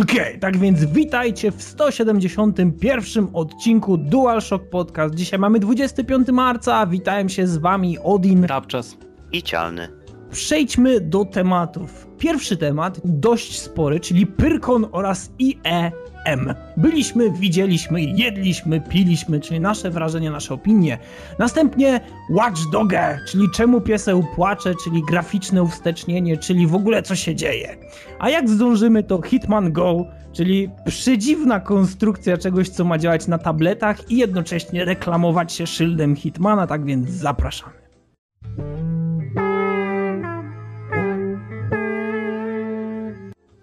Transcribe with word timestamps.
Okej, 0.00 0.20
okay, 0.20 0.38
tak 0.38 0.56
więc 0.56 0.84
witajcie 0.84 1.50
w 1.50 1.62
171 1.62 3.28
odcinku 3.32 3.96
DualShock 3.96 4.68
Podcast. 4.68 5.14
Dzisiaj 5.14 5.38
mamy 5.38 5.58
25 5.58 6.28
marca, 6.28 6.86
witałem 6.86 7.28
się 7.28 7.46
z 7.46 7.58
wami 7.58 7.98
Odin, 7.98 8.44
Rapczas 8.44 8.96
i 9.32 9.42
Cialny. 9.42 9.88
Przejdźmy 10.30 11.00
do 11.00 11.24
tematów. 11.24 12.11
Pierwszy 12.22 12.56
temat, 12.56 13.00
dość 13.04 13.60
spory, 13.60 14.00
czyli 14.00 14.26
Pyrkon 14.26 14.86
oraz 14.92 15.30
IEM. 15.38 16.54
Byliśmy, 16.76 17.30
widzieliśmy, 17.30 18.02
jedliśmy, 18.02 18.80
piliśmy, 18.80 19.40
czyli 19.40 19.60
nasze 19.60 19.90
wrażenia, 19.90 20.30
nasze 20.30 20.54
opinie. 20.54 20.98
Następnie 21.38 22.00
Watch 22.30 22.60
Dogge, 22.72 23.18
czyli 23.28 23.46
czemu 23.54 23.80
pieseł 23.80 24.24
płacze, 24.34 24.74
czyli 24.84 25.02
graficzne 25.08 25.62
uwstecznienie, 25.62 26.36
czyli 26.36 26.66
w 26.66 26.74
ogóle 26.74 27.02
co 27.02 27.16
się 27.16 27.34
dzieje. 27.34 27.76
A 28.18 28.30
jak 28.30 28.50
zdążymy, 28.50 29.02
to 29.02 29.22
Hitman 29.22 29.72
Go, 29.72 30.04
czyli 30.32 30.70
przedziwna 30.86 31.60
konstrukcja 31.60 32.38
czegoś, 32.38 32.68
co 32.68 32.84
ma 32.84 32.98
działać 32.98 33.26
na 33.26 33.38
tabletach 33.38 34.10
i 34.10 34.16
jednocześnie 34.16 34.84
reklamować 34.84 35.52
się 35.52 35.66
szyldem 35.66 36.16
Hitmana, 36.16 36.66
tak 36.66 36.84
więc 36.84 37.10
zapraszamy. 37.10 37.81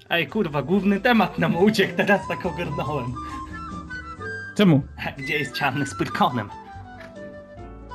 Ej, 0.10 0.28
kurwa, 0.28 0.62
główny 0.62 1.02
temat 1.02 1.38
nam 1.40 1.56
uciekł, 1.58 1.94
teraz 1.98 2.28
tak 2.28 2.46
ogarnąłem. 2.46 3.14
Czemu? 4.58 4.82
Gdzie 5.18 5.38
jest 5.38 5.54
czarny 5.54 5.86
z 5.86 5.96
Pyrkonem? 5.98 6.50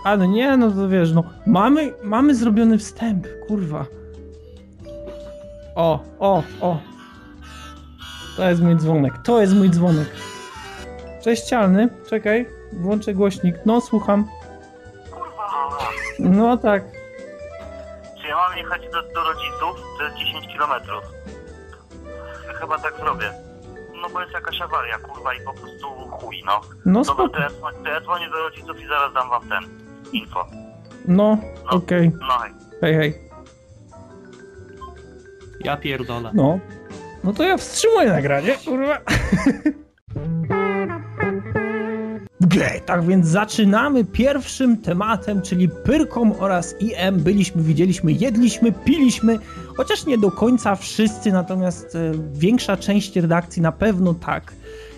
A 0.04 0.16
no 0.16 0.26
nie, 0.26 0.56
no 0.56 0.70
to 0.70 0.88
wiesz, 0.88 1.12
no 1.12 1.24
mamy, 1.46 1.92
mamy 2.02 2.34
zrobiony 2.34 2.78
wstęp, 2.78 3.26
kurwa. 3.48 3.86
O, 5.74 6.00
o, 6.18 6.42
o. 6.60 6.78
To 8.36 8.48
jest 8.48 8.62
mój 8.62 8.76
dzwonek, 8.76 9.14
to 9.24 9.40
jest 9.40 9.54
mój 9.54 9.70
dzwonek. 9.70 10.08
Cześć 11.22 11.42
Cialny, 11.42 11.88
czekaj, 12.10 12.46
włączę 12.72 13.14
głośnik. 13.14 13.56
No, 13.66 13.80
słucham. 13.80 14.28
Kurwa, 15.10 15.70
No 16.18 16.56
tak. 16.56 16.84
czy 18.22 18.28
ja 18.28 18.36
mam 18.36 18.56
jechać 18.58 18.82
do, 18.82 19.02
do 19.02 19.24
rodziców? 19.24 19.86
To 19.98 20.04
jest 20.04 20.16
10 20.16 20.46
kilometrów. 20.52 21.04
Chyba 22.60 22.78
tak 22.78 22.96
zrobię. 22.96 23.32
No 24.02 24.08
bo 24.10 24.20
jest 24.20 24.32
jakaś 24.32 24.60
awaria, 24.60 24.98
kurwa, 24.98 25.34
i 25.34 25.40
po 25.40 25.52
prostu 25.52 25.86
chuj, 26.10 26.42
no. 26.46 26.60
No 26.86 27.02
Dobra, 27.04 27.28
to 27.28 27.38
ja, 27.40 27.48
dzwonię- 27.48 27.82
to 27.84 27.88
ja 27.88 28.00
dzwonię 28.00 28.30
do 28.30 28.36
rodziców 28.36 28.80
i 28.80 28.86
zaraz 28.88 29.14
dam 29.14 29.30
wam 29.30 29.48
ten 29.48 29.64
info. 30.12 30.46
No, 31.08 31.38
okej. 31.70 32.12
No 32.28 32.38
hej. 32.38 32.52
Hej, 32.80 32.94
hej. 32.94 33.14
Ja 35.60 35.76
pierdolę. 35.76 36.30
No. 36.34 36.58
No 37.24 37.32
to 37.32 37.42
ja 37.42 37.56
wstrzymuję 37.56 38.12
nagranie, 38.12 38.56
kurwa. 38.64 38.98
Tak 42.86 43.04
więc 43.04 43.26
zaczynamy 43.26 44.04
pierwszym 44.04 44.76
tematem, 44.76 45.42
czyli 45.42 45.68
Pyrkom 45.68 46.32
oraz 46.38 46.74
IM. 46.80 47.18
Byliśmy, 47.18 47.62
widzieliśmy, 47.62 48.12
jedliśmy, 48.12 48.72
piliśmy, 48.72 49.38
chociaż 49.76 50.06
nie 50.06 50.18
do 50.18 50.30
końca 50.30 50.76
wszyscy, 50.76 51.32
natomiast 51.32 51.96
e, 51.96 52.12
większa 52.32 52.76
część 52.76 53.16
redakcji 53.16 53.62
na 53.62 53.72
pewno 53.72 54.14
tak. 54.14 54.52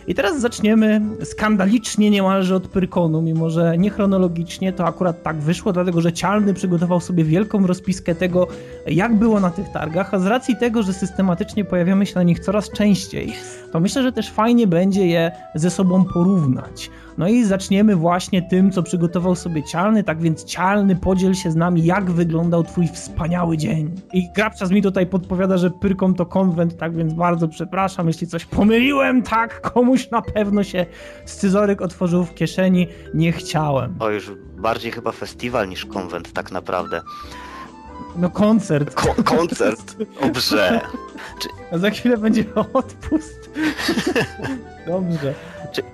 I 0.07 0.15
teraz 0.15 0.41
zaczniemy 0.41 1.01
skandalicznie 1.25 2.11
niemalże 2.11 2.57
od 2.57 2.69
Pyrkonu, 2.69 3.23
mimo 3.23 3.51
że 3.51 3.79
nie 3.79 3.91
chronologicznie, 3.91 4.73
to 4.73 4.87
akurat 4.87 5.23
tak 5.23 5.37
wyszło, 5.37 5.73
dlatego 5.73 6.01
że 6.01 6.13
Cialny 6.13 6.55
przygotował 6.55 7.01
sobie 7.01 7.25
wielką 7.25 7.67
rozpiskę 7.67 8.15
tego, 8.15 8.49
jak 8.87 9.15
było 9.15 9.41
na 9.41 9.51
tych 9.51 9.69
targach, 9.69 10.15
a 10.15 10.19
z 10.19 10.27
racji 10.27 10.57
tego, 10.57 10.83
że 10.83 10.93
systematycznie 10.93 11.65
pojawiamy 11.65 12.07
się 12.07 12.15
na 12.15 12.23
nich 12.23 12.41
coraz 12.41 12.71
częściej, 12.71 13.33
to 13.73 13.81
myślę, 13.81 14.03
że 14.03 14.13
też 14.13 14.31
fajnie 14.31 14.67
będzie 14.67 15.07
je 15.07 15.33
ze 15.55 15.71
sobą 15.71 16.05
porównać. 16.05 16.91
No 17.19 17.29
i 17.29 17.45
zaczniemy 17.45 17.97
właśnie 17.97 18.43
tym, 18.43 18.71
co 18.71 18.83
przygotował 18.83 19.35
sobie 19.35 19.63
Cialny, 19.63 20.05
tak 20.05 20.21
więc 20.21 20.45
Cialny, 20.45 20.97
podziel 20.97 21.35
się 21.35 21.51
z 21.51 21.57
nami, 21.57 21.85
jak 21.85 22.11
wyglądał 22.11 22.65
twój 22.65 22.89
wspaniały 22.89 23.57
dzień. 23.57 23.95
I 24.13 24.29
Grabczas 24.37 24.71
mi 24.71 24.83
tutaj 24.83 25.07
podpowiada, 25.07 25.59
że 25.59 25.71
Pyrkom 25.71 26.15
to 26.15 26.27
konwent, 26.27 26.77
tak 26.77 26.97
więc 26.97 27.13
bardzo 27.13 27.49
przepraszam, 27.49 28.07
jeśli 28.07 28.27
coś 28.27 28.45
pomyliłem, 28.45 29.23
tak, 29.23 29.61
komuś 29.61 30.11
na 30.11 30.23
pewno 30.23 30.65
się 30.65 30.87
scyzoryk 31.25 31.83
otworzył 31.83 32.25
w 32.25 32.35
kieszeni, 32.35 32.89
nie 33.15 33.33
chciałem. 33.33 33.95
O, 33.99 34.11
już 34.11 34.33
bardziej 34.59 34.93
chyba 34.93 35.13
festiwal 35.13 35.69
niż 35.69 35.87
konwent 35.87 36.33
tak 36.33 36.53
naprawdę. 36.53 37.01
No 38.17 38.31
koncert. 38.31 38.95
Ko- 38.95 39.23
koncert! 39.25 39.97
Dobrze. 40.23 40.81
A 41.73 41.79
za 41.79 41.91
chwilę 41.91 42.17
będzie 42.17 42.45
odpust. 42.73 43.51
Dobrze. 44.87 45.35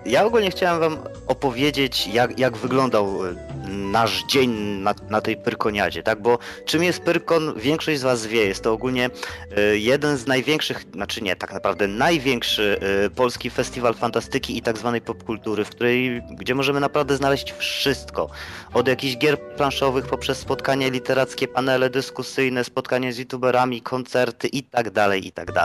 Ja 0.06 0.24
ogólnie 0.24 0.50
chciałem 0.50 0.80
wam 0.80 0.96
opowiedzieć, 1.26 2.06
jak, 2.06 2.38
jak 2.38 2.56
wyglądał 2.56 3.26
e, 3.26 3.34
nasz 3.68 4.24
dzień 4.24 4.50
na, 4.82 4.94
na 5.10 5.20
tej 5.20 5.36
Pyrkoniadzie, 5.36 6.02
tak? 6.02 6.22
Bo 6.22 6.38
czym 6.64 6.82
jest 6.82 7.02
Pyrkon, 7.02 7.54
większość 7.56 8.00
z 8.00 8.02
was 8.02 8.26
wie. 8.26 8.46
Jest 8.46 8.62
to 8.64 8.72
ogólnie 8.72 9.10
e, 9.56 9.78
jeden 9.78 10.16
z 10.16 10.26
największych, 10.26 10.84
znaczy 10.92 11.22
nie, 11.22 11.36
tak 11.36 11.52
naprawdę 11.52 11.88
największy 11.88 12.78
e, 13.06 13.10
polski 13.10 13.50
festiwal 13.50 13.94
fantastyki 13.94 14.58
i 14.58 14.62
tak 14.62 14.78
zwanej 14.78 15.00
popkultury, 15.00 15.64
w 15.64 15.70
której, 15.70 16.22
gdzie 16.30 16.54
możemy 16.54 16.80
naprawdę 16.80 17.16
znaleźć 17.16 17.52
wszystko. 17.52 18.28
Od 18.74 18.88
jakichś 18.88 19.16
gier 19.16 19.40
planszowych, 19.40 20.06
poprzez 20.06 20.38
spotkania 20.38 20.88
literackie, 20.88 21.48
panele 21.48 21.90
dyskusyjne, 21.90 22.64
spotkania 22.64 23.12
z 23.12 23.18
youtuberami, 23.18 23.82
koncerty 23.82 24.48
i 24.48 24.62
tak 24.62 24.90
dalej, 24.90 25.26
i 25.26 25.32
tak 25.32 25.52
dalej. 25.52 25.61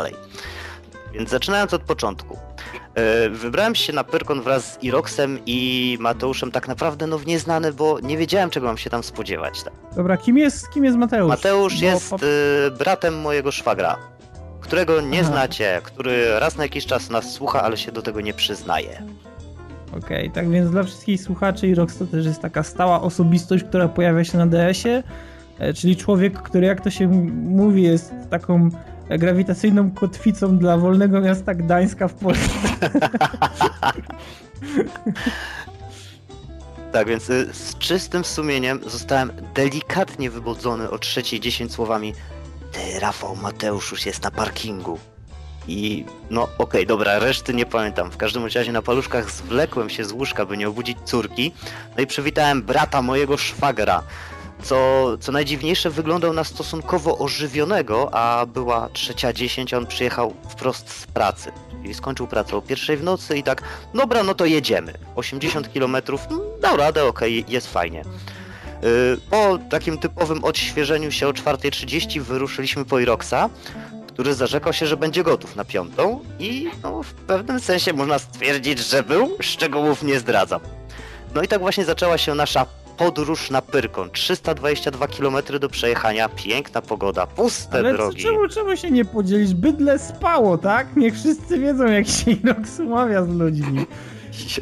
Więc 1.13 1.29
zaczynając 1.29 1.73
od 1.73 1.81
początku. 1.81 2.37
E, 2.95 3.29
Wybrałem 3.29 3.75
się 3.75 3.93
na 3.93 4.03
Pyrkon 4.03 4.41
wraz 4.41 4.73
z 4.73 4.83
Iroxem 4.83 5.39
i 5.45 5.97
Mateuszem 5.99 6.51
tak 6.51 6.67
naprawdę 6.67 7.07
no 7.07 7.19
nieznany, 7.25 7.73
bo 7.73 7.99
nie 7.99 8.17
wiedziałem 8.17 8.49
czego 8.49 8.67
mam 8.67 8.77
się 8.77 8.89
tam 8.89 9.03
spodziewać. 9.03 9.63
Tak. 9.63 9.73
Dobra, 9.95 10.17
kim 10.17 10.37
jest, 10.37 10.69
kim 10.69 10.85
jest 10.85 10.97
Mateusz? 10.97 11.29
Mateusz 11.29 11.79
Bo 11.79 11.85
jest 11.85 12.13
e, 12.13 12.17
bratem 12.71 13.21
mojego 13.21 13.51
szwagra, 13.51 13.97
którego 14.61 15.01
nie 15.01 15.19
Aha. 15.19 15.31
znacie, 15.31 15.81
który 15.83 16.39
raz 16.39 16.57
na 16.57 16.63
jakiś 16.63 16.85
czas 16.85 17.09
nas 17.09 17.31
słucha, 17.31 17.61
ale 17.61 17.77
się 17.77 17.91
do 17.91 18.01
tego 18.01 18.21
nie 18.21 18.33
przyznaje. 18.33 19.03
Okej, 19.97 20.31
tak 20.31 20.49
więc 20.49 20.71
dla 20.71 20.83
wszystkich 20.83 21.21
słuchaczy 21.21 21.67
Irox 21.67 21.97
to 21.97 22.05
też 22.05 22.25
jest 22.25 22.41
taka 22.41 22.63
stała 22.63 23.01
osobistość, 23.01 23.63
która 23.63 23.87
pojawia 23.87 24.23
się 24.23 24.37
na 24.37 24.47
DS-ie, 24.47 25.03
e, 25.59 25.73
czyli 25.73 25.95
człowiek, 25.95 26.41
który 26.41 26.67
jak 26.67 26.81
to 26.81 26.89
się 26.89 27.07
mówi 27.33 27.83
jest 27.83 28.13
taką 28.29 28.69
grawitacyjną 29.09 29.91
kotwicą 29.91 30.57
dla 30.57 30.77
wolnego 30.77 31.21
miasta 31.21 31.53
Gdańska 31.53 32.07
w 32.07 32.13
Polsce. 32.13 32.57
Tak 36.91 37.07
więc 37.07 37.29
y, 37.29 37.53
z 37.53 37.77
czystym 37.77 38.25
sumieniem 38.25 38.79
zostałem 38.85 39.31
delikatnie 39.53 40.29
wybudzony 40.29 40.89
o 40.89 40.95
3.10 40.95 41.69
słowami 41.69 42.13
Ty, 42.71 42.99
Rafał 42.99 43.35
Mateusz 43.35 43.91
już 43.91 44.05
jest 44.05 44.23
na 44.23 44.31
parkingu. 44.31 44.99
I 45.67 46.05
no 46.29 46.49
okej, 46.57 46.85
dobra, 46.85 47.19
reszty 47.19 47.53
nie 47.53 47.65
pamiętam. 47.65 48.11
W 48.11 48.17
każdym 48.17 48.43
razie 48.43 48.71
na 48.71 48.81
paluszkach 48.81 49.31
zwlekłem 49.31 49.89
się 49.89 50.05
z 50.05 50.11
łóżka, 50.11 50.45
by 50.45 50.57
nie 50.57 50.69
obudzić 50.69 50.97
córki. 51.05 51.51
No 51.97 52.03
i 52.03 52.07
przywitałem 52.07 52.63
brata 52.63 53.01
mojego 53.01 53.37
szwagra. 53.37 54.03
Co, 54.63 55.07
co 55.19 55.31
najdziwniejsze, 55.31 55.89
wyglądał 55.89 56.33
na 56.33 56.43
stosunkowo 56.43 57.17
ożywionego, 57.17 58.13
a 58.13 58.45
była 58.45 58.89
trzecia 58.93 59.33
dziesięć, 59.33 59.73
on 59.73 59.87
przyjechał 59.87 60.33
wprost 60.49 60.89
z 60.89 61.07
pracy. 61.07 61.51
Czyli 61.81 61.93
skończył 61.93 62.27
pracę 62.27 62.57
o 62.57 62.61
pierwszej 62.61 62.97
w 62.97 63.03
nocy 63.03 63.37
i 63.37 63.43
tak, 63.43 63.61
dobra, 63.93 64.23
no 64.23 64.35
to 64.35 64.45
jedziemy. 64.45 64.93
80 65.15 65.69
km, 65.73 65.97
no, 66.29 66.41
dał 66.61 66.77
radę, 66.77 67.05
okej, 67.05 67.45
jest 67.47 67.73
fajnie. 67.73 68.03
Yy, 68.81 69.17
Po 69.29 69.57
takim 69.69 69.97
typowym 69.97 70.43
odświeżeniu 70.43 71.11
się 71.11 71.27
o 71.27 71.31
4.30 71.31 72.21
wyruszyliśmy 72.21 72.85
po 72.85 72.99
Iroxa, 72.99 73.49
który 74.07 74.33
zarzekał 74.33 74.73
się, 74.73 74.87
że 74.87 74.97
będzie 74.97 75.23
gotów 75.23 75.55
na 75.55 75.65
piątą 75.65 76.19
i 76.39 76.69
no, 76.83 77.03
w 77.03 77.13
pewnym 77.13 77.59
sensie 77.59 77.93
można 77.93 78.19
stwierdzić, 78.19 78.79
że 78.79 79.03
był, 79.03 79.37
szczegółów 79.39 80.03
nie 80.03 80.19
zdradzam. 80.19 80.61
No 81.35 81.41
i 81.43 81.47
tak 81.47 81.59
właśnie 81.59 81.85
zaczęła 81.85 82.17
się 82.17 82.35
nasza 82.35 82.65
podróż 82.97 83.49
na 83.49 83.61
Pyrkon. 83.61 84.09
322 84.11 85.07
km 85.07 85.35
do 85.59 85.69
przejechania, 85.69 86.29
piękna 86.29 86.81
pogoda, 86.81 87.27
puste 87.27 87.77
Ale 87.77 87.91
co, 87.91 87.97
drogi. 87.97 88.23
czemu, 88.23 88.47
czemu 88.47 88.77
się 88.77 88.91
nie 88.91 89.05
podzielić? 89.05 89.53
Bydle 89.53 89.99
spało, 89.99 90.57
tak? 90.57 90.95
Niech 90.95 91.13
wszyscy 91.13 91.59
wiedzą, 91.59 91.85
jak 91.85 92.07
się 92.07 92.31
Irox 92.31 92.79
umawia 92.79 93.23
z 93.23 93.29
ludźmi. 93.29 93.85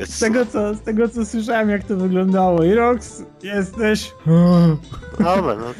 Z 0.05 0.19
tego, 0.19 0.45
co, 0.45 0.73
z 0.73 0.81
tego, 0.81 1.09
co 1.09 1.25
słyszałem, 1.25 1.69
jak 1.69 1.83
to 1.83 1.95
wyglądało. 1.97 2.63
Irox, 2.63 3.23
jesteś... 3.43 4.11
Dobra, 5.19 5.55
no, 5.55 5.73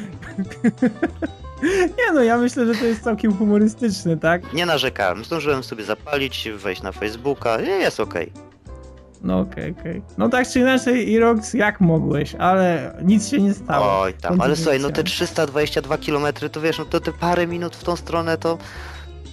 Nie 1.98 2.12
no, 2.14 2.22
ja 2.22 2.38
myślę, 2.38 2.66
że 2.66 2.80
to 2.80 2.84
jest 2.84 3.02
całkiem 3.02 3.36
humorystyczne, 3.36 4.16
tak? 4.16 4.52
nie 4.52 4.66
narzekałem. 4.66 5.24
Zdążyłem 5.24 5.62
sobie 5.62 5.84
zapalić, 5.84 6.48
wejść 6.56 6.82
na 6.82 6.92
Facebooka, 6.92 7.60
jest 7.60 8.00
okej. 8.00 8.32
No 9.22 9.38
okej, 9.40 9.74
okej. 9.80 10.02
No 10.18 10.28
tak 10.28 10.48
czy 10.48 10.60
inaczej, 10.60 11.10
Irox, 11.12 11.54
jak 11.54 11.80
mogłeś, 11.80 12.34
ale 12.34 12.94
nic 13.04 13.28
się 13.28 13.40
nie 13.40 13.54
stało. 13.54 14.00
Oj 14.00 14.14
tam, 14.14 14.40
ale 14.40 14.56
słuchaj, 14.56 14.80
no 14.80 14.88
te 14.88 14.94
Kontynuacja. 14.94 15.26
322 15.26 15.98
km 15.98 16.26
to 16.52 16.60
wiesz, 16.60 16.78
no 16.78 16.84
to 16.84 17.00
te 17.00 17.12
parę 17.12 17.46
minut 17.46 17.76
w 17.76 17.84
tą 17.84 17.96
stronę 17.96 18.38
to 18.38 18.58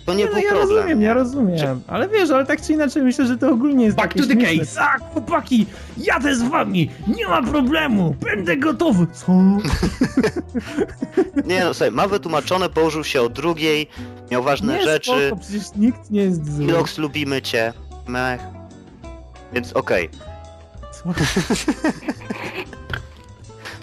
To 0.06 0.14
nie 0.14 0.26
no, 0.26 0.32
był 0.32 0.42
ja 0.42 0.50
problem. 0.50 0.70
rozumiem, 0.70 1.02
ja 1.02 1.14
rozumiem. 1.14 1.82
Ale 1.88 2.10
wiesz, 2.10 2.30
ale 2.32 2.46
tak 2.46 2.62
czy 2.62 2.74
inaczej 2.74 3.04
myślę, 3.04 3.26
że 3.28 3.38
to 3.38 3.50
ogólnie 3.52 3.86
jest 3.86 3.98
Back 3.98 4.14
to 4.14 4.20
the 4.28 4.34
śmieszne. 4.34 4.60
case. 4.60 4.76
Tak, 4.80 5.02
chłopaki, 5.14 5.66
jadę 5.98 6.36
z 6.36 6.44
wami, 6.44 6.90
nie 7.18 7.28
ma 7.28 7.44
problemu, 7.44 8.16
będę 8.22 8.58
gotowy. 8.58 9.08
Co? 9.14 9.32
Nie 11.46 11.60
no, 11.64 11.74
słuchaj, 11.74 11.92
ma 11.92 12.08
wytłumaczone, 12.08 12.70
położył 12.70 13.04
się 13.04 13.22
o 13.22 13.30
drugiej, 13.30 13.88
miał 14.32 14.44
ważne 14.44 14.78
nie, 14.78 14.84
rzeczy. 14.84 15.12
Spoko, 15.28 15.42
przecież 15.42 15.64
nikt 15.76 16.12
nie 16.12 16.22
jest 16.22 16.56
zły. 16.56 16.64
Ilox, 16.66 16.98
lubimy 16.98 17.42
cię. 17.42 17.74
Mech. 18.08 18.42
Więc 19.54 19.74
okej. 19.74 20.10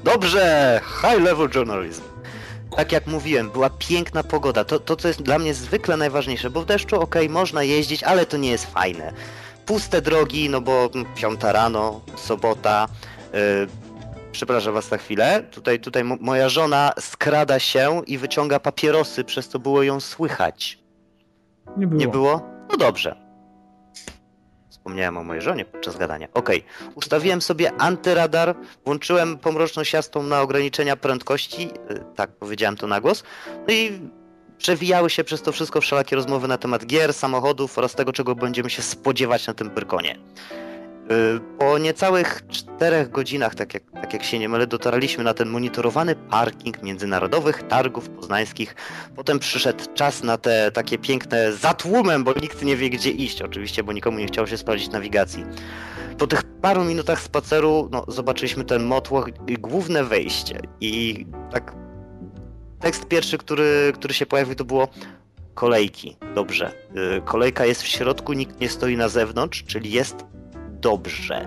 Dobrze! 0.05 0.81
High 1.01 1.23
level 1.23 1.49
journalism. 1.55 2.03
Tak 2.77 2.93
jak 2.93 3.07
mówiłem, 3.07 3.51
była 3.51 3.71
piękna 3.71 4.23
pogoda. 4.23 4.65
To, 4.65 4.79
to 4.81 4.97
co 4.97 5.09
jest 5.09 5.23
dla 5.23 5.39
mnie 5.39 5.55
zwykle 5.55 5.97
najważniejsze, 5.97 6.51
bo 6.51 6.63
w 6.63 6.67
deszczu 6.67 7.01
okej, 7.01 7.29
można 7.29 7.63
jeździć, 7.63 8.03
ale 8.03 8.27
to 8.27 8.37
nie 8.37 8.51
jest 8.51 8.67
fajne. 8.67 9.13
Puste 9.67 10.03
drogi, 10.03 10.51
no 10.51 10.61
bo 10.61 10.91
piąta 11.17 11.53
rano, 11.53 12.01
sobota. 12.17 12.89
Yy, 13.33 13.39
przepraszam 14.33 14.75
was 14.75 14.91
na 14.91 14.99
chwilę. 14.99 15.43
Tutaj, 15.51 15.81
tutaj 15.81 16.05
mo- 16.05 16.17
moja 16.21 16.49
żona 16.49 16.93
skrada 17.01 17.59
się 17.59 18.03
i 18.07 18.19
wyciąga 18.19 18.61
papierosy, 18.61 19.25
przez 19.25 19.49
co 19.49 19.59
było 19.59 19.83
ją 19.83 20.01
słychać. 20.01 20.79
Nie 21.77 21.87
było. 21.87 22.01
Nie 22.01 22.09
było? 22.09 22.43
No 22.71 22.77
dobrze. 22.77 23.17
Wspomniałem 24.91 25.19
o 25.19 25.25
mojej 25.25 25.43
żonie 25.43 25.65
podczas 25.65 25.97
gadania. 25.97 26.29
Okej, 26.35 26.65
ustawiłem 26.95 27.43
sobie 27.43 27.73
antyradar, 27.79 28.55
włączyłem 28.85 29.39
pomroczność 29.39 29.93
jasną 29.93 30.23
na 30.23 30.41
ograniczenia 30.41 30.97
prędkości, 30.97 31.71
y, 31.91 32.05
tak 32.17 32.31
powiedziałem 32.31 32.77
to 32.77 32.87
na 32.87 33.01
głos, 33.01 33.23
no 33.69 33.75
i 33.75 34.01
przewijały 34.59 35.11
się 35.11 35.25
przez 35.25 35.43
to 35.43 35.53
wszystko 35.53 35.81
wszelakie 35.81 36.17
rozmowy 36.17 36.49
na 36.49 36.59
temat 36.59 36.87
gier, 36.87 37.15
samochodów 37.15 37.79
oraz 37.79 37.95
tego, 37.95 38.13
czego 38.13 38.35
będziemy 38.35 38.71
się 38.71 38.83
spodziewać 38.83 39.47
na 39.47 39.55
tym 39.55 39.71
Pyrkonie. 39.71 40.19
Y, 41.11 41.41
Po 41.59 41.79
niecałych 41.79 42.43
czterech 42.49 43.11
godzinach, 43.11 43.55
tak 43.55 43.75
jak, 43.75 43.83
tak 43.91 44.13
jak 44.13 44.23
się 44.25 44.39
nie 44.39 44.49
mylę, 44.49 44.67
dotarliśmy 44.67 45.25
na 45.25 45.35
ten 45.35 45.49
monitorowany 45.49 46.15
parking 46.17 46.83
międzynarodowych 46.83 47.63
targów 47.63 48.09
poznańskich. 48.09 48.75
Potem 49.17 49.39
przyszedł 49.39 49.85
czas 49.95 50.23
na 50.23 50.39
te 50.39 50.73
takie 50.73 50.99
piękne 50.99 51.53
zatłumem, 51.53 52.25
bo 52.25 52.33
nikt 52.43 52.65
nie 52.65 52.77
wie 52.77 52.91
gdzie 52.91 53.11
iść, 53.11 53.43
oczywiście, 53.43 53.83
bo 53.83 53.93
nikomu 53.93 54.19
nie 54.19 54.27
chciało 54.27 54.47
się 54.47 54.57
sprawdzić 54.57 54.91
nawigacji. 54.91 55.45
Po 56.19 56.27
tych 56.27 56.43
paru 56.43 56.85
minutach 56.85 57.21
spaceru 57.23 57.89
no, 57.93 58.05
zobaczyliśmy 58.09 58.65
ten 58.65 58.85
motłoch 58.85 59.29
i 59.47 59.55
główne 59.55 60.05
wejście. 60.05 60.61
I 60.81 61.27
tak 61.51 61.75
tekst 62.81 63.07
pierwszy, 63.07 63.39
który, 63.39 63.93
który 63.95 64.15
się 64.15 64.27
pojawił, 64.27 64.55
to 64.55 64.65
było 64.65 64.89
kolejki. 65.55 66.17
Dobrze. 66.35 66.73
Y, 67.19 67.23
Kolejka 67.25 67.67
jest 67.67 67.83
w 67.83 67.87
środku, 67.87 68.33
nikt 68.33 68.61
nie 68.61 68.69
stoi 68.69 68.97
na 68.97 69.09
zewnątrz, 69.09 69.65
czyli 69.65 69.93
jest 69.93 70.25
dobrze. 70.81 71.47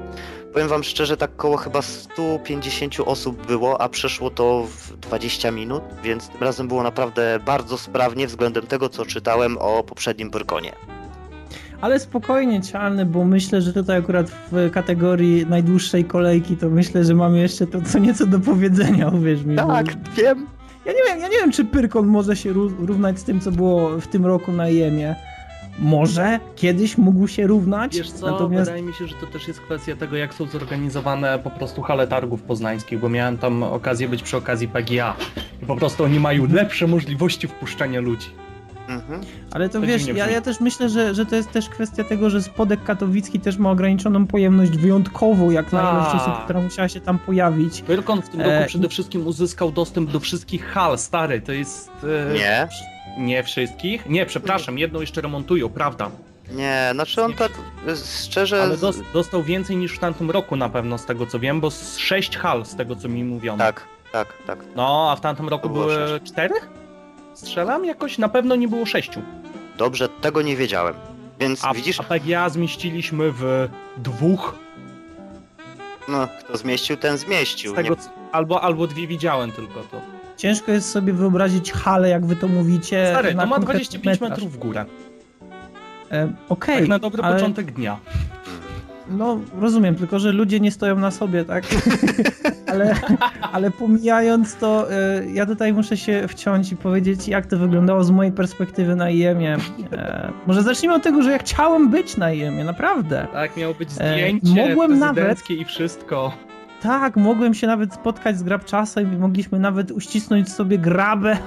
Powiem 0.53 0.67
wam 0.67 0.83
szczerze, 0.83 1.17
tak 1.17 1.35
koło 1.35 1.57
chyba 1.57 1.81
150 1.81 2.95
osób 3.05 3.47
było, 3.47 3.81
a 3.81 3.89
przeszło 3.89 4.29
to 4.29 4.63
w 4.69 4.97
20 4.97 5.51
minut, 5.51 5.83
więc 6.03 6.29
tym 6.29 6.41
razem 6.43 6.67
było 6.67 6.83
naprawdę 6.83 7.39
bardzo 7.45 7.77
sprawnie 7.77 8.27
względem 8.27 8.67
tego, 8.67 8.89
co 8.89 9.05
czytałem 9.05 9.57
o 9.57 9.83
poprzednim 9.83 10.31
Pyrkonie. 10.31 10.71
Ale 11.81 11.99
spokojnie, 11.99 12.61
cialny, 12.61 13.05
bo 13.05 13.25
myślę, 13.25 13.61
że 13.61 13.73
tutaj 13.73 13.97
akurat 13.97 14.31
w 14.51 14.71
kategorii 14.71 15.45
najdłuższej 15.45 16.05
kolejki, 16.05 16.57
to 16.57 16.69
myślę, 16.69 17.03
że 17.03 17.13
mamy 17.15 17.39
jeszcze 17.39 17.67
to 17.67 17.81
co 17.81 17.99
nieco 17.99 18.25
do 18.25 18.39
powiedzenia, 18.39 19.07
uwierz 19.09 19.43
mi. 19.43 19.55
bo- 19.55 19.61
wiem. 20.17 20.47
Ja 20.85 20.91
nie 20.91 20.99
wiem, 21.09 21.19
ja 21.19 21.27
nie 21.27 21.37
wiem, 21.37 21.51
czy 21.51 21.65
Pyrkon 21.65 22.07
może 22.07 22.35
się 22.35 22.53
ró- 22.53 22.85
równać 22.85 23.19
z 23.19 23.23
tym, 23.23 23.39
co 23.39 23.51
było 23.51 23.89
w 23.89 24.07
tym 24.07 24.25
roku 24.25 24.51
na 24.51 24.69
IEM-ie. 24.69 25.15
Może 25.79 26.39
kiedyś 26.55 26.97
mógł 26.97 27.27
się 27.27 27.47
równać, 27.47 27.97
Wiesz 27.97 28.11
co, 28.11 28.31
natomiast 28.31 28.65
wydaje 28.65 28.83
mi 28.83 28.93
się, 28.93 29.07
że 29.07 29.15
to 29.15 29.27
też 29.27 29.47
jest 29.47 29.59
kwestia 29.61 29.95
tego, 29.95 30.17
jak 30.17 30.33
są 30.33 30.45
zorganizowane 30.45 31.39
po 31.39 31.49
prostu 31.49 31.81
hale 31.81 32.07
targów 32.07 32.41
poznańskich, 32.41 32.99
bo 32.99 33.09
miałem 33.09 33.37
tam 33.37 33.63
okazję 33.63 34.09
być 34.09 34.23
przy 34.23 34.37
okazji 34.37 34.67
PGA 34.67 35.15
i 35.63 35.65
po 35.65 35.75
prostu 35.75 36.03
oni 36.03 36.19
mają 36.19 36.47
lepsze 36.53 36.87
możliwości 36.87 37.47
wpuszczania 37.47 37.99
ludzi. 38.01 38.27
Mhm. 38.89 39.21
Ale 39.51 39.69
to 39.69 39.81
To 39.81 39.87
wiesz, 39.87 40.07
ja, 40.07 40.29
ja 40.29 40.41
też 40.41 40.59
myślę, 40.59 40.89
że, 40.89 41.13
że 41.15 41.25
to 41.25 41.35
jest 41.35 41.51
też 41.51 41.69
kwestia 41.69 42.03
tego, 42.03 42.29
że 42.29 42.41
spodek 42.41 42.83
katowicki 42.83 43.39
też 43.39 43.57
ma 43.57 43.71
ograniczoną 43.71 44.27
pojemność 44.27 44.71
wyjątkową, 44.71 45.51
jak 45.51 45.71
na 45.71 45.81
ilość 45.91 46.15
osób, 46.15 46.43
która 46.43 46.61
musiała 46.61 46.87
się 46.89 46.99
tam 47.01 47.19
pojawić. 47.19 47.81
Pyrkon 47.81 48.21
w 48.21 48.29
tym 48.29 48.41
E, 48.41 48.55
roku 48.55 48.67
przede 48.67 48.89
wszystkim 48.89 49.27
uzyskał 49.27 49.71
dostęp 49.71 50.11
do 50.11 50.19
wszystkich 50.19 50.65
hal, 50.65 50.97
stary, 50.97 51.41
to 51.41 51.51
jest... 51.51 51.91
e, 52.31 52.33
Nie, 52.33 52.67
Nie 53.17 53.43
wszystkich? 53.43 54.05
Nie, 54.09 54.25
przepraszam, 54.25 54.77
jedną 54.77 55.01
jeszcze 55.01 55.21
remontują, 55.21 55.69
prawda. 55.69 56.11
nie, 56.51 56.89
znaczy 56.93 57.23
on 57.23 57.33
tak 57.33 57.51
szczerze... 58.23 58.61
Ale 58.63 58.77
dos 58.77 58.97
dostał 59.13 59.43
więcej 59.43 59.77
niż 59.77 59.95
w 59.95 59.99
tamtym 59.99 60.31
roku 60.31 60.55
na 60.55 60.69
pewno, 60.69 60.97
z 60.97 61.05
tego 61.05 61.25
co 61.25 61.39
wiem, 61.39 61.61
bo 61.61 61.71
z 61.71 61.97
sześć 61.97 62.37
hal, 62.37 62.65
z 62.65 62.75
tego 62.75 62.95
co 62.95 63.09
mi 63.09 63.23
mówiono. 63.23 63.57
Tak, 63.57 63.81
tak, 64.11 64.27
tak. 64.47 64.59
No, 64.75 65.07
a 65.11 65.15
w 65.15 65.21
tamtym 65.21 65.49
roku 65.49 65.69
były 65.69 65.93
sześć. 65.95 66.31
cztery? 66.31 66.55
Strzelam 67.33 67.85
jakoś? 67.85 68.17
Na 68.17 68.29
pewno 68.29 68.55
nie 68.55 68.67
było 68.67 68.85
sześciu. 68.85 69.21
Dobrze, 69.77 70.09
tego 70.09 70.41
nie 70.41 70.55
wiedziałem. 70.55 70.95
Więc 71.39 71.65
A, 71.65 71.73
widzisz, 71.73 71.99
a 71.99 72.03
PGA 72.03 72.49
zmieściliśmy 72.49 73.31
w 73.31 73.69
dwóch. 73.97 74.55
no, 76.07 76.27
kto 76.39 76.57
zmieścił, 76.57 76.97
ten 76.97 77.17
Z 77.17 77.21
zmieścił. 77.21 77.75
tego, 77.75 77.89
Nie, 77.89 78.01
albo, 78.31 78.61
albo 78.61 78.87
dwie 78.87 79.07
widziałem 79.07 79.51
tylko 79.51 79.79
to. 79.91 80.01
Ciężko 80.43 80.71
jest 80.71 80.89
sobie 80.91 81.13
wyobrazić 81.13 81.71
halę, 81.71 82.09
jak 82.09 82.25
wy 82.25 82.35
to 82.35 82.47
mówicie. 82.47 83.07
Stary, 83.09 83.31
to 83.31 83.37
ma 83.37 83.43
konkretny 83.43 83.65
25 83.73 84.05
metraż. 84.21 84.29
metrów 84.29 84.53
w 84.53 84.57
górę. 84.57 84.85
E, 86.11 86.33
Okej, 86.49 86.79
Tak 86.79 86.87
na 86.87 86.99
dobry 86.99 87.23
ale, 87.23 87.35
początek 87.35 87.71
dnia. 87.71 87.99
No, 89.09 89.39
rozumiem, 89.59 89.95
tylko 89.95 90.19
że 90.19 90.31
ludzie 90.31 90.59
nie 90.59 90.71
stoją 90.71 90.99
na 90.99 91.11
sobie, 91.11 91.45
tak? 91.45 91.63
ale, 92.71 92.95
ale 93.51 93.71
pomijając 93.71 94.55
to, 94.55 94.91
e, 94.91 95.25
ja 95.33 95.45
tutaj 95.45 95.73
muszę 95.73 95.97
się 95.97 96.27
wciąć 96.27 96.71
i 96.71 96.75
powiedzieć, 96.75 97.27
jak 97.27 97.45
to 97.45 97.57
wyglądało 97.57 98.03
z 98.03 98.11
mojej 98.11 98.31
perspektywy 98.31 98.95
na 98.95 99.09
IEM-ie. 99.09 99.57
E, 99.91 100.31
może 100.47 100.63
zacznijmy 100.63 100.95
od 100.95 101.03
tego, 101.03 101.21
że 101.21 101.31
ja 101.31 101.37
chciałem 101.37 101.89
być 101.89 102.17
na 102.17 102.31
IEM-ie, 102.31 102.63
naprawdę. 102.63 103.27
Tak, 103.33 103.57
miało 103.57 103.73
być 103.73 103.89
E, 103.89 103.91
zdjęcie 103.93 104.67
mogłem 104.69 104.99
nawet- 104.99 105.49
i 105.49 105.65
wszystko. 105.65 106.33
Tak, 106.83 107.17
mogłem 107.17 107.53
się 107.53 107.67
nawet 107.67 107.93
spotkać 107.93 108.37
z 108.37 108.43
Grabczasem 108.43 109.13
i 109.13 109.17
mogliśmy 109.17 109.59
nawet 109.59 109.91
uścisnąć 109.91 110.51
sobie 110.51 110.77
grabę, 110.77 111.37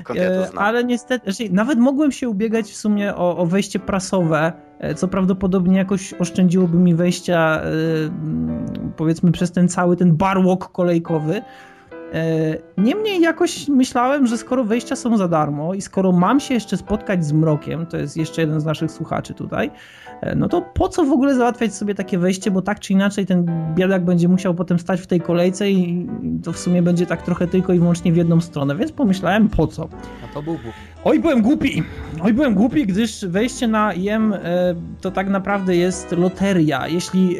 skąd 0.00 0.18
ja 0.18 0.28
to 0.28 0.44
E, 0.44 0.46
znam? 0.46 0.64
Ale 0.64 0.84
niestety, 0.84 1.32
znaczy, 1.32 1.52
nawet 1.52 1.78
mogłem 1.78 2.12
się 2.12 2.28
ubiegać 2.28 2.70
w 2.70 2.76
sumie 2.76 3.14
o, 3.14 3.36
o 3.36 3.46
wejście 3.46 3.78
prasowe, 3.78 4.52
e, 4.78 4.94
co 4.94 5.08
prawdopodobnie 5.08 5.78
jakoś 5.78 6.14
oszczędziłoby 6.14 6.78
mi 6.78 6.94
wejścia, 6.94 7.60
e, 7.60 7.70
powiedzmy, 8.96 9.32
przez 9.32 9.52
ten 9.52 9.68
cały 9.68 9.96
ten 9.96 10.16
barwalk 10.16 10.72
kolejkowy. 10.72 11.42
E, 12.14 12.56
Niemniej 12.78 13.20
jakoś 13.20 13.68
myślałem, 13.68 14.26
że 14.26 14.38
skoro 14.38 14.64
wejścia 14.64 14.96
są 14.96 15.16
za 15.16 15.28
darmo 15.28 15.74
i 15.74 15.80
skoro 15.80 16.12
mam 16.12 16.40
się 16.40 16.54
jeszcze 16.54 16.76
spotkać 16.76 17.24
z 17.24 17.32
Mrokiem, 17.32 17.86
to 17.86 17.96
jest 17.96 18.16
jeszcze 18.16 18.40
jeden 18.40 18.60
z 18.60 18.64
naszych 18.64 18.90
słuchaczy 18.90 19.34
tutaj, 19.34 19.70
e, 20.20 20.34
no 20.34 20.48
to 20.48 20.62
po 20.62 20.88
co 20.88 21.04
w 21.04 21.12
ogóle 21.12 21.34
załatwiać 21.34 21.74
sobie 21.74 21.94
takie 21.94 22.18
wejście, 22.18 22.50
bo 22.50 22.62
tak 22.62 22.80
czy 22.80 22.92
inaczej 22.92 23.26
ten 23.26 23.46
biedak 23.74 24.04
będzie 24.04 24.28
musiał 24.28 24.54
potem 24.54 24.78
stać 24.78 25.00
w 25.00 25.06
tej 25.06 25.20
kolejce 25.20 25.70
i 25.70 26.06
to 26.44 26.52
w 26.52 26.58
sumie 26.58 26.82
będzie 26.82 27.06
tak 27.06 27.22
trochę 27.22 27.46
tylko 27.46 27.72
i 27.72 27.78
wyłącznie 27.78 28.12
w 28.12 28.16
jedną 28.16 28.40
stronę, 28.40 28.76
więc 28.76 28.92
pomyślałem 28.92 29.48
po 29.48 29.66
co. 29.66 29.88
A 30.30 30.34
to 30.34 30.42
był 30.42 30.52
Bóg. 30.54 30.72
Oj, 31.04 31.20
byłem 31.20 31.42
głupi. 31.42 31.82
Oj, 32.22 32.34
byłem 32.34 32.54
głupi, 32.54 32.86
gdyż 32.86 33.24
wejście 33.24 33.68
na 33.68 33.92
IM 33.92 34.32
e, 34.32 34.38
to 35.00 35.10
tak 35.10 35.28
naprawdę 35.28 35.76
jest 35.76 36.12
loteria. 36.12 36.88
Jeśli, 36.88 37.36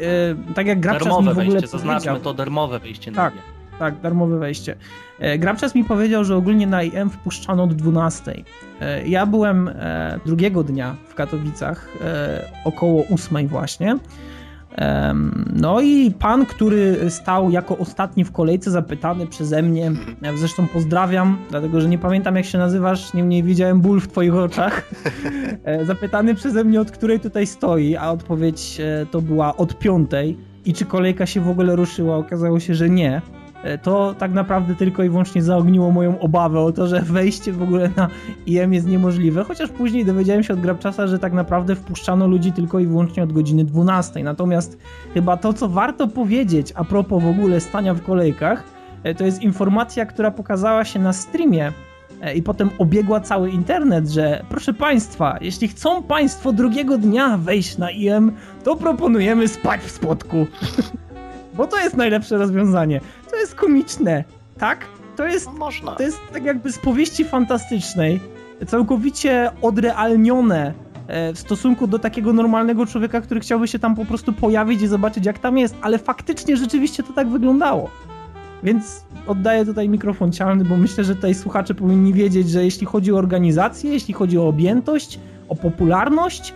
tak 0.55 0.67
jak 0.67 0.79
Grabczas 0.79 1.07
mi 1.07 1.25
w 1.25 1.29
ogóle 1.29 1.33
wejście, 1.33 1.67
zaznaczmy 1.67 2.19
to 2.19 2.33
darmowe 2.33 2.79
wejście 2.79 3.11
Tak. 3.11 3.33
na 3.35 3.41
nie. 3.41 3.56
Tak, 3.79 4.01
darmowe 4.01 4.39
wejście. 4.39 4.75
E, 5.19 5.37
Grabczas 5.37 5.75
mi 5.75 5.83
powiedział, 5.83 6.23
że 6.23 6.35
ogólnie 6.35 6.67
na 6.67 6.83
IM 6.83 7.09
wpuszczano 7.09 7.63
od 7.63 7.73
12. 7.73 8.33
E, 8.81 9.07
ja 9.07 9.25
byłem 9.25 9.67
e, 9.67 10.19
drugiego 10.25 10.63
dnia 10.63 10.95
w 11.07 11.15
Katowicach, 11.15 11.89
około 12.65 13.03
8 13.13 13.47
właśnie. 13.47 13.97
No 15.53 15.81
i 15.81 16.11
pan, 16.11 16.45
który 16.45 17.09
stał 17.09 17.49
jako 17.51 17.77
ostatni 17.77 18.23
w 18.23 18.31
kolejce, 18.31 18.71
zapytany 18.71 19.27
przeze 19.27 19.61
mnie, 19.61 19.91
zresztą 20.37 20.67
pozdrawiam, 20.67 21.37
dlatego 21.49 21.81
że 21.81 21.89
nie 21.89 21.97
pamiętam 21.97 22.35
jak 22.35 22.45
się 22.45 22.57
nazywasz, 22.57 23.13
niemniej 23.13 23.43
widziałem 23.43 23.81
ból 23.81 23.99
w 23.99 24.07
twoich 24.07 24.35
oczach. 24.35 24.89
Zapytany 25.83 26.35
przeze 26.35 26.63
mnie, 26.63 26.81
od 26.81 26.91
której 26.91 27.19
tutaj 27.19 27.47
stoi, 27.47 27.95
a 27.95 28.11
odpowiedź 28.11 28.81
to 29.11 29.21
była 29.21 29.57
od 29.57 29.79
piątej. 29.79 30.37
I 30.65 30.73
czy 30.73 30.85
kolejka 30.85 31.25
się 31.25 31.41
w 31.41 31.49
ogóle 31.49 31.75
ruszyła? 31.75 32.17
Okazało 32.17 32.59
się, 32.59 32.75
że 32.75 32.89
nie. 32.89 33.21
E, 33.63 33.77
To 33.77 34.15
tak 34.17 34.33
naprawdę 34.33 34.75
tylko 34.75 35.03
i 35.03 35.09
wyłącznie 35.09 35.43
zaogniło 35.43 35.91
moją 35.91 36.19
obawę 36.19 36.59
o 36.59 36.71
to, 36.71 36.87
że 36.87 37.01
wejście 37.01 37.53
w 37.53 37.61
ogóle 37.61 37.89
na 37.95 38.07
IM 38.45 38.73
jest 38.73 38.87
niemożliwe, 38.87 39.43
chociaż 39.43 39.69
później 39.69 40.05
dowiedziałem 40.05 40.43
się 40.43 40.53
od 40.53 40.59
Grabczasa, 40.59 41.07
że 41.07 41.19
tak 41.19 41.33
naprawdę 41.33 41.75
wpuszczano 41.75 42.27
ludzi 42.27 42.51
tylko 42.51 42.79
i 42.79 42.87
wyłącznie 42.87 43.23
od 43.23 43.33
godziny 43.33 43.65
12. 43.65 44.23
Natomiast 44.23 44.77
chyba 45.13 45.37
to, 45.37 45.53
co 45.53 45.69
warto 45.69 46.07
powiedzieć 46.07 46.73
a 46.75 46.83
propos 46.83 47.23
w 47.23 47.27
ogóle 47.27 47.59
stania 47.59 47.93
w 47.93 48.01
kolejkach, 48.01 48.63
e, 49.03 49.15
to 49.15 49.25
jest 49.25 49.41
informacja, 49.41 50.05
która 50.05 50.31
pokazała 50.31 50.85
się 50.85 50.99
na 50.99 51.13
streamie 51.13 51.71
e, 52.21 52.33
i 52.35 52.43
potem 52.43 52.69
obiegła 52.77 53.19
cały 53.19 53.49
internet, 53.49 54.07
że 54.07 54.45
proszę 54.49 54.73
Państwa, 54.73 55.37
jeśli 55.41 55.67
chcą 55.67 56.03
Państwo 56.03 56.53
drugiego 56.53 56.97
dnia 56.97 57.37
wejść 57.37 57.77
na 57.77 57.91
IM, 57.91 58.31
to 58.63 58.75
proponujemy 58.75 59.47
spać 59.47 59.81
w 59.81 59.91
spodku. 59.91 60.47
Bo 61.57 61.67
to 61.67 61.77
jest 61.77 61.97
najlepsze 61.97 62.37
rozwiązanie. 62.37 63.01
To 63.37 63.41
jest 63.41 63.55
komiczne, 63.55 64.23
tak? 64.59 64.85
To 65.15 65.25
jest 65.27 65.45
No 65.45 65.51
można. 65.53 65.91
to 65.95 66.03
jest 66.03 66.17
tak 66.33 66.43
jakby 66.43 66.71
z 66.71 66.79
powieści 66.79 67.25
fantastycznej, 67.25 68.19
całkowicie 68.67 69.51
odrealnione 69.61 70.73
e, 71.07 71.33
w 71.33 71.39
stosunku 71.39 71.87
do 71.87 71.99
takiego 71.99 72.33
normalnego 72.33 72.85
człowieka, 72.85 73.21
który 73.21 73.39
chciałby 73.39 73.67
się 73.67 73.79
tam 73.79 73.95
po 73.95 74.05
prostu 74.05 74.33
pojawić 74.33 74.81
i 74.81 74.87
zobaczyć 74.87 75.25
jak 75.25 75.39
tam 75.39 75.57
jest, 75.57 75.75
ale 75.81 75.97
faktycznie 75.97 76.57
rzeczywiście 76.57 77.03
to 77.03 77.13
tak 77.13 77.27
wyglądało. 77.29 77.89
Więc 78.63 79.05
oddaję 79.27 79.65
tutaj 79.65 79.89
mikrofon 79.89 80.31
cialny, 80.31 80.65
bo 80.65 80.77
myślę, 80.77 81.03
że 81.03 81.15
tutaj 81.15 81.35
słuchacze 81.35 81.73
powinni 81.75 82.13
wiedzieć, 82.13 82.49
że 82.49 82.63
jeśli 82.63 82.85
chodzi 82.87 83.11
o 83.13 83.17
organizację, 83.17 83.93
jeśli 83.93 84.13
chodzi 84.13 84.37
o 84.37 84.47
objętość, 84.47 85.19
o 85.49 85.55
popularność, 85.55 86.53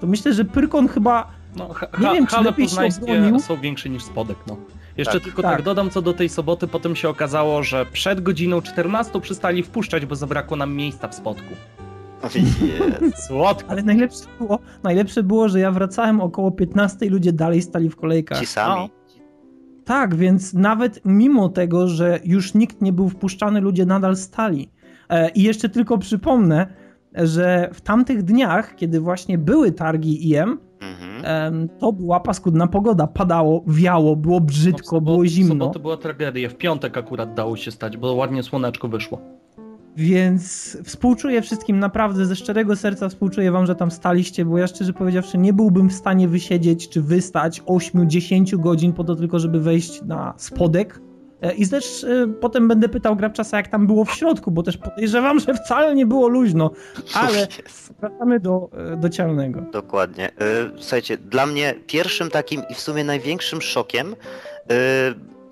to 0.00 0.06
myślę, 0.06 0.32
że 0.32 0.44
Pyrkon 0.44 0.88
chyba 0.88 1.30
No, 1.56 1.68
ha, 1.74 1.86
Nie 2.00 2.12
wiem, 2.12 2.26
czy 2.26 2.40
lepiej 2.42 2.68
się 2.68 2.76
obronił. 3.02 3.40
są 3.40 3.56
większe 3.60 3.88
niż 3.88 4.02
spodek, 4.04 4.36
no. 4.46 4.56
Jeszcze 4.96 5.14
Tak. 5.14 5.22
tylko 5.22 5.42
Tak. 5.42 5.56
tak. 5.56 5.64
dodam 5.64 5.90
co 5.90 6.02
do 6.02 6.12
tej 6.12 6.28
soboty, 6.28 6.66
potem 6.66 6.96
się 6.96 7.08
okazało, 7.08 7.62
że 7.62 7.86
przed 7.92 8.20
godziną 8.20 8.62
14 8.62 9.20
przestali 9.20 9.62
wpuszczać, 9.62 10.06
bo 10.06 10.16
zabrakło 10.16 10.56
nam 10.56 10.74
miejsca 10.74 11.08
w 11.08 11.14
spodku. 11.14 11.54
Jest. 12.34 13.26
Słodko. 13.26 13.70
Ale 13.70 13.82
najlepsze 13.82 14.24
było, 14.38 14.58
najlepsze 14.82 15.22
było, 15.22 15.48
że 15.48 15.60
ja 15.60 15.70
wracałem 15.72 16.20
około 16.20 16.50
15 16.50 17.06
i 17.06 17.08
ludzie 17.08 17.32
dalej 17.32 17.62
stali 17.62 17.90
w 17.90 17.96
kolejkach. 17.96 18.40
Ci 18.40 18.46
sami. 18.46 18.74
No. 18.80 18.88
Tak, 19.84 20.14
więc 20.14 20.54
nawet 20.54 21.00
mimo 21.04 21.48
tego, 21.48 21.88
że 21.88 22.20
już 22.24 22.54
nikt 22.54 22.82
nie 22.82 22.92
był 22.92 23.08
wpuszczany, 23.08 23.60
ludzie 23.60 23.86
nadal 23.86 24.16
stali. 24.16 24.70
E, 25.08 25.30
I 25.30 25.42
jeszcze 25.42 25.68
tylko 25.68 25.98
przypomnę, 25.98 26.66
że 27.14 27.70
w 27.72 27.80
tamtych 27.80 28.22
dniach, 28.22 28.74
kiedy 28.76 29.00
właśnie 29.00 29.38
były 29.38 29.72
targi 29.72 30.30
IM, 30.30 30.58
to 31.78 31.92
była 31.92 32.20
paskudna 32.20 32.66
pogoda. 32.66 33.06
Padało, 33.06 33.64
wiało, 33.66 34.16
było 34.16 34.40
brzydko, 34.40 34.96
No, 34.96 35.00
było 35.00 35.26
zimno. 35.26 35.54
sobotę 35.54 35.78
była 35.78 35.96
tragedia, 35.96 36.48
w 36.48 36.54
piątek 36.54 36.98
akurat 36.98 37.34
dało 37.34 37.56
się 37.56 37.70
stać, 37.70 37.96
bo 37.96 38.14
ładnie 38.14 38.42
słoneczko 38.42 38.88
wyszło. 38.88 39.18
Więc 39.96 40.76
współczuję 40.84 41.42
wszystkim, 41.42 41.78
naprawdę 41.78 42.26
ze 42.26 42.36
szczerego 42.36 42.76
serca 42.76 43.08
współczuję 43.08 43.52
wam, 43.52 43.66
że 43.66 43.74
tam 43.74 43.90
staliście, 43.90 44.44
bo 44.44 44.58
ja 44.58 44.66
szczerze 44.66 44.92
powiedziawszy 44.92 45.38
nie 45.38 45.52
byłbym 45.52 45.88
w 45.88 45.92
stanie 45.92 46.28
wysiedzieć 46.28 46.88
czy 46.88 47.02
wystać 47.02 47.62
8-10 47.62 48.56
godzin 48.56 48.92
po 48.92 49.04
to 49.04 49.16
tylko, 49.16 49.38
żeby 49.38 49.60
wejść 49.60 50.02
na 50.02 50.34
spodek. 50.36 51.00
E, 51.44 51.54
I 51.54 51.68
też 51.68 52.04
e, 52.04 52.26
potem 52.40 52.68
będę 52.68 52.88
pytał 52.88 53.16
Grabczasa, 53.16 53.56
jak 53.56 53.68
tam 53.68 53.86
było 53.86 54.04
w 54.04 54.10
środku, 54.10 54.50
bo 54.50 54.62
też 54.62 54.76
podejrzewam, 54.76 55.40
że 55.40 55.54
wcale 55.54 55.94
nie 55.94 56.06
było 56.06 56.28
luźno. 56.28 56.70
Ale 57.14 57.46
wracamy 58.00 58.40
do, 58.40 58.70
e, 58.92 58.96
do 58.96 59.08
cialnego. 59.08 59.60
Dokładnie. 59.72 60.30
Słuchajcie, 60.78 61.18
dla 61.18 61.46
mnie 61.46 61.74
pierwszym 61.86 62.30
takim 62.30 62.62
i 62.70 62.74
w 62.74 62.80
sumie 62.80 63.04
największym 63.04 63.62
szokiem 63.62 64.16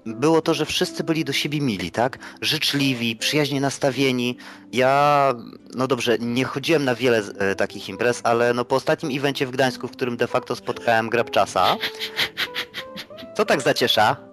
było 0.06 0.42
to, 0.42 0.54
że 0.54 0.66
wszyscy 0.66 1.04
byli 1.04 1.24
do 1.24 1.32
siebie 1.32 1.60
mili, 1.60 1.90
tak? 1.90 2.18
Życzliwi, 2.40 3.16
przyjaźnie 3.16 3.60
nastawieni. 3.60 4.36
Ja, 4.72 5.34
no 5.74 5.86
dobrze, 5.86 6.18
nie 6.18 6.44
chodziłem 6.44 6.84
na 6.84 6.94
wiele 6.94 7.22
takich 7.56 7.88
imprez, 7.88 8.20
ale 8.24 8.54
no 8.54 8.64
po 8.64 8.76
ostatnim 8.76 9.18
evencie 9.18 9.46
w 9.46 9.50
Gdańsku, 9.50 9.88
w 9.88 9.92
którym 9.92 10.16
de 10.16 10.26
facto 10.26 10.56
spotkałem 10.56 11.08
Grabczasa. 11.08 11.76
Co 13.36 13.44
tak 13.44 13.60
zaciesza? 13.60 14.31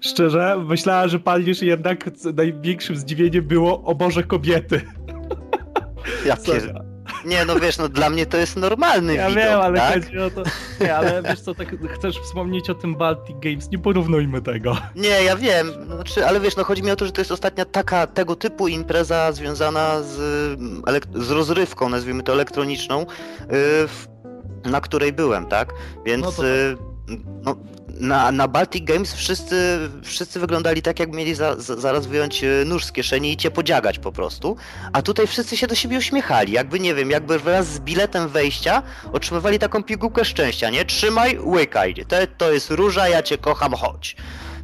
Szczerze, 0.00 0.64
myślałem, 0.68 1.08
że 1.08 1.18
palnisz 1.18 1.62
jednak 1.62 2.10
największym 2.34 2.96
zdziwieniem 2.96 3.44
było 3.44 3.82
o 3.84 3.94
Boże 3.94 4.22
kobiety. 4.22 4.80
Ja 6.26 6.36
pier... 6.36 6.82
Nie, 7.24 7.44
no 7.44 7.60
wiesz, 7.60 7.78
no 7.78 7.88
dla 7.88 8.10
mnie 8.10 8.26
to 8.26 8.36
jest 8.36 8.56
normalny 8.56 9.14
Ja 9.14 9.28
widok, 9.28 9.44
wiem, 9.44 9.60
ale 9.60 9.78
tak? 9.78 10.04
chodzi 10.04 10.18
o 10.18 10.30
to. 10.30 10.42
Nie, 10.80 10.96
ale 10.96 11.22
wiesz 11.22 11.40
co, 11.40 11.54
tak 11.54 11.76
chcesz 11.94 12.18
wspomnieć 12.18 12.70
o 12.70 12.74
tym 12.74 12.96
Baltic 12.96 13.36
Games, 13.40 13.70
nie 13.70 13.78
porównujmy 13.78 14.42
tego. 14.42 14.76
Nie, 14.96 15.08
ja 15.24 15.36
wiem, 15.36 15.72
znaczy, 15.86 16.26
ale 16.26 16.40
wiesz, 16.40 16.56
no 16.56 16.64
chodzi 16.64 16.82
mi 16.82 16.90
o 16.90 16.96
to, 16.96 17.06
że 17.06 17.12
to 17.12 17.20
jest 17.20 17.32
ostatnia 17.32 17.64
taka, 17.64 18.06
tego 18.06 18.36
typu 18.36 18.68
impreza 18.68 19.32
związana 19.32 20.02
z, 20.02 20.14
z 21.14 21.30
rozrywką, 21.30 21.88
nazwijmy 21.88 22.22
to 22.22 22.32
elektroniczną, 22.32 23.06
y, 24.66 24.70
na 24.70 24.80
której 24.80 25.12
byłem, 25.12 25.46
tak? 25.46 25.72
Więc 26.06 26.24
No 26.24 26.32
to 26.32 26.46
y, 26.46 26.76
no, 27.42 27.56
na, 28.00 28.32
na 28.32 28.48
Baltic 28.48 28.84
Games 28.84 29.14
wszyscy, 29.14 29.78
wszyscy 30.02 30.40
wyglądali 30.40 30.82
tak, 30.82 31.00
jak 31.00 31.12
mieli 31.12 31.34
za, 31.34 31.56
za, 31.60 31.76
zaraz 31.76 32.06
wyjąć 32.06 32.44
y, 32.44 32.64
nóż 32.66 32.84
z 32.84 32.92
kieszeni 32.92 33.32
i 33.32 33.36
cię 33.36 33.50
podziagać 33.50 33.98
po 33.98 34.12
prostu, 34.12 34.56
a 34.92 35.02
tutaj 35.02 35.26
wszyscy 35.26 35.56
się 35.56 35.66
do 35.66 35.74
siebie 35.74 35.98
uśmiechali, 35.98 36.52
jakby 36.52 36.80
nie 36.80 36.94
wiem, 36.94 37.10
jakby 37.10 37.38
wraz 37.38 37.66
z 37.66 37.80
biletem 37.80 38.28
wejścia 38.28 38.82
otrzymywali 39.12 39.58
taką 39.58 39.82
pigułkę 39.82 40.24
szczęścia, 40.24 40.70
nie? 40.70 40.84
Trzymaj, 40.84 41.38
łykaj, 41.38 41.94
to, 42.08 42.16
to 42.38 42.52
jest 42.52 42.70
róża, 42.70 43.08
ja 43.08 43.22
cię 43.22 43.38
kocham, 43.38 43.72
chodź. 43.72 44.16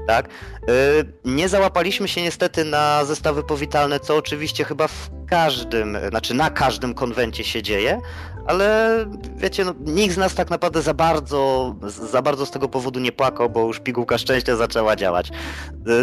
Tak? 0.06 0.28
Y, 0.28 1.12
Nie 1.24 1.48
załapaliśmy 1.48 2.08
się 2.08 2.22
niestety 2.22 2.64
na 2.64 3.04
zestawy 3.04 3.42
powitalne, 3.42 4.00
co 4.00 4.16
oczywiście 4.16 4.64
chyba 4.64 4.88
w 4.88 5.10
każdym, 5.28 5.98
znaczy 6.10 6.34
na 6.34 6.50
każdym 6.50 6.94
konwencie 6.94 7.44
się 7.44 7.62
dzieje, 7.62 8.00
ale 8.46 8.96
wiecie, 9.36 9.64
no, 9.64 9.74
nikt 9.80 10.14
z 10.14 10.18
nas 10.18 10.34
tak 10.34 10.50
naprawdę 10.50 10.82
za 10.82 10.94
bardzo, 10.94 11.74
za 12.10 12.22
bardzo 12.22 12.46
z 12.46 12.50
tego 12.50 12.68
powodu 12.68 13.00
nie 13.00 13.12
płakał, 13.12 13.50
bo 13.50 13.66
już 13.66 13.80
pigułka 13.80 14.18
szczęścia 14.18 14.56
zaczęła 14.56 14.96
działać. 14.96 15.30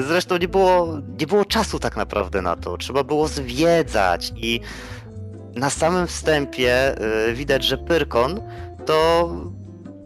Zresztą 0.07 0.37
nie 0.37 0.47
było, 0.47 0.87
nie 1.19 1.27
było 1.27 1.45
czasu 1.45 1.79
tak 1.79 1.97
naprawdę 1.97 2.41
na 2.41 2.55
to, 2.55 2.77
trzeba 2.77 3.03
było 3.03 3.27
zwiedzać 3.27 4.33
i 4.35 4.61
na 5.55 5.69
samym 5.69 6.07
wstępie 6.07 6.95
y, 7.29 7.33
widać, 7.33 7.63
że 7.63 7.77
Pyrkon 7.77 8.41
to 8.85 9.29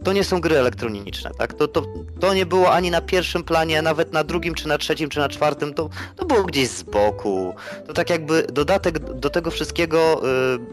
to 0.03 0.13
nie 0.13 0.23
są 0.23 0.41
gry 0.41 0.57
elektroniczne, 0.57 1.31
tak? 1.37 1.53
To, 1.53 1.67
to, 1.67 1.83
to 2.19 2.33
nie 2.33 2.45
było 2.45 2.71
ani 2.71 2.91
na 2.91 3.01
pierwszym 3.01 3.43
planie, 3.43 3.81
nawet 3.81 4.13
na 4.13 4.23
drugim, 4.23 4.55
czy 4.55 4.67
na 4.67 4.77
trzecim, 4.77 5.09
czy 5.09 5.19
na 5.19 5.29
czwartym, 5.29 5.73
to, 5.73 5.89
to 6.15 6.25
było 6.25 6.43
gdzieś 6.43 6.69
z 6.69 6.83
boku. 6.83 7.55
To 7.87 7.93
tak 7.93 8.09
jakby 8.09 8.43
dodatek 8.43 8.99
do 8.99 9.29
tego 9.29 9.51
wszystkiego, 9.51 10.21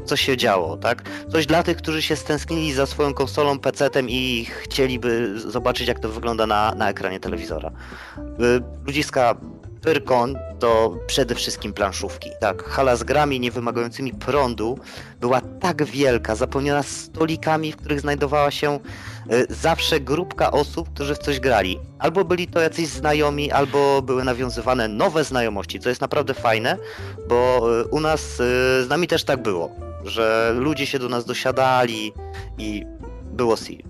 y, 0.03 0.05
co 0.05 0.17
się 0.17 0.37
działo, 0.37 0.77
tak? 0.77 1.03
Coś 1.33 1.47
dla 1.47 1.63
tych, 1.63 1.77
którzy 1.77 2.03
się 2.03 2.17
stęsknili 2.17 2.73
za 2.73 2.87
swoją 2.87 3.15
konsolą, 3.15 3.59
PC-tem 3.59 4.11
i 4.11 4.47
chcieliby 4.63 5.41
zobaczyć, 5.41 5.89
jak 5.89 6.01
to 6.01 6.09
wygląda 6.09 6.47
na, 6.47 6.75
na 6.75 6.91
ekranie 6.91 7.21
telewizora. 7.21 7.71
Y, 8.19 8.63
ludziska 8.87 9.37
Pyrkon 9.81 10.39
to 10.59 10.97
przede 11.07 11.35
wszystkim 11.35 11.73
planszówki, 11.73 12.31
tak? 12.41 12.65
Hala 12.65 12.97
z 12.97 13.05
grami 13.05 13.41
niewymagającymi 13.41 14.13
prądu 14.13 14.79
była 15.21 15.41
tak 15.41 15.85
wielka, 15.85 16.35
zapełniona 16.35 16.83
stolikami, 16.83 17.73
w 17.73 17.77
których 17.77 18.01
znajdowała 18.01 18.51
się 18.51 18.79
zawsze 19.49 20.01
grupka 20.01 20.51
osób, 20.51 20.95
którzy 20.95 21.15
w 21.15 21.19
coś 21.19 21.41
grali. 21.41 21.79
Albo 21.99 22.25
byli 22.25 22.47
to 22.47 22.61
jacyś 22.61 22.87
znajomi, 22.87 23.53
albo 23.53 24.03
były 24.03 24.25
nawiązywane 24.25 24.89
nowe 24.89 25.25
znajomości, 25.25 25.81
co 25.81 25.89
jest 25.89 26.01
naprawdę 26.01 26.35
fajne, 26.35 26.77
bo 27.29 27.71
y, 27.81 27.85
u 27.85 28.01
nas 28.01 28.21
y, 28.21 28.85
z 28.85 28.89
nami 28.89 29.07
też 29.07 29.25
tak 29.25 29.43
było, 29.43 29.71
że 30.05 30.55
ludzie 30.57 30.87
się 30.87 30.99
do 30.99 31.09
nas 31.09 31.25
dosiadali 31.25 32.13
i 32.59 32.85
było 33.33 33.57
si. 33.57 33.85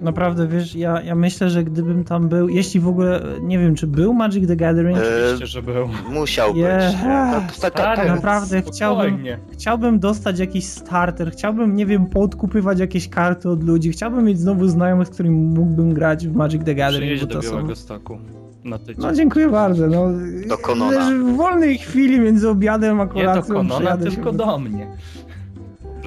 Naprawdę, 0.00 0.48
wiesz, 0.48 0.74
ja, 0.74 1.02
ja 1.02 1.14
myślę, 1.14 1.50
że 1.50 1.64
gdybym 1.64 2.04
tam 2.04 2.28
był, 2.28 2.48
jeśli 2.48 2.80
w 2.80 2.88
ogóle, 2.88 3.22
nie 3.42 3.58
wiem, 3.58 3.74
czy 3.74 3.86
był 3.86 4.14
Magic 4.14 4.48
the 4.48 4.56
Gathering, 4.56 4.98
E, 4.98 5.00
Oczywiście, 5.00 5.46
że 5.46 5.62
był. 5.62 5.88
Musiał 6.10 6.52
być. 6.52 6.62
Yeah. 6.62 7.02
Tak, 7.02 7.56
tak, 7.56 7.74
tak, 7.74 7.96
Stary, 7.96 8.10
naprawdę 8.10 8.62
chciałbym-. 8.62 9.18
Chciałbym 9.52 9.98
dostać 9.98 10.38
jakiś 10.38 10.64
starter, 10.64 11.32
chciałbym, 11.32 11.76
nie 11.76 11.86
wiem, 11.86 12.06
podkupywać 12.06 12.78
jakieś 12.78 13.08
karty 13.08 13.50
od 13.50 13.64
ludzi, 13.64 13.90
chciałbym 13.90 14.24
mieć 14.24 14.38
znowu 14.38 14.68
znajomych, 14.68 15.08
z 15.08 15.10
którymi 15.10 15.36
mógłbym 15.36 15.94
grać 15.94 16.28
w 16.28 16.36
Magic 16.36 16.64
the 16.64 16.74
Gathering, 16.74 17.12
Przyjedź 17.12 17.34
bo 17.34 17.34
do 17.34 17.42
są... 17.42 17.50
Białego 17.50 17.76
Stoku 17.76 18.18
na 18.64 18.78
tydzień. 18.78 18.96
No 18.98 19.12
dziękuję 19.12 19.48
bardzo, 19.48 19.86
no. 19.86 20.08
Do 20.48 20.58
Konona. 20.58 21.10
W 21.10 21.36
wolnej 21.36 21.78
chwili 21.78 22.20
między 22.20 22.48
obiadem 22.48 23.00
a 23.00 23.04
nie 23.04 23.10
kolacją 23.10 23.54
do 23.54 23.54
Konona, 23.54 23.96
tylko 23.96 24.32
do 24.32 24.58
mnie. 24.58 24.86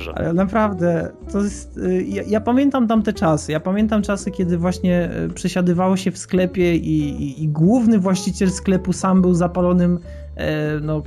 Dobrze. 0.05 0.13
Ale 0.17 0.33
naprawdę, 0.33 1.11
to 1.31 1.43
jest. 1.43 1.77
y, 1.77 2.03
Ja, 2.07 2.23
ja 2.27 2.41
pamiętam 2.41 2.87
tamte 2.87 3.13
czasy. 3.13 3.51
Ja 3.51 3.59
pamiętam 3.59 4.01
czasy, 4.01 4.31
kiedy 4.31 4.57
właśnie 4.57 5.09
y, 5.25 5.29
przesiadywało 5.33 5.97
się 5.97 6.11
w 6.11 6.17
sklepie 6.17 6.75
i, 6.75 7.09
i, 7.23 7.43
i 7.43 7.47
główny 7.47 7.99
właściciel 7.99 8.49
sklepu 8.51 8.93
sam 8.93 9.21
był 9.21 9.33
zapalonym, 9.33 9.99
e, 10.35 10.79
no, 10.81 11.03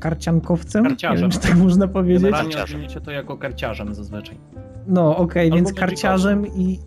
karciankowcem. 0.00 0.84
Karciarzem. 0.84 1.16
Nie 1.16 1.22
wiem, 1.22 1.30
czy 1.30 1.48
tak 1.48 1.56
można 1.56 1.88
powiedzieć. 1.88 2.22
Generalnie 2.22 2.50
Karciarzem. 2.50 2.76
odmienicie 2.76 3.00
to 3.00 3.10
jako 3.10 3.36
karciarzem 3.36 3.94
zazwyczaj. 3.94 4.36
No, 4.86 5.16
okej, 5.16 5.44
Albo 5.44 5.56
więc 5.56 5.72
karciarzem 5.72 6.46
i. 6.46 6.78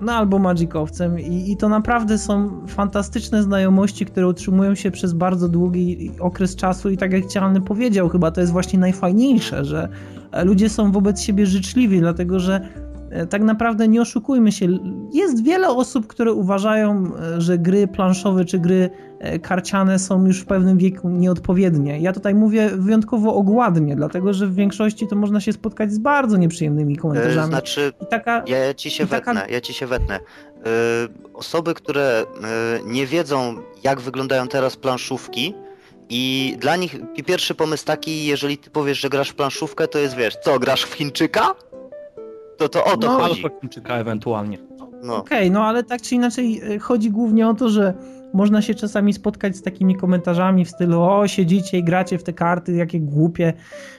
No, 0.00 0.12
albo 0.12 0.38
magicowcem. 0.38 1.20
I, 1.20 1.52
I 1.52 1.56
to 1.56 1.68
naprawdę 1.68 2.18
są 2.18 2.66
fantastyczne 2.66 3.42
znajomości, 3.42 4.06
które 4.06 4.28
utrzymują 4.28 4.74
się 4.74 4.90
przez 4.90 5.12
bardzo 5.12 5.48
długi 5.48 6.10
okres 6.20 6.56
czasu. 6.56 6.90
I 6.90 6.96
tak 6.96 7.12
jak 7.12 7.26
Cialny 7.26 7.60
powiedział, 7.60 8.08
chyba 8.08 8.30
to 8.30 8.40
jest 8.40 8.52
właśnie 8.52 8.78
najfajniejsze, 8.78 9.64
że 9.64 9.88
e, 10.32 10.44
ludzie 10.44 10.68
są 10.68 10.92
wobec 10.92 11.20
siebie 11.20 11.46
życzliwi, 11.46 12.00
dlatego 12.00 12.40
że 12.40 12.68
e, 13.10 13.26
tak 13.26 13.42
naprawdę 13.42 13.88
nie 13.88 14.00
oszukujmy 14.00 14.52
się, 14.52 14.68
jest 15.12 15.44
wiele 15.44 15.68
osób, 15.68 16.06
które 16.06 16.32
uważają, 16.32 17.04
e, 17.16 17.40
że 17.40 17.58
gry 17.58 17.88
planszowe 17.88 18.44
czy 18.44 18.58
gry 18.58 18.90
karciane 19.42 19.98
są 19.98 20.26
już 20.26 20.40
w 20.40 20.46
pewnym 20.46 20.78
wieku 20.78 21.08
nieodpowiednie. 21.08 22.00
Ja 22.00 22.12
tutaj 22.12 22.34
mówię 22.34 22.68
wyjątkowo 22.68 23.34
ogładnie, 23.34 23.96
dlatego 23.96 24.32
że 24.32 24.46
w 24.46 24.54
większości 24.54 25.06
to 25.06 25.16
można 25.16 25.40
się 25.40 25.52
spotkać 25.52 25.92
z 25.92 25.98
bardzo 25.98 26.36
nieprzyjemnymi 26.36 26.94
E, 26.94 26.96
komentarzami. 26.96 27.48
Znaczy, 27.48 27.92
I 28.02 28.06
taka, 28.06 28.42
ja 28.46 28.74
ci 28.74 28.90
się 28.90 29.04
i 29.04 29.06
taka- 29.06 29.34
wetnę, 29.34 29.52
ja 29.54 29.60
ci 29.60 29.74
się 29.74 29.86
wetnę. 29.86 30.14
E, 30.16 30.20
Osoby, 31.34 31.74
które 31.74 32.22
e, 32.22 32.24
nie 32.86 33.06
wiedzą, 33.06 33.54
jak 33.84 34.00
wyglądają 34.00 34.48
teraz 34.48 34.76
planszówki, 34.76 35.54
i 36.10 36.56
dla 36.60 36.76
nich 36.76 36.96
pi- 37.16 37.24
pierwszy 37.24 37.54
pomysł 37.54 37.84
taki, 37.84 38.26
jeżeli 38.26 38.58
ty 38.58 38.70
powiesz, 38.70 39.00
że 39.00 39.08
grasz 39.08 39.28
w 39.30 39.34
planszówkę, 39.34 39.88
to 39.88 39.98
jest 39.98 40.16
wiesz, 40.16 40.36
co, 40.36 40.58
grasz 40.58 40.82
w 40.84 40.92
Chińczyka? 40.94 41.54
To 42.56 42.68
to 42.68 42.84
o 42.84 42.96
to 42.96 43.06
No, 43.06 43.18
chodzi. 43.18 43.42
Alfa 43.44 43.60
Chińczyka 43.60 43.94
ewentualnie. 43.94 44.58
No. 45.02 45.16
Okej, 45.16 45.50
no 45.50 45.64
ale 45.64 45.84
tak 45.84 46.02
czy 46.02 46.14
inaczej 46.14 46.60
e, 46.74 46.78
chodzi 46.78 47.10
głównie 47.10 47.48
o 47.48 47.54
to, 47.54 47.68
że 47.68 47.94
można 48.34 48.62
się 48.62 48.74
czasami 48.74 49.12
spotkać 49.12 49.56
z 49.56 49.62
takimi 49.62 49.96
komentarzami 49.96 50.64
w 50.64 50.70
stylu 50.70 51.02
o, 51.02 51.28
siedzicie 51.28 51.78
i 51.78 51.84
gracie 51.84 52.18
w 52.18 52.22
te 52.22 52.32
karty, 52.32 52.72
jakie 52.72 53.00
głupie, 53.00 53.52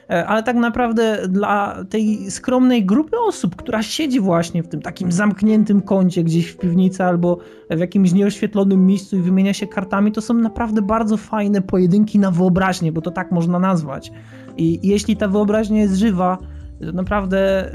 E, 0.09 0.27
ale 0.27 0.43
tak 0.43 0.55
naprawdę 0.55 1.27
dla 1.27 1.85
tej 1.89 2.31
skromnej 2.31 2.85
grupy 2.85 3.17
osób, 3.27 3.55
która 3.55 3.83
siedzi 3.83 4.19
właśnie 4.19 4.63
w 4.63 4.67
tym 4.67 4.81
takim 4.81 5.11
zamkniętym 5.11 5.81
kącie 5.81 6.23
gdzieś 6.23 6.47
w 6.47 6.57
piwnicy 6.57 7.03
albo 7.03 7.37
w 7.69 7.79
jakimś 7.79 8.13
nieoświetlonym 8.13 8.85
miejscu 8.85 9.17
i 9.17 9.21
wymienia 9.21 9.53
się 9.53 9.67
kartami, 9.67 10.11
to 10.11 10.21
są 10.21 10.33
naprawdę 10.33 10.81
bardzo 10.81 11.17
fajne 11.17 11.61
pojedynki 11.61 12.19
na 12.19 12.31
wyobraźnię, 12.31 12.91
bo 12.91 13.01
to 13.01 13.11
tak 13.11 13.31
można 13.31 13.59
nazwać. 13.59 14.11
I 14.57 14.79
jeśli 14.83 15.17
ta 15.17 15.27
wyobraźnia 15.27 15.81
jest 15.81 15.95
żywa, 15.95 16.37
naprawdę 16.93 17.71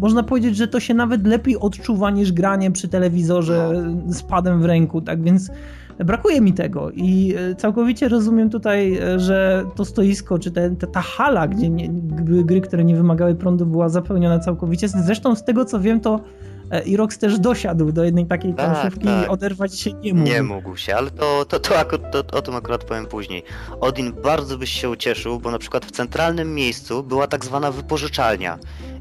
można 0.00 0.22
powiedzieć, 0.22 0.56
że 0.56 0.68
to 0.68 0.80
się 0.80 0.94
nawet 0.94 1.26
lepiej 1.26 1.58
odczuwa 1.58 2.10
niż 2.10 2.32
granie 2.32 2.70
przy 2.70 2.88
telewizorze 2.88 3.82
z 4.08 4.22
padem 4.22 4.62
w 4.62 4.64
ręku, 4.64 5.00
tak 5.00 5.22
więc 5.22 5.50
brakuje 5.98 6.40
mi 6.40 6.52
tego 6.52 6.90
i 6.90 7.34
e, 7.36 7.54
całkowicie 7.54 8.08
rozumiem 8.08 8.50
tutaj, 8.50 8.98
e, 8.98 9.18
że 9.18 9.64
to 9.76 9.84
stoisko, 9.84 10.38
czy 10.38 10.50
te, 10.50 10.70
te, 10.70 10.86
ta 10.86 11.00
hala, 11.00 11.48
gdzie 11.48 11.68
nie, 11.68 11.88
gry, 12.44 12.60
które 12.60 12.84
nie 12.84 12.96
wymagały 12.96 13.34
prądu, 13.34 13.66
była 13.66 13.88
zapełniona 13.88 14.38
całkowicie. 14.38 14.88
Zresztą 14.88 15.34
z 15.34 15.44
tego 15.44 15.64
co 15.64 15.80
wiem, 15.80 16.00
to 16.00 16.20
e, 16.72 16.82
Irox 16.82 17.18
też 17.18 17.38
dosiadł 17.38 17.92
do 17.92 18.04
jednej 18.04 18.26
takiej 18.26 18.54
Tak, 18.54 18.66
planszówki 18.66 19.04
tak. 19.06 19.26
i 19.26 19.28
oderwać 19.28 19.78
się 19.80 19.92
nie 19.92 20.14
mógł. 20.14 20.26
Nie 20.26 20.42
mógł 20.42 20.76
się, 20.76 20.96
ale 20.96 21.10
to, 21.10 21.44
to, 21.44 21.60
to, 21.60 21.78
akurat, 21.78 22.12
to 22.12 22.38
o 22.38 22.42
tym 22.42 22.54
akurat 22.54 22.84
powiem 22.84 23.06
później. 23.06 23.42
Odin, 23.80 24.12
bardzo 24.22 24.58
byś 24.58 24.70
się 24.70 24.90
ucieszył, 24.90 25.40
bo 25.40 25.50
na 25.50 25.58
przykład 25.58 25.84
w 25.86 25.90
centralnym 25.90 26.54
miejscu 26.54 27.02
była 27.02 27.26
tak 27.26 27.44
zwana 27.44 27.70
wypożyczalnia. 27.70 28.58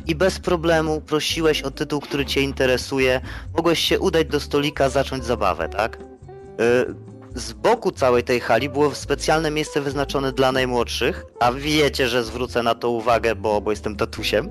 I 0.07 0.15
bez 0.15 0.39
problemu 0.39 1.01
prosiłeś 1.01 1.61
o 1.61 1.71
tytuł, 1.71 2.01
który 2.01 2.25
cię 2.25 2.41
interesuje, 2.41 3.21
mogłeś 3.57 3.79
się 3.79 3.99
udać 3.99 4.27
do 4.27 4.39
stolika, 4.39 4.89
zacząć 4.89 5.25
zabawę, 5.25 5.69
tak? 5.69 5.97
Y, 5.99 7.11
Z 7.35 7.53
boku 7.53 7.91
całej 7.91 8.23
tej 8.23 8.39
hali 8.39 8.69
było 8.69 8.95
specjalne 8.95 9.51
miejsce 9.51 9.81
wyznaczone 9.81 10.31
dla 10.31 10.51
najmłodszych, 10.51 11.25
a 11.39 11.51
wiecie, 11.51 12.07
że 12.07 12.23
zwrócę 12.23 12.63
na 12.63 12.75
to 12.75 12.89
uwagę, 12.89 13.35
bo, 13.35 13.61
bo 13.61 13.71
jestem 13.71 13.95
tatusiem. 13.95 14.49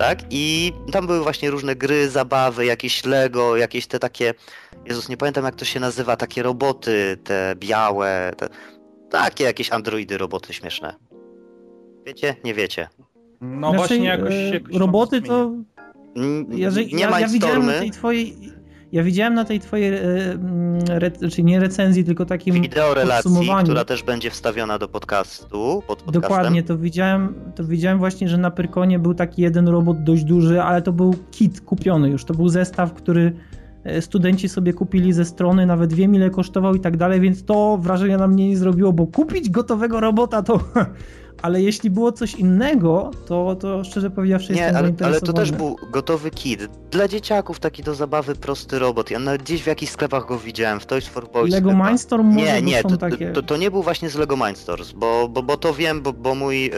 Tak? 0.00 0.18
I 0.30 0.72
tam 0.92 1.06
były 1.06 1.22
właśnie 1.22 1.50
różne 1.50 1.76
gry, 1.76 2.08
zabawy, 2.08 2.66
jakieś 2.66 3.04
Lego, 3.04 3.56
jakieś 3.56 3.86
te 3.86 3.98
takie 3.98 4.34
Jezus, 4.84 5.08
nie 5.08 5.16
pamiętam 5.16 5.44
jak 5.44 5.54
to 5.54 5.64
się 5.64 5.80
nazywa, 5.80 6.16
takie 6.16 6.42
roboty, 6.42 7.16
te 7.24 7.54
białe, 7.56 8.32
te, 8.36 8.48
takie 9.10 9.44
jakieś 9.44 9.72
androidy, 9.72 10.18
roboty 10.18 10.52
śmieszne. 10.52 10.94
Wiecie? 12.06 12.36
Nie 12.44 12.54
wiecie. 12.54 12.88
No 13.40 13.70
Znaczy, 13.70 13.76
właśnie 13.76 14.06
jakoś, 14.06 14.34
e, 14.34 14.54
jakoś 14.54 14.76
roboty 14.76 15.22
to 15.22 15.52
Jeżeli, 16.48 16.94
nie 16.94 17.02
ja, 17.02 17.10
ma 17.10 17.20
ja 17.20 17.28
widziałem 17.28 17.66
tej 17.66 17.90
twojej. 17.90 18.36
Ja 18.92 19.02
widziałem 19.02 19.34
na 19.34 19.44
tej 19.44 19.60
twojej, 19.60 19.94
e, 19.94 20.00
mm, 20.32 20.78
re, 20.88 21.10
czyli 21.10 21.44
nie 21.44 21.60
recenzji, 21.60 22.04
tylko 22.04 22.26
takim 22.26 22.62
wideo 22.62 22.94
relacji, 22.94 23.30
podsumowaniu. 23.30 23.64
która 23.64 23.84
też 23.84 24.02
będzie 24.02 24.30
wstawiona 24.30 24.78
do 24.78 24.88
podcastu, 24.88 25.82
pod 25.86 26.02
podcastem. 26.02 26.12
Dokładnie, 26.12 26.62
to 26.62 26.78
widziałem, 26.78 27.34
to 27.54 27.64
widziałem 27.64 27.98
właśnie, 27.98 28.28
że 28.28 28.38
na 28.38 28.50
Pyrkonie 28.50 28.98
był 28.98 29.14
taki 29.14 29.42
jeden 29.42 29.68
robot 29.68 30.02
dość 30.02 30.24
duży, 30.24 30.62
ale 30.62 30.82
to 30.82 30.92
był 30.92 31.14
kit 31.30 31.60
kupiony 31.60 32.10
już. 32.10 32.24
To 32.24 32.34
był 32.34 32.48
zestaw, 32.48 32.94
który 32.94 33.32
e, 33.84 34.02
studenci 34.02 34.48
sobie 34.48 34.72
kupili 34.72 35.12
ze 35.12 35.24
strony, 35.24 35.66
nawet 35.66 35.92
wiem 35.92 36.14
ile 36.14 36.30
kosztował 36.30 36.74
i 36.74 36.80
tak 36.80 36.96
dalej, 36.96 37.20
więc 37.20 37.44
to 37.44 37.78
wrażenia 37.82 38.18
na 38.18 38.28
mnie 38.28 38.48
nie 38.48 38.56
zrobiło, 38.56 38.92
bo 38.92 39.06
kupić 39.06 39.50
gotowego 39.50 40.00
robota 40.00 40.42
to... 40.42 40.60
Ale 41.42 41.62
jeśli 41.62 41.90
było 41.90 42.12
coś 42.12 42.34
innego, 42.34 43.10
to, 43.26 43.56
to 43.60 43.84
szczerze 43.84 44.10
powiedziawszy 44.10 44.52
Nie, 44.52 44.60
jestem 44.60 44.76
ale, 44.76 44.92
ale 45.04 45.20
to 45.20 45.32
też 45.32 45.52
był 45.52 45.76
gotowy 45.92 46.30
kit. 46.30 46.66
Dla 46.90 47.08
dzieciaków 47.08 47.60
taki 47.60 47.82
do 47.82 47.94
zabawy 47.94 48.34
prosty 48.34 48.78
robot. 48.78 49.10
Ja 49.10 49.18
nawet 49.18 49.42
gdzieś 49.42 49.62
w 49.62 49.66
jakichś 49.66 49.92
sklepach 49.92 50.26
go 50.26 50.38
widziałem, 50.38 50.80
w 50.80 50.86
Toys 50.86 51.06
for 51.06 51.30
Boys 51.30 51.52
Lego 51.52 51.70
chyba. 51.70 51.88
Mindstorm 51.88 52.26
może, 52.26 52.46
Nie, 52.46 52.62
nie, 52.62 52.82
to, 52.82 52.96
takie... 52.96 53.32
to, 53.32 53.42
to 53.42 53.56
nie 53.56 53.70
był 53.70 53.82
właśnie 53.82 54.10
z 54.10 54.14
Lego 54.14 54.36
Mindstorms, 54.36 54.92
bo, 54.92 55.28
bo, 55.28 55.42
bo 55.42 55.56
to 55.56 55.74
wiem, 55.74 56.02
bo, 56.02 56.12
bo 56.12 56.34
mój 56.34 56.66
y, 56.66 56.70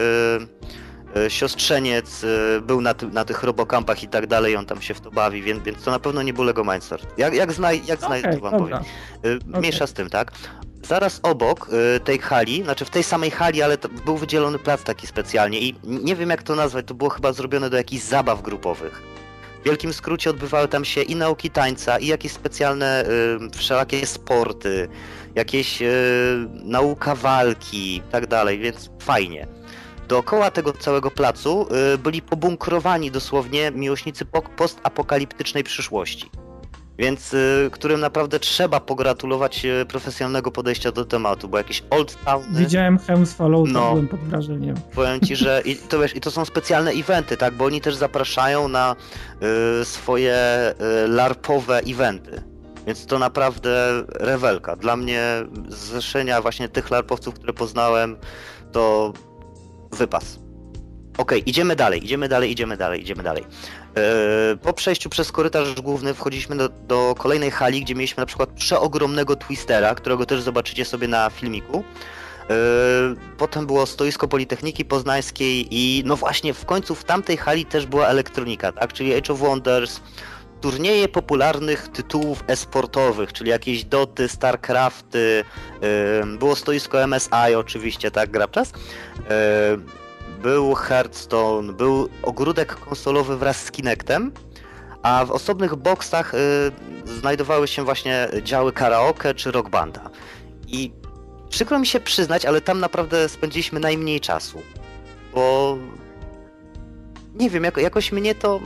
y, 1.19 1.29
siostrzeniec 1.29 2.23
y, 2.23 2.61
był 2.61 2.81
na, 2.81 2.93
ty, 2.93 3.07
na 3.07 3.25
tych 3.25 3.43
robokampach 3.43 4.03
i 4.03 4.07
tak 4.07 4.27
dalej, 4.27 4.55
on 4.55 4.65
tam 4.65 4.81
się 4.81 4.93
w 4.93 5.01
to 5.01 5.11
bawi, 5.11 5.41
więc, 5.41 5.63
więc 5.63 5.83
to 5.83 5.91
na 5.91 5.99
pewno 5.99 6.21
nie 6.23 6.33
był 6.33 6.43
Lego 6.43 6.63
Mindstorms. 6.63 7.05
Jak, 7.17 7.33
jak 7.33 7.51
znaj, 7.53 7.81
jak 7.87 7.99
znaj, 7.99 8.19
Okej, 8.19 8.33
to 8.33 8.39
wam 8.39 8.59
dobra. 8.59 8.77
powiem. 9.23 9.37
Y, 9.55 9.59
Mniejsza 9.59 9.87
z 9.87 9.93
tym, 9.93 10.09
tak? 10.09 10.31
Zaraz 10.87 11.19
obok 11.23 11.69
y, 11.95 11.99
tej 11.99 12.19
hali, 12.19 12.63
znaczy 12.63 12.85
w 12.85 12.89
tej 12.89 13.03
samej 13.03 13.31
hali, 13.31 13.61
ale 13.61 13.77
był 14.05 14.17
wydzielony 14.17 14.59
plac 14.59 14.83
taki 14.83 15.07
specjalnie 15.07 15.59
i 15.59 15.75
nie 15.83 16.15
wiem 16.15 16.29
jak 16.29 16.43
to 16.43 16.55
nazwać, 16.55 16.85
to 16.87 16.93
było 16.93 17.09
chyba 17.09 17.33
zrobione 17.33 17.69
do 17.69 17.77
jakichś 17.77 18.03
zabaw 18.03 18.41
grupowych. 18.41 19.01
W 19.61 19.65
wielkim 19.65 19.93
skrócie 19.93 20.29
odbywały 20.29 20.67
tam 20.67 20.85
się 20.85 21.01
i 21.01 21.15
nauki 21.15 21.49
tańca, 21.49 21.99
i 21.99 22.07
jakieś 22.07 22.31
specjalne 22.31 23.05
y, 23.05 23.57
wszelakie 23.57 24.05
sporty, 24.05 24.87
jakieś 25.35 25.81
y, 25.81 26.47
nauka 26.63 27.15
walki 27.15 27.95
i 27.95 28.01
tak 28.01 28.27
dalej, 28.27 28.59
więc 28.59 28.89
fajnie. 29.01 29.47
Dookoła 30.07 30.51
tego 30.51 30.73
całego 30.73 31.11
placu 31.11 31.67
y, 31.93 31.97
byli 31.97 32.21
pobunkrowani 32.21 33.11
dosłownie 33.11 33.71
miłośnicy 33.71 34.25
po- 34.25 34.41
postapokaliptycznej 34.41 35.63
przyszłości. 35.63 36.29
Więc 36.97 37.33
y, 37.33 37.69
którym 37.71 37.99
naprawdę 37.99 38.39
trzeba 38.39 38.79
pogratulować 38.79 39.65
y, 39.65 39.85
profesjonalnego 39.85 40.51
podejścia 40.51 40.91
do 40.91 41.05
tematu, 41.05 41.47
bo 41.47 41.57
jakieś 41.57 41.83
old 41.89 42.17
towny, 42.25 42.59
Widziałem 42.59 42.99
Helm 42.99 43.25
z 43.25 43.33
Fallouta, 43.33 43.71
No. 43.71 43.89
byłem 43.91 44.07
pod 44.07 44.19
wrażeniem. 44.19 44.75
powiem 44.95 45.19
ci, 45.19 45.35
że 45.35 45.61
i 45.65 45.75
to 45.75 45.99
wiesz, 45.99 46.15
i 46.15 46.21
to 46.21 46.31
są 46.31 46.45
specjalne 46.45 46.91
eventy, 46.91 47.37
tak, 47.37 47.53
bo 47.53 47.65
oni 47.65 47.81
też 47.81 47.95
zapraszają 47.95 48.67
na 48.67 48.95
y, 49.81 49.85
swoje 49.85 50.35
y, 51.05 51.07
larpowe 51.07 51.79
eventy. 51.79 52.41
Więc 52.87 53.05
to 53.05 53.19
naprawdę 53.19 54.03
rewelka. 54.09 54.75
Dla 54.75 54.95
mnie 54.95 55.23
zrzeszenia 55.69 56.41
właśnie 56.41 56.69
tych 56.69 56.91
larpowców, 56.91 57.35
które 57.35 57.53
poznałem, 57.53 58.17
to 58.71 59.13
wypas. 59.91 60.39
Okej, 61.17 61.49
idziemy 61.49 61.75
dalej, 61.75 62.05
idziemy 62.05 62.27
dalej, 62.29 62.51
idziemy 62.51 62.77
dalej, 62.77 63.01
idziemy 63.01 63.23
dalej. 63.23 63.43
Yy, 63.95 64.57
po 64.57 64.73
przejściu 64.73 65.09
przez 65.09 65.31
korytarz 65.31 65.81
główny 65.81 66.13
wchodziliśmy 66.13 66.55
do, 66.55 66.69
do 66.69 67.15
kolejnej 67.17 67.51
hali, 67.51 67.81
gdzie 67.81 67.95
mieliśmy 67.95 68.21
na 68.21 68.25
przykład 68.25 68.49
przeogromnego 68.49 69.35
twistera, 69.35 69.95
którego 69.95 70.25
też 70.25 70.41
zobaczycie 70.41 70.85
sobie 70.85 71.07
na 71.07 71.29
filmiku. 71.29 71.83
Yy, 72.49 72.55
Potem 73.37 73.67
było 73.67 73.85
stoisko 73.85 74.27
Politechniki 74.27 74.85
Poznańskiej 74.85 75.67
i 75.71 76.03
no 76.05 76.15
właśnie 76.15 76.53
w 76.53 76.65
końcu 76.65 76.95
w 76.95 77.03
tamtej 77.03 77.37
hali 77.37 77.65
też 77.65 77.85
była 77.85 78.07
elektronika, 78.07 78.71
tak? 78.71 78.93
Czyli 78.93 79.13
Age 79.15 79.33
of 79.33 79.39
Wonders, 79.39 79.99
turnieje 80.61 81.07
popularnych 81.07 81.87
tytułów 81.87 82.43
esportowych, 82.47 83.33
czyli 83.33 83.49
jakieś 83.49 83.83
Doty, 83.83 84.27
Starcrafty, 84.27 85.43
yy, 85.81 86.37
było 86.37 86.55
stoisko 86.55 87.07
MSI 87.07 87.55
oczywiście, 87.57 88.11
tak, 88.11 88.31
Grabczas? 88.31 88.71
Był 90.43 90.73
Hearthstone, 90.75 91.73
był 91.73 92.09
ogródek 92.23 92.75
konsolowy 92.75 93.37
wraz 93.37 93.63
z 93.63 93.71
Kinectem, 93.71 94.31
a 95.03 95.25
w 95.25 95.31
osobnych 95.31 95.75
boksach 95.75 96.33
yy, 97.05 97.13
znajdowały 97.19 97.67
się 97.67 97.83
właśnie 97.83 98.27
działy 98.43 98.71
karaoke 98.71 99.33
czy 99.33 99.51
rock 99.51 99.69
banda. 99.69 100.09
I 100.67 100.91
przykro 101.49 101.79
mi 101.79 101.87
się 101.87 101.99
przyznać, 101.99 102.45
ale 102.45 102.61
tam 102.61 102.79
naprawdę 102.79 103.29
spędziliśmy 103.29 103.79
najmniej 103.79 104.21
czasu. 104.21 104.61
Bo 105.33 105.77
nie 107.35 107.49
wiem, 107.49 107.63
jako, 107.63 107.81
jakoś 107.81 108.11
mnie 108.11 108.35
to 108.35 108.59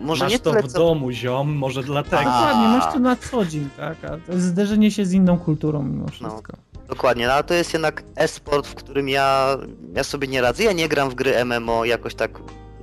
może 0.00 0.24
Masz 0.24 0.32
nie 0.32 0.38
to 0.38 0.50
tyle 0.50 0.62
w 0.62 0.72
co... 0.72 0.78
domu, 0.78 1.10
ziom, 1.10 1.52
może 1.52 1.82
dlatego. 1.82 2.30
A. 2.30 2.40
Dokładnie, 2.40 2.68
masz 2.68 2.92
to 2.92 2.98
na 2.98 3.16
co 3.16 3.44
dzień, 3.44 3.68
tak? 3.76 4.04
A 4.04 4.08
to 4.26 4.32
jest 4.32 4.44
zderzenie 4.44 4.90
się 4.90 5.06
z 5.06 5.12
inną 5.12 5.38
kulturą 5.38 5.82
mimo 5.82 6.08
wszystko. 6.08 6.52
Dokładnie, 6.88 7.26
no 7.26 7.32
ale 7.32 7.44
to 7.44 7.54
jest 7.54 7.72
jednak 7.72 8.02
e-sport, 8.16 8.66
w 8.66 8.74
którym 8.74 9.08
ja, 9.08 9.56
ja 9.94 10.04
sobie 10.04 10.28
nie 10.28 10.40
radzę. 10.40 10.62
Ja 10.64 10.72
nie 10.72 10.88
gram 10.88 11.10
w 11.10 11.14
gry 11.14 11.44
MMO 11.44 11.84
jakoś 11.84 12.14
tak. 12.14 12.30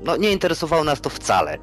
No 0.04 0.18
nie 0.18 0.32
interesowało 0.32 0.84
nas 0.84 1.02
to 1.02 1.10
wcale. 1.10 1.58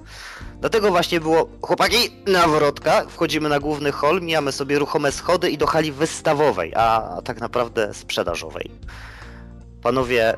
Dlatego 0.61 0.91
właśnie 0.91 1.21
było, 1.21 1.49
chłopaki, 1.63 1.97
nawrotka, 2.27 3.05
wchodzimy 3.09 3.49
na 3.49 3.61
główny 3.61 3.93
hol, 3.93 4.23
mijamy 4.23 4.53
sobie 4.53 4.79
ruchome 4.79 5.13
schody 5.13 5.51
i 5.51 5.59
do 5.59 5.67
hali 5.67 5.93
wystawowej, 5.93 6.73
a 6.75 7.17
tak 7.25 7.41
naprawdę 7.41 7.95
sprzedażowej. 7.95 8.71
Panowie, 9.83 10.35
y, 10.35 10.37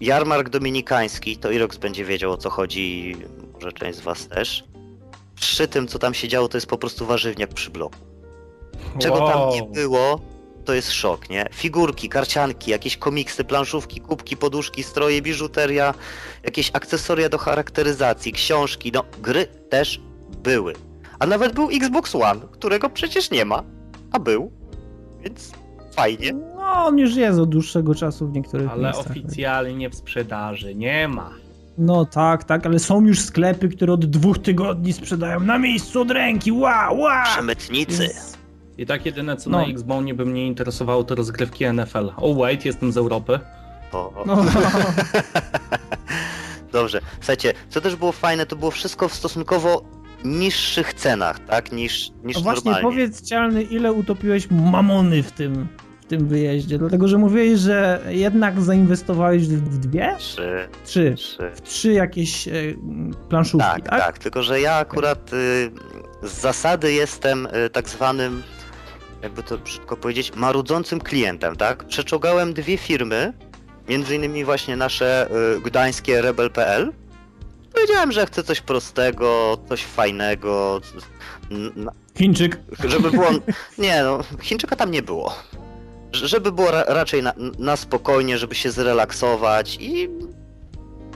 jarmark 0.00 0.48
dominikański, 0.48 1.36
to 1.36 1.50
Irox 1.50 1.76
będzie 1.76 2.04
wiedział 2.04 2.32
o 2.32 2.36
co 2.36 2.50
chodzi. 2.50 3.16
może 3.54 3.72
część 3.72 3.98
z 3.98 4.00
was 4.00 4.28
też. 4.28 4.64
Przy 5.34 5.68
tym, 5.68 5.88
co 5.88 5.98
tam 5.98 6.14
się 6.14 6.28
działo, 6.28 6.48
to 6.48 6.56
jest 6.56 6.66
po 6.66 6.78
prostu 6.78 7.06
warzywniak 7.06 7.50
przy 7.54 7.70
bloku. 7.70 7.96
Czego 8.98 9.16
tam 9.18 9.50
nie 9.50 9.62
Wow. 9.62 9.72
było, 9.72 10.20
to 10.64 10.74
jest 10.74 10.92
szok, 10.92 11.30
nie? 11.30 11.46
Figurki, 11.52 12.08
karcianki, 12.08 12.70
jakieś 12.70 12.96
komiksy, 12.96 13.44
planszówki, 13.44 14.00
kubki, 14.00 14.36
poduszki, 14.36 14.82
stroje, 14.82 15.22
biżuteria, 15.22 15.94
jakieś 16.44 16.70
akcesoria 16.72 17.28
do 17.28 17.38
charakteryzacji, 17.38 18.32
książki, 18.32 18.92
no 18.94 19.04
gry 19.22 19.46
też 19.46 20.00
były. 20.42 20.72
A 21.18 21.26
nawet 21.26 21.54
był 21.54 21.68
Xbox 21.70 22.14
One, 22.14 22.40
którego 22.52 22.90
przecież 22.90 23.30
nie 23.30 23.44
ma, 23.44 23.62
a 24.12 24.18
był, 24.18 24.52
więc 25.24 25.52
fajnie. 25.96 26.32
No, 26.32 26.84
on 26.84 26.98
już 26.98 27.16
jest 27.16 27.38
od 27.38 27.48
dłuższego 27.50 27.94
czasu 27.94 28.28
w 28.28 28.32
niektórych 28.32 28.70
Ale 28.70 28.82
miejscach. 28.82 29.06
oficjalnie 29.10 29.90
w 29.90 29.94
sprzedaży 29.94 30.74
nie 30.74 31.08
ma. 31.08 31.30
No 31.78 32.04
tak, 32.04 32.44
tak, 32.44 32.66
ale 32.66 32.78
są 32.78 33.06
już 33.06 33.20
sklepy, 33.20 33.68
które 33.68 33.92
od 33.92 34.06
dwóch 34.06 34.38
tygodni 34.38 34.92
sprzedają 34.92 35.40
na 35.40 35.58
miejscu 35.58 36.00
od 36.00 36.10
ręki. 36.10 36.52
Wow, 36.52 36.98
wow! 37.00 37.24
Przemytnicy. 37.24 38.02
Więc- 38.02 38.38
I 38.80 38.86
tak 38.86 39.06
jedyne 39.06 39.36
co 39.36 39.50
No. 39.50 39.58
na 39.58 39.66
Xbonie 39.66 40.14
by 40.14 40.26
mnie 40.26 40.46
interesowało 40.46 41.04
to 41.04 41.14
rozgrywki 41.14 41.64
NFL. 41.72 42.10
Oh 42.16 42.40
wait, 42.40 42.64
jestem 42.64 42.92
z 42.92 42.96
Europy. 42.96 43.38
O, 43.92 43.98
o. 44.12 44.24
No, 44.26 44.36
Dobrze. 46.72 47.00
Słuchajcie, 47.20 47.52
co 47.68 47.80
też 47.80 47.96
było 47.96 48.12
fajne, 48.12 48.46
to 48.46 48.56
było 48.56 48.70
wszystko 48.70 49.08
w 49.08 49.14
stosunkowo 49.14 49.82
niższych 50.24 50.94
cenach, 50.94 51.38
tak? 51.38 51.72
Niż, 51.72 52.10
niż 52.24 52.36
no 52.36 52.42
właśnie, 52.42 52.70
normalnie. 52.70 52.90
powiedz 52.96 53.22
Cialny, 53.28 53.62
ile 53.62 53.92
utopiłeś 53.92 54.50
mamony 54.50 55.22
w 55.22 55.32
tym, 55.32 55.68
w 56.00 56.04
tym 56.06 56.28
wyjeździe? 56.28 56.78
Dlatego, 56.78 57.08
że 57.08 57.18
mówiłeś, 57.18 57.58
że 57.60 58.04
jednak 58.08 58.60
zainwestowałeś 58.60 59.46
w, 59.48 59.52
w 59.70 59.78
dwie? 59.78 60.14
Trzy, 60.18 60.68
Trzy. 60.84 61.14
trzy. 61.16 61.50
W 61.54 61.60
trzy 61.60 61.92
jakieś 61.92 62.48
e, 62.48 62.52
planszówki, 63.28 63.66
Tak, 63.68 63.88
tak? 63.88 64.00
tak, 64.00 64.18
tylko 64.18 64.42
że 64.42 64.60
ja 64.60 64.74
akurat 64.74 65.32
y, 65.32 65.70
z 66.22 66.40
zasady 66.40 66.92
jestem 66.92 67.46
y, 67.66 67.70
tak 67.70 67.88
zwanym, 67.88 68.42
jakby 69.22 69.42
to 69.42 69.58
brzydko 69.58 69.96
powiedzieć, 69.96 70.34
marudzącym 70.36 71.00
klientem, 71.00 71.56
tak? 71.56 71.84
Przeczołgałem 71.84 72.54
dwie 72.54 72.76
firmy, 72.76 73.32
między 73.88 74.16
innymi 74.16 74.44
właśnie 74.44 74.76
nasze 74.76 75.28
y, 75.56 75.60
gdańskie 75.60 76.22
rebel.pl. 76.22 76.92
Powiedziałem, 77.74 78.12
że 78.12 78.26
chcę 78.26 78.42
coś 78.42 78.60
prostego, 78.60 79.58
coś 79.68 79.84
fajnego, 79.84 80.80
Chińczyk. 82.18 82.58
żeby 82.84 83.10
było... 83.10 83.30
Nie 83.78 84.02
no, 84.02 84.20
Chińczyka 84.42 84.76
tam 84.76 84.90
nie 84.90 85.02
było. 85.02 85.34
Żeby 86.12 86.52
było 86.52 86.70
ra 86.70 86.84
raczej 86.88 87.22
na, 87.22 87.34
na 87.58 87.76
spokojnie, 87.76 88.38
żeby 88.38 88.54
się 88.54 88.70
zrelaksować 88.70 89.78
i 89.80 90.08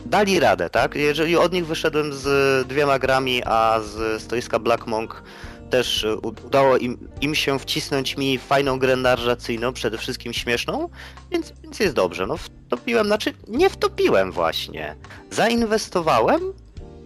dali 0.07 0.41
radę, 0.41 0.71
tak? 0.71 0.95
Jeżeli 0.95 1.37
od 1.37 1.53
nich 1.53 1.67
wyszedłem 1.67 2.13
z 2.13 2.69
dwiema 2.69 2.99
grami, 2.99 3.43
a 3.45 3.81
z 3.81 4.23
stoiska 4.23 4.59
Black 4.59 4.87
Monk 4.87 5.23
też 5.71 6.07
u- 6.23 6.47
udało 6.47 6.77
im, 6.77 7.09
im 7.21 7.35
się 7.35 7.59
wcisnąć 7.59 8.17
mi 8.17 8.39
fajną 8.39 8.79
grę 8.79 8.97
narracyjną, 8.97 9.73
przede 9.73 9.99
wszystkim 9.99 10.33
śmieszną, 10.33 10.89
więc, 11.31 11.53
więc 11.63 11.81
jest 11.81 11.95
dobrze. 11.95 12.27
No 12.27 12.37
wtopiłem, 12.37 13.07
znaczy 13.07 13.33
nie 13.49 13.71
wtopiłem 13.71 14.33
właśnie. 14.33 14.97
Zainwestowałem 15.31 16.41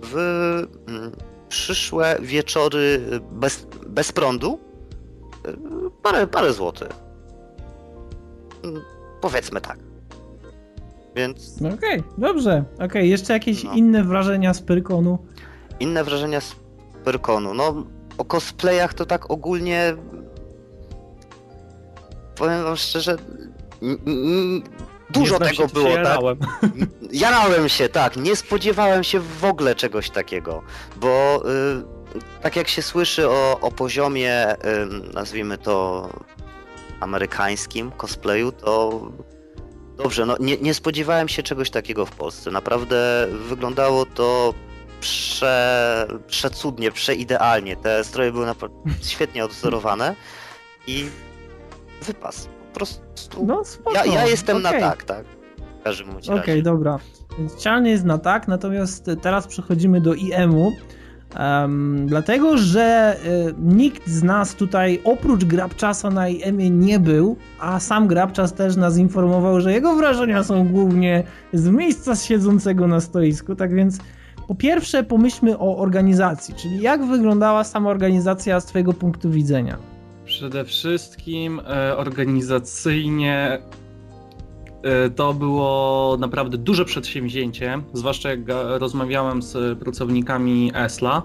w 0.02 0.14
mm, 0.88 1.12
przyszłe 1.48 2.16
wieczory 2.20 3.00
bez, 3.32 3.66
bez 3.86 4.12
prądu 4.12 4.58
y, 5.48 5.56
parę, 6.02 6.26
parę 6.26 6.52
złotych. 6.52 6.88
Mm, 8.64 8.82
Powiedzmy 9.20 9.60
tak. 9.60 9.78
Więc 11.16 11.60
No 11.60 11.68
Okej, 11.68 12.02
dobrze. 12.18 12.64
Okej, 12.84 13.10
jeszcze 13.10 13.32
jakieś 13.32 13.64
No. 13.64 13.72
inne 13.74 14.04
wrażenia 14.04 14.54
z 14.54 14.62
Pyrkonu? 14.62 15.18
inne 15.80 16.04
wrażenia 16.04 16.40
z 16.40 16.56
Pyrkonu. 17.04 17.54
No, 17.54 17.84
o 18.18 18.24
cosplayach 18.24 18.94
to 18.94 19.06
tak 19.06 19.30
ogólnie. 19.30 19.94
Powiem 22.34 22.62
wam 22.64 22.76
szczerze. 22.76 23.16
Dużo 25.10 25.38
tego 25.38 25.66
było, 25.66 25.94
tak? 25.94 26.04
jarałem. 26.04 26.38
Jarałem 27.12 27.68
się, 27.68 27.88
tak. 27.88 28.16
Nie 28.16 28.36
spodziewałem 28.36 29.04
się 29.04 29.20
w 29.20 29.44
ogóle 29.44 29.74
czegoś 29.74 30.10
takiego, 30.10 30.62
bo 30.96 31.42
y, 32.14 32.42
tak 32.42 32.56
jak 32.56 32.68
się 32.68 32.82
słyszy 32.82 33.28
o, 33.28 33.60
o 33.60 33.70
poziomie, 33.70 34.52
y, 34.54 34.56
nazwijmy 35.14 35.58
to 35.58 36.08
amerykańskim 37.00 37.90
cosplayu, 37.90 38.52
to 38.52 39.00
dobrze, 39.96 40.26
no 40.26 40.36
nie, 40.40 40.56
nie 40.56 40.74
spodziewałem 40.74 41.28
się 41.28 41.42
czegoś 41.42 41.70
takiego 41.70 42.06
w 42.06 42.10
Polsce. 42.10 42.50
Naprawdę 42.50 43.28
wyglądało 43.48 44.06
to 44.06 44.54
prze, 45.00 46.06
przecudnie, 46.26 46.90
przeidealnie. 46.92 47.76
Te 47.76 48.04
stroje 48.04 48.32
były 48.32 48.46
świetnie 49.02 49.44
odzorowane 49.44 50.14
i 50.86 51.04
wypas. 52.02 52.48
Po 52.68 52.74
prostu. 52.74 53.46
No 53.46 53.64
spoko. 53.64 53.96
ja, 53.96 54.04
ja 54.04 54.26
jestem 54.26 54.56
Okej. 54.56 54.80
na 54.80 54.88
tak, 54.90 55.04
tak. 55.04 55.24
W 55.80 55.84
każdym 55.84 56.12
bądź 56.12 56.28
Okej, 56.28 56.38
razie. 56.46 56.62
dobra. 56.62 56.98
Więc 57.38 57.56
Cialny 57.56 57.90
jest 57.90 58.04
na 58.04 58.18
tak, 58.18 58.48
natomiast 58.48 59.10
teraz 59.22 59.46
przechodzimy 59.46 60.00
do 60.00 60.14
IM-u. 60.14 60.72
em, 61.34 62.06
dlatego, 62.06 62.56
że 62.58 63.16
y, 63.50 63.54
nikt 63.58 64.08
z 64.08 64.22
nas 64.22 64.54
tutaj 64.54 65.00
oprócz 65.04 65.44
Grabczasa 65.44 66.10
na 66.10 66.28
IM-ie 66.28 66.70
nie 66.70 66.98
był, 66.98 67.36
a 67.60 67.80
sam 67.80 68.08
Grabczas 68.08 68.52
też 68.54 68.76
nas 68.76 68.96
informował, 68.96 69.60
że 69.60 69.72
jego 69.72 69.96
wrażenia 69.96 70.44
są 70.44 70.68
głównie 70.68 71.22
z 71.52 71.68
miejsca 71.68 72.16
siedzącego 72.16 72.86
na 72.86 73.00
stoisku. 73.00 73.56
Tak 73.56 73.74
więc 73.74 73.98
po 74.48 74.54
pierwsze 74.54 75.02
pomyślmy 75.04 75.58
o 75.58 75.76
organizacji, 75.78 76.54
czyli 76.54 76.80
jak 76.82 77.06
wyglądała 77.06 77.64
sama 77.64 77.90
organizacja 77.90 78.60
z 78.60 78.66
twojego 78.66 78.92
punktu 78.92 79.30
widzenia. 79.30 79.78
Przede 80.24 80.64
wszystkim 80.64 81.60
e, 81.60 81.96
organizacyjnie 81.96 83.58
e, 84.82 85.10
to 85.10 85.34
było 85.34 86.16
naprawdę 86.20 86.58
duże 86.58 86.84
przedsięwzięcie, 86.84 87.78
zwłaszcza 87.92 88.30
jak 88.30 88.40
rozmawiałem 88.78 89.42
z 89.42 89.78
pracownikami 89.78 90.72
Esla, 90.74 91.22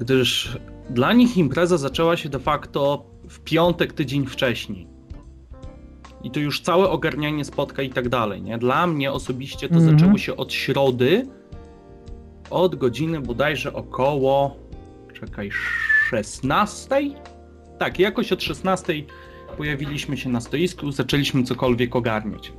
gdyż 0.00 0.58
dla 0.90 1.12
nich 1.12 1.36
impreza 1.36 1.78
zaczęła 1.78 2.16
się 2.16 2.28
de 2.28 2.38
facto 2.38 3.04
w 3.28 3.40
piątek 3.40 3.92
tydzień 3.92 4.26
wcześniej. 4.26 4.86
I 6.24 6.30
to 6.30 6.40
już 6.40 6.60
całe 6.60 6.90
ogarnianie 6.90 7.44
spotka 7.44 7.82
i 7.82 7.90
tak 7.90 8.08
dalej, 8.08 8.42
nie? 8.42 8.58
Dla 8.58 8.86
mnie 8.86 9.12
osobiście 9.12 9.68
to 9.68 9.74
Mhm. 9.74 9.98
zaczęło 9.98 10.18
się 10.18 10.36
od 10.36 10.52
środy, 10.52 11.26
od 12.50 12.74
godziny 12.76 13.20
bodajże 13.20 13.72
około, 13.72 14.56
czekaj, 15.20 15.50
16? 16.10 16.96
Tak, 17.78 17.98
jakoś 17.98 18.32
od 18.32 18.42
16 18.42 18.92
pojawiliśmy 19.58 20.16
się 20.16 20.28
na 20.30 20.40
stoisku, 20.40 20.92
zaczęliśmy 20.92 21.42
cokolwiek 21.42 21.96
ogarniać. 21.96 22.52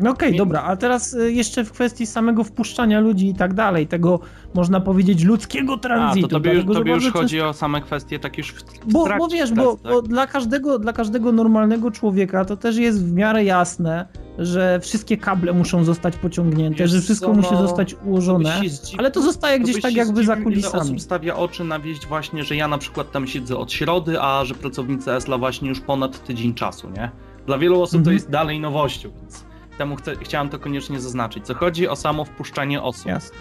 No 0.00 0.10
okej, 0.10 0.32
Nie- 0.32 0.38
dobra, 0.38 0.62
a 0.62 0.76
teraz 0.76 1.14
y, 1.14 1.32
jeszcze 1.32 1.64
w 1.64 1.72
kwestii 1.72 2.06
samego 2.06 2.44
wpuszczania 2.44 3.00
ludzi 3.00 3.28
i 3.28 3.34
tak 3.34 3.54
dalej, 3.54 3.86
tego 3.86 4.20
można 4.54 4.80
powiedzieć 4.80 5.24
ludzkiego 5.24 5.72
A, 5.74 5.78
tranzytu. 5.78 6.28
to 6.28 6.34
tobie, 6.36 6.52
już- 6.54 6.64
tobie 6.64 6.92
już 6.92 7.10
chodzi 7.12 7.40
o 7.40 7.52
same 7.52 7.80
kwestie 7.80 8.18
tak 8.18 8.38
już 8.38 8.52
w, 8.52 8.62
w 8.62 8.92
Bo, 8.92 9.08
bo 9.18 9.28
wiesz, 9.28 9.52
bo, 9.52 9.76
tak? 9.76 9.92
bo 9.92 10.02
dla, 10.02 10.26
każdego, 10.26 10.78
dla 10.78 10.92
każdego 10.92 11.32
normalnego 11.32 11.90
człowieka 11.90 12.44
to 12.44 12.56
też 12.56 12.76
jest 12.76 13.04
w 13.06 13.12
miarę 13.12 13.44
jasne, 13.44 14.06
że 14.38 14.80
wszystkie 14.80 15.16
kable 15.16 15.52
muszą 15.52 15.84
zostać 15.84 16.16
pociągnięte, 16.16 16.78
Wiesz 16.78 16.90
że 16.90 17.00
wszystko 17.00 17.26
co, 17.26 17.32
musi 17.32 17.52
no, 17.52 17.62
zostać 17.68 17.94
ułożone, 18.04 18.44
To 18.62 18.68
zdziwił- 18.68 18.98
ale 18.98 19.10
to 19.10 19.22
zostaje 19.22 19.58
to 19.58 19.64
gdzieś 19.64 19.82
tak 19.82 19.94
jakby 19.94 20.24
za 20.24 20.36
kulisami. 20.36 20.80
osób 20.82 21.00
stawia 21.00 21.36
oczy 21.36 21.64
na 21.64 21.78
wieść 21.78 22.06
właśnie, 22.06 22.44
że 22.44 22.56
ja 22.56 22.68
na 22.68 22.78
przykład 22.78 23.10
tam 23.12 23.26
siedzę 23.26 23.56
od 23.56 23.72
środy, 23.72 24.20
a 24.20 24.44
że 24.44 24.54
pracownicy 24.54 25.12
Esla 25.12 25.38
właśnie 25.38 25.68
już 25.68 25.80
ponad 25.80 26.24
tydzień 26.24 26.54
czasu, 26.54 26.90
nie? 26.90 27.10
Dla 27.46 27.58
wielu 27.58 27.82
osób 27.82 27.92
to 27.92 27.98
Mhm. 27.98 28.14
jest 28.14 28.30
dalej 28.30 28.60
nowością, 28.60 29.10
więc 29.20 29.44
temu 29.78 29.96
chcę, 29.96 30.16
chciałem 30.16 30.48
to 30.48 30.58
koniecznie 30.58 31.00
zaznaczyć. 31.00 31.46
Co 31.46 31.54
chodzi 31.54 31.88
o 31.88 31.96
samo 31.96 32.24
wpuszczanie 32.24 32.82
osób. 32.82 33.06
Jasne. 33.06 33.36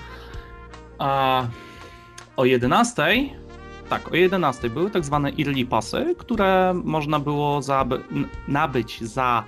A 1.00 1.44
o 2.38 2.46
11, 2.46 3.30
tak, 3.90 4.12
o 4.12 4.16
11 4.16 4.70
były 4.70 4.92
tak 4.92 5.06
zwane 5.06 5.30
early 5.40 5.66
passy, 5.66 6.16
które 6.18 6.74
można 6.84 7.20
było 7.20 7.62
n- 8.12 8.28
nabyć 8.48 9.04
za 9.04 9.44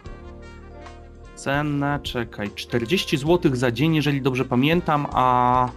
cenę, 1.44 2.00
czekaj, 2.04 2.50
40 2.56 3.18
zł 3.18 3.56
za 3.56 3.72
dzień, 3.72 3.96
jeżeli 3.96 4.22
dobrze 4.22 4.46
pamiętam, 4.46 5.08
a 5.14 5.70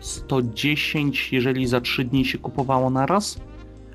110, 0.00 1.32
jeżeli 1.32 1.66
za 1.66 1.80
3 1.80 2.04
dni 2.04 2.24
się 2.24 2.38
kupowało 2.38 2.90
naraz. 2.90 3.40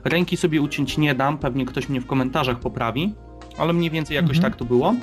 Ręki 0.04 0.38
sobie 0.38 0.62
uciąć 0.62 0.98
nie 0.98 1.16
dam, 1.16 1.38
pewnie 1.38 1.66
ktoś 1.66 1.90
mnie 1.90 2.02
w 2.02 2.06
komentarzach 2.06 2.60
poprawi, 2.60 3.14
ale 3.58 3.74
mniej 3.74 3.92
więcej 3.92 4.16
jakoś 4.16 4.38
Mhm. 4.38 4.52
tak 4.52 4.60
to 4.60 4.66
było. 4.66 4.96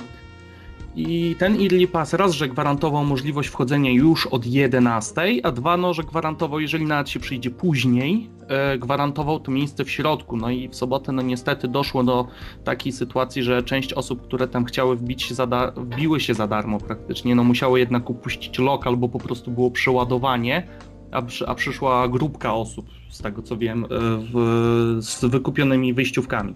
I 0.97 1.35
ten 1.39 1.61
Early 1.61 1.87
Pass 1.87 2.13
raz, 2.13 2.33
że 2.33 2.47
gwarantował 2.47 3.05
możliwość 3.05 3.49
wchodzenia 3.49 3.91
już 3.91 4.27
od 4.27 4.45
11, 4.45 5.21
a 5.43 5.51
dwa, 5.51 5.77
no, 5.77 5.93
że 5.93 6.03
gwarantował, 6.03 6.59
jeżeli 6.59 6.85
nawet 6.85 7.09
się 7.09 7.19
przyjdzie 7.19 7.51
później, 7.51 8.29
e, 8.47 8.77
gwarantował 8.77 9.39
to 9.39 9.51
miejsce 9.51 9.85
w 9.85 9.91
środku. 9.91 10.37
No 10.37 10.49
i 10.49 10.69
w 10.69 10.75
sobotę, 10.75 11.11
no 11.11 11.21
niestety 11.21 11.67
doszło 11.67 12.03
do 12.03 12.27
takiej 12.63 12.91
sytuacji, 12.91 13.43
że 13.43 13.63
część 13.63 13.93
osób, 13.93 14.21
które 14.21 14.47
tam 14.47 14.65
chciały 14.65 14.95
wbić 14.95 15.23
się 15.23 15.35
za 15.35 15.71
wbiły 15.75 16.19
się 16.19 16.33
za 16.33 16.47
darmo 16.47 16.79
praktycznie, 16.79 17.35
no 17.35 17.43
musiały 17.43 17.79
jednak 17.79 18.09
upuścić 18.09 18.59
lokal, 18.59 18.97
bo 18.97 19.09
po 19.09 19.19
prostu 19.19 19.51
było 19.51 19.71
przeładowanie, 19.71 20.67
a, 21.11 21.21
przy, 21.21 21.47
a 21.47 21.55
przyszła 21.55 22.07
grupka 22.07 22.53
osób, 22.53 22.85
z 23.09 23.21
tego 23.21 23.41
co 23.41 23.57
wiem, 23.57 23.83
e, 23.83 23.87
w, 24.33 24.97
z 25.01 25.25
wykupionymi 25.25 25.93
wyjściówkami. 25.93 26.53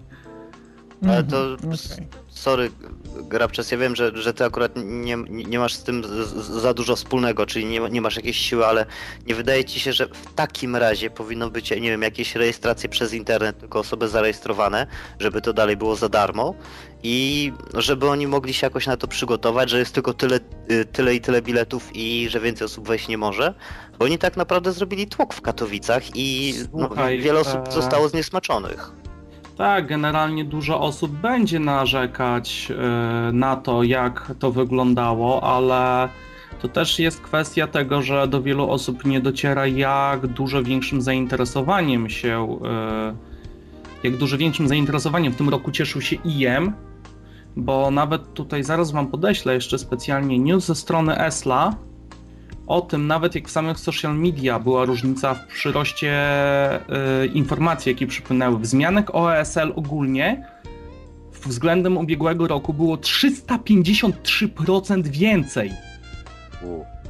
Ale 1.08 1.24
to 1.24 1.44
Mhm, 1.52 1.74
okej. 1.74 2.06
sorry, 2.28 2.70
Grabczes, 3.20 3.70
ja 3.70 3.78
wiem, 3.78 3.96
że, 3.96 4.12
że 4.14 4.34
ty 4.34 4.44
akurat 4.44 4.72
nie, 4.76 5.16
nie 5.28 5.58
masz 5.58 5.74
z 5.74 5.82
tym 5.82 6.04
z, 6.04 6.34
za 6.36 6.74
dużo 6.74 6.96
wspólnego, 6.96 7.46
czyli 7.46 7.64
nie, 7.64 7.80
nie 7.80 8.00
masz 8.00 8.16
jakiejś 8.16 8.36
siły, 8.36 8.66
ale 8.66 8.86
nie 9.26 9.34
wydaje 9.34 9.64
ci 9.64 9.80
się, 9.80 9.92
że 9.92 10.06
w 10.06 10.34
takim 10.34 10.76
razie 10.76 11.10
powinno 11.10 11.50
być, 11.50 11.70
nie 11.70 11.90
wiem, 11.90 12.02
jakieś 12.02 12.34
rejestracje 12.34 12.88
przez 12.88 13.14
internet, 13.14 13.58
tylko 13.58 13.78
osoby 13.78 14.08
zarejestrowane, 14.08 14.86
żeby 15.18 15.40
to 15.40 15.52
dalej 15.52 15.76
było 15.76 15.96
za 15.96 16.08
darmo 16.08 16.54
i 17.02 17.52
żeby 17.74 18.08
oni 18.08 18.26
mogli 18.26 18.54
się 18.54 18.66
jakoś 18.66 18.86
na 18.86 18.96
to 18.96 19.08
przygotować, 19.08 19.70
że 19.70 19.78
jest 19.78 19.94
tylko 19.94 20.14
tyle, 20.14 20.40
y, 20.70 20.84
tyle 20.84 21.14
i 21.14 21.20
tyle 21.20 21.42
biletów 21.42 21.90
i 21.94 22.28
że 22.30 22.40
więcej 22.40 22.64
osób 22.64 22.88
wejść 22.88 23.08
nie 23.08 23.18
może, 23.18 23.54
bo 23.98 24.04
oni 24.04 24.18
tak 24.18 24.36
naprawdę 24.36 24.72
zrobili 24.72 25.06
tłok 25.06 25.34
w 25.34 25.40
Katowicach 25.40 26.16
i 26.16 26.54
no, 26.72 26.86
Słuchaj, 26.86 27.18
wiele 27.18 27.40
osób 27.40 27.68
e, 27.68 27.72
zostało 27.72 28.08
zniesmaczonych. 28.08 28.92
Tak, 29.56 29.86
generalnie 29.86 30.44
dużo 30.44 30.80
osób 30.80 31.12
będzie 31.12 31.58
narzekać 31.58 32.68
e, 32.70 33.32
na 33.32 33.56
to, 33.56 33.82
jak 33.82 34.32
to 34.38 34.52
wyglądało, 34.52 35.42
ale 35.56 36.08
to 36.60 36.68
też 36.68 36.98
jest 36.98 37.20
kwestia 37.20 37.66
tego, 37.66 38.02
że 38.02 38.28
do 38.28 38.42
wielu 38.42 38.70
osób 38.70 39.04
nie 39.04 39.20
dociera, 39.20 39.66
jak 39.66 40.26
dużo 40.26 40.62
większym 40.62 41.02
zainteresowaniem 41.02 42.10
się, 42.10 42.58
e, 42.64 43.14
jak 44.02 44.16
dużo 44.16 44.38
większym 44.38 44.68
zainteresowaniem 44.68 45.32
w 45.32 45.36
tym 45.36 45.48
roku 45.48 45.70
cieszył 45.70 46.00
się 46.00 46.16
IEM, 46.24 46.72
bo 47.56 47.90
nawet 47.90 48.34
tutaj 48.34 48.64
zaraz 48.64 48.92
wam 48.92 49.06
podeślę 49.06 49.54
jeszcze 49.54 49.78
specjalnie 49.78 50.38
news 50.38 50.64
ze 50.66 50.74
strony 50.74 51.18
ESLA, 51.18 51.74
o 52.66 52.80
tym, 52.80 53.06
nawet 53.06 53.34
jak 53.34 53.48
w 53.48 53.50
samych 53.50 53.78
social 53.78 54.18
media 54.18 54.58
była 54.58 54.84
różnica 54.84 55.34
w 55.34 55.46
przyroście 55.46 56.12
y, 57.24 57.26
informacji, 57.26 57.92
jakie 57.92 58.06
przypłynęły. 58.06 58.58
Wzmianek 58.58 59.14
o 59.14 59.36
ESL 59.36 59.72
ogólnie 59.76 60.46
względem 61.46 61.96
ubiegłego 61.96 62.48
roku 62.48 62.74
było 62.74 62.96
353% 62.96 65.08
więcej 65.08 65.72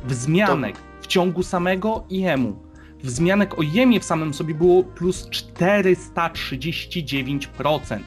wzmianek 0.04 0.76
w 1.00 1.06
ciągu 1.06 1.42
samego 1.42 2.04
IEM-u. 2.10 2.56
Wzmianek 3.02 3.58
o 3.58 3.62
IEM-ie 3.62 4.00
w 4.00 4.04
samym 4.04 4.34
sobie 4.34 4.54
było 4.54 4.84
plus 4.84 5.28
439%. 5.28 7.98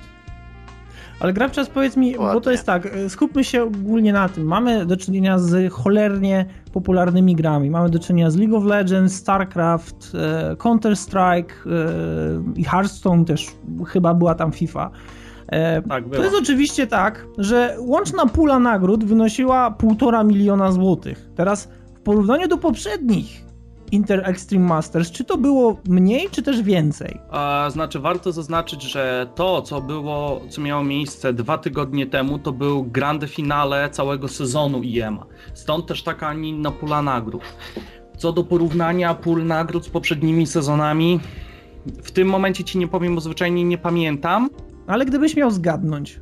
Ale 1.20 1.34
Grabczas 1.34 1.70
powiedz 1.70 1.98
mi, 1.98 2.16
bo 2.16 2.24
Ładnie. 2.24 2.42
to 2.42 2.52
jest 2.52 2.66
tak, 2.66 2.86
e, 2.86 3.10
skupmy 3.10 3.44
się 3.44 3.64
ogólnie 3.64 4.14
na 4.14 4.30
tym. 4.30 4.44
Mamy 4.44 4.86
do 4.86 4.98
czynienia 4.98 5.40
z 5.40 5.74
cholernie 5.74 6.46
popularnymi 6.74 7.36
grami. 7.36 7.70
Mamy 7.70 7.90
do 7.90 8.00
czynienia 8.00 8.32
z 8.32 8.36
League 8.36 8.58
of 8.58 8.64
Legends, 8.66 9.16
StarCraft, 9.16 10.12
e, 10.16 10.56
Counter-Strike 10.56 11.54
e, 11.66 12.60
i 12.60 12.64
Hearthstone 12.64 13.26
też 13.26 13.48
chyba 13.88 14.14
była 14.14 14.36
tam 14.36 14.52
FIFA. 14.52 14.92
Tak, 15.90 16.04
To 16.10 16.24
jest 16.24 16.36
oczywiście 16.36 16.88
tak, 16.88 17.26
że 17.38 17.76
łączna 17.80 18.26
pula 18.26 18.60
nagród 18.60 19.04
wynosiła 19.04 19.76
1,5 19.80 20.26
miliona 20.26 20.72
złotych. 20.72 21.30
Teraz 21.36 21.70
w 21.96 22.00
porównaniu 22.00 22.48
do 22.48 22.58
poprzednich 22.58 23.45
Inter 23.92 24.30
Extreme 24.30 24.66
Masters, 24.68 25.12
czy 25.12 25.24
to 25.24 25.38
było 25.38 25.78
mniej, 25.88 26.30
czy 26.32 26.42
też 26.44 26.62
więcej? 26.62 27.20
A, 27.32 27.68
znaczy, 27.72 28.00
warto 28.00 28.32
zaznaczyć, 28.32 28.84
że 28.84 29.28
to, 29.36 29.62
co 29.62 29.82
było, 29.82 30.42
co 30.50 30.62
miało 30.62 30.84
miejsce 30.84 31.34
dwa 31.34 31.58
tygodnie 31.58 32.08
temu, 32.08 32.40
to 32.40 32.52
był 32.52 32.84
grande 32.84 33.28
finale 33.28 33.90
całego 33.90 34.28
sezonu 34.28 34.84
IEM-a. 34.84 35.26
Stąd 35.54 35.86
też 35.88 36.04
taka, 36.04 36.28
a 36.28 36.34
nie 36.34 36.50
inna 36.50 36.72
pula 36.72 37.02
nagród. 37.02 37.42
Co 38.18 38.34
do 38.34 38.44
porównania 38.44 39.14
pól 39.14 39.46
nagród 39.46 39.86
z 39.86 39.90
poprzednimi 39.90 40.48
sezonami, 40.48 41.20
w 42.04 42.12
tym 42.12 42.28
momencie 42.28 42.64
ci 42.64 42.78
nie 42.78 42.88
powiem, 42.88 43.16
bo 43.16 43.22
zwyczajnie 43.22 43.64
nie 43.64 43.78
pamiętam. 43.78 44.50
Ale 44.88 45.06
gdybyś 45.06 45.36
miał 45.36 45.52
zgadnąć, 45.52 46.20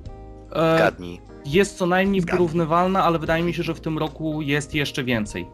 E, 0.56 0.76
Zgadnij. 0.78 1.22
jest 1.46 1.78
co 1.78 1.86
najmniej 1.86 2.22
Zgadzam. 2.22 2.38
porównywalna, 2.38 3.04
ale 3.04 3.20
wydaje 3.20 3.44
mi 3.44 3.54
się, 3.54 3.64
że 3.64 3.74
w 3.76 3.80
tym 3.80 3.98
roku 3.98 4.42
jest 4.42 4.76
jeszcze 4.76 5.04
więcej. 5.04 5.48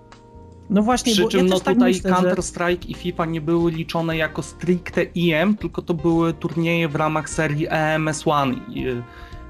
No 0.69 0.81
właśnie, 0.81 1.13
Przy 1.13 1.21
bo 1.21 1.29
czym 1.29 1.39
ja 1.39 1.43
no 1.43 1.55
też 1.55 1.63
tak 1.63 1.73
tutaj 1.73 1.91
myślę, 1.91 2.09
że... 2.09 2.15
Counter-Strike 2.15 2.89
i 2.89 2.93
FIFA 2.93 3.25
nie 3.25 3.41
były 3.41 3.71
liczone 3.71 4.17
jako 4.17 4.43
stricte 4.43 5.03
IM, 5.03 5.57
tylko 5.57 5.81
to 5.81 5.93
były 5.93 6.33
turnieje 6.33 6.87
w 6.87 6.95
ramach 6.95 7.29
serii 7.29 7.67
E 7.67 7.97
EMS1 7.97 8.55
i, 8.69 8.85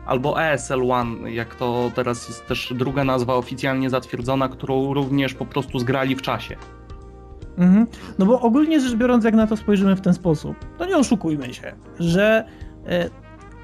albo 0.05 0.33
ESL1, 0.33 1.25
jak 1.25 1.55
to 1.55 1.91
teraz 1.95 2.27
jest 2.27 2.47
też 2.47 2.73
druga 2.75 3.03
nazwa 3.03 3.35
oficjalnie 3.35 3.89
zatwierdzona, 3.89 4.49
którą 4.49 4.93
również 4.93 5.33
po 5.33 5.45
prostu 5.45 5.79
zgrali 5.79 6.15
w 6.15 6.21
czasie. 6.21 6.55
Mhm. 7.57 7.87
No 8.19 8.25
bo 8.25 8.41
ogólnie 8.41 8.79
rzecz 8.79 8.95
biorąc, 8.95 9.25
jak 9.25 9.33
na 9.33 9.47
to 9.47 9.57
spojrzymy 9.57 9.95
w 9.95 10.01
ten 10.01 10.13
sposób, 10.13 10.55
to 10.77 10.85
nie 10.85 10.97
oszukujmy 10.97 11.53
się, 11.53 11.73
że 11.99 12.45
e, 12.87 13.09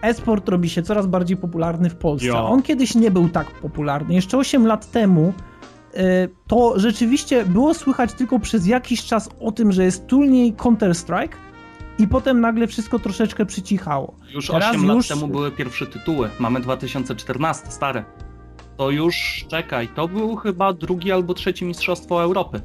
e-sport 0.02 0.50
robi 0.50 0.70
się 0.70 0.84
coraz 0.84 1.08
bardziej 1.08 1.38
popularny 1.38 1.90
w 1.90 1.96
Polsce. 1.96 2.28
Jo. 2.28 2.50
On 2.50 2.62
kiedyś 2.62 2.96
nie 2.96 3.12
był 3.12 3.30
tak 3.30 3.52
popularny. 3.52 4.14
Jeszcze 4.14 4.38
8 4.38 4.68
lat 4.68 4.92
temu 4.92 5.34
to 6.48 6.74
rzeczywiście 6.80 7.46
było 7.46 7.74
słychać 7.74 8.14
tylko 8.14 8.40
przez 8.40 8.68
jakiś 8.68 9.04
czas 9.04 9.30
o 9.40 9.52
tym, 9.52 9.72
że 9.72 9.84
jest 9.84 10.08
turniej 10.08 10.54
Counter-Strike 10.54 11.36
i 12.00 12.08
potem 12.08 12.42
nagle 12.42 12.68
wszystko 12.68 13.00
troszeczkę 13.00 13.46
przycichało. 13.46 14.14
Już 14.34 14.48
Teraz 14.48 14.70
8 14.70 14.84
już- 14.84 15.10
lat 15.10 15.20
temu 15.20 15.32
były 15.32 15.52
pierwsze 15.52 15.86
tytuły, 15.88 16.30
mamy 16.40 16.60
2014, 16.60 17.72
stare. 17.72 18.04
To 18.78 18.90
już, 18.92 19.46
czekaj, 19.50 19.88
to 19.88 20.08
był 20.08 20.36
chyba 20.36 20.74
drugi 20.74 21.12
albo 21.12 21.34
trzeci 21.34 21.66
Mistrzostwo 21.66 22.24
Europy. 22.24 22.62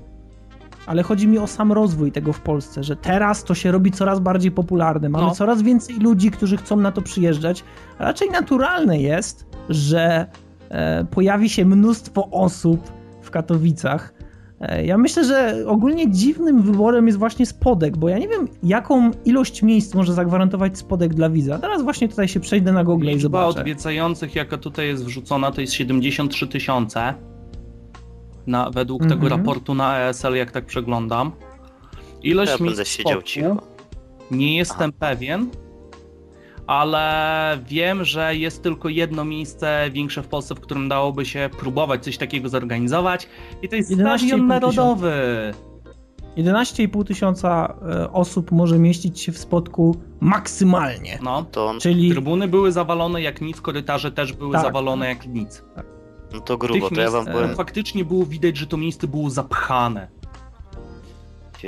Ale 0.87 1.03
chodzi 1.03 1.29
mi 1.29 1.39
o 1.39 1.47
sam 1.47 1.73
rozwój 1.73 2.13
tego 2.13 2.33
w 2.33 2.41
Polsce, 2.41 2.85
że 2.85 2.97
teraz 2.97 3.45
to 3.45 3.55
się 3.55 3.73
robi 3.73 3.91
coraz 3.93 4.21
bardziej 4.21 4.51
popularne. 4.53 5.09
Mamy 5.09 5.27
No. 5.27 5.35
coraz 5.35 5.63
więcej 5.63 5.97
ludzi, 5.99 6.31
którzy 6.31 6.57
chcą 6.57 6.77
na 6.77 6.93
to 6.93 7.03
przyjeżdżać. 7.03 7.65
Raczej 7.99 8.31
naturalne 8.31 8.99
jest, 9.01 9.47
że 9.69 10.27
e, 10.69 11.05
pojawi 11.05 11.49
się 11.51 11.65
mnóstwo 11.65 12.31
osób 12.31 12.81
w 13.31 13.33
Katowicach. 13.33 14.15
E, 14.61 14.85
ja 14.87 14.99
myślę, 14.99 15.25
że 15.25 15.65
ogólnie 15.67 16.11
dziwnym 16.11 16.63
wyborem 16.63 17.07
jest 17.07 17.19
właśnie 17.19 17.47
spodek, 17.47 17.97
bo 17.97 18.09
ja 18.09 18.19
nie 18.19 18.29
wiem, 18.29 18.49
jaką 18.63 19.11
ilość 19.25 19.63
miejsc 19.63 19.95
może 19.95 20.13
zagwarantować 20.15 20.79
spodek 20.79 21.15
dla 21.15 21.31
widza. 21.31 21.59
Teraz 21.59 21.83
właśnie 21.83 22.09
tutaj 22.09 22.29
się 22.29 22.41
przejdę 22.41 22.73
na 22.73 22.85
Google 22.85 23.07
i 23.07 23.09
Liczba 23.09 23.41
zobaczę. 23.43 23.61
odwiedzających, 23.61 24.35
jaka 24.35 24.59
tutaj 24.59 24.87
jest 24.87 25.05
wrzucona, 25.05 25.51
to 25.51 25.61
jest 25.61 25.73
73 25.73 26.49
tysiące. 26.49 27.15
Na, 28.47 28.71
według 28.71 29.03
Mhm. 29.03 29.21
tego 29.21 29.37
raportu 29.37 29.75
na 29.75 29.99
ESL, 30.01 30.35
jak 30.35 30.51
tak 30.51 30.67
przeglądam. 30.67 31.33
Ilość 32.23 32.53
Ja 32.59 32.65
miejsc 32.65 32.85
siedział 32.89 33.13
spodku 33.13 33.29
cicho. 33.29 33.57
Nie 34.31 34.57
jestem 34.57 34.93
pewien, 34.93 35.47
ale 36.71 37.59
wiem, 37.69 38.05
że 38.05 38.37
jest 38.37 38.63
tylko 38.63 38.89
jedno 38.89 39.25
miejsce 39.25 39.91
większe 39.93 40.23
w 40.23 40.29
Polsce, 40.29 40.55
w 40.55 40.61
którym 40.61 40.89
dałoby 40.89 41.27
się 41.27 41.51
próbować 41.59 42.05
coś 42.05 42.19
takiego 42.19 42.49
zorganizować. 42.49 43.29
I 43.63 43.69
to 43.69 43.77
jest 43.77 43.91
11,5 43.91 44.19
Stadion 44.19 44.47
Narodowy. 44.47 45.13
11,5 46.37 47.05
tysiąca 47.05 47.75
e, 47.91 48.13
osób 48.13 48.53
może 48.53 48.79
mieścić 48.79 49.21
się 49.21 49.33
w 49.33 49.39
spodku 49.39 49.97
maksymalnie. 50.21 51.19
No. 51.23 51.45
To, 51.45 51.75
Czyli 51.81 52.11
Trybuny 52.11 52.49
były 52.49 52.73
zawalone 52.73 53.23
jak 53.23 53.41
nic, 53.41 53.61
korytarze 53.61 54.13
też 54.13 54.33
były 54.33 54.53
Tak. 54.53 54.63
zawalone 54.63 55.09
jak 55.09 55.27
nic. 55.27 55.65
no 56.33 56.41
to 56.41 56.59
grubo, 56.59 56.89
Tych 56.89 56.97
to 56.97 57.03
ja 57.03 57.11
wam 57.11 57.25
miejsc, 57.25 57.39
powiem. 57.39 57.51
e, 57.51 57.55
faktycznie 57.55 58.05
było 58.05 58.27
widać, 58.27 58.57
że 58.57 58.67
to 58.67 58.77
miejsce 58.77 59.07
było 59.07 59.31
zapchane. 59.31 60.09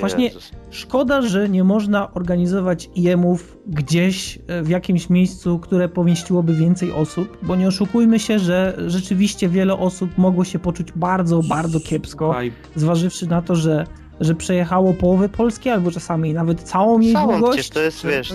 Właśnie- 0.00 0.24
Jezus. 0.24 0.50
Szkoda, 0.70 1.22
że 1.22 1.48
nie 1.48 1.64
można 1.64 2.14
organizować 2.14 2.90
IEM-ów 2.94 3.58
gdzieś 3.66 4.38
e, 4.46 4.62
w 4.62 4.68
jakimś 4.68 5.10
miejscu, 5.10 5.58
które 5.58 5.88
pomieściłoby 5.88 6.54
więcej 6.54 6.92
osób, 6.92 7.38
bo 7.42 7.56
nie 7.56 7.68
oszukujmy 7.68 8.18
się, 8.18 8.38
że 8.38 8.78
rzeczywiście 8.86 9.48
wiele 9.48 9.74
osób 9.78 10.18
mogło 10.18 10.44
się 10.44 10.58
poczuć 10.58 10.92
bardzo, 10.92 11.42
bardzo 11.42 11.80
kiepsko, 11.80 12.34
zważywszy 12.76 13.26
na 13.26 13.42
to, 13.42 13.56
że, 13.56 13.86
że 14.20 14.34
przejechało 14.34 14.94
połowę 14.94 15.28
Polski, 15.28 15.70
albo 15.70 15.90
czasami 15.90 16.34
nawet 16.34 16.62
całą 16.62 17.00
jej 17.00 17.12
Całą, 17.12 17.32
długość. 17.32 17.52
przecież 17.58 17.70
to 17.74 17.80
jest, 17.80 18.06
wiesz, 18.06 18.32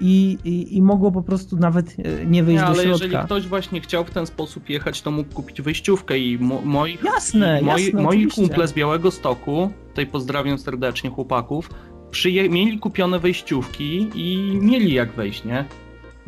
I, 0.00 0.38
i, 0.44 0.76
I 0.76 0.82
mogło 0.82 1.12
po 1.12 1.22
prostu 1.22 1.56
nawet 1.56 1.96
e, 2.20 2.26
nie 2.26 2.42
wyjść 2.44 2.60
nie, 2.60 2.66
do 2.66 2.72
ale 2.72 2.82
środka. 2.82 3.04
jeżeli 3.04 3.24
ktoś 3.24 3.46
właśnie 3.46 3.80
chciał 3.80 4.04
w 4.04 4.10
ten 4.10 4.26
sposób 4.26 4.68
jechać, 4.70 5.02
to 5.02 5.10
mógł 5.10 5.34
kupić 5.34 5.62
wyjściówkę 5.62 6.18
i 6.18 6.38
mo, 6.38 6.60
moi, 6.64 6.98
Jasne, 7.04 7.60
moi, 7.62 7.82
jasne, 7.84 8.02
moi 8.02 8.16
oczywiście. 8.16 8.40
kumple 8.42 8.68
z 8.68 8.72
Białego 8.72 9.10
Stoku, 9.10 9.70
tutaj 9.88 10.06
pozdrawiam 10.06 10.58
serdecznie 10.58 11.10
chłopaków, 11.10 11.70
przyje, 12.10 12.48
mieli 12.48 12.78
kupione 12.78 13.18
wejściówki 13.18 14.06
i 14.14 14.58
mieli 14.60 14.92
jak 14.92 15.12
wejść, 15.12 15.44
nie? 15.44 15.64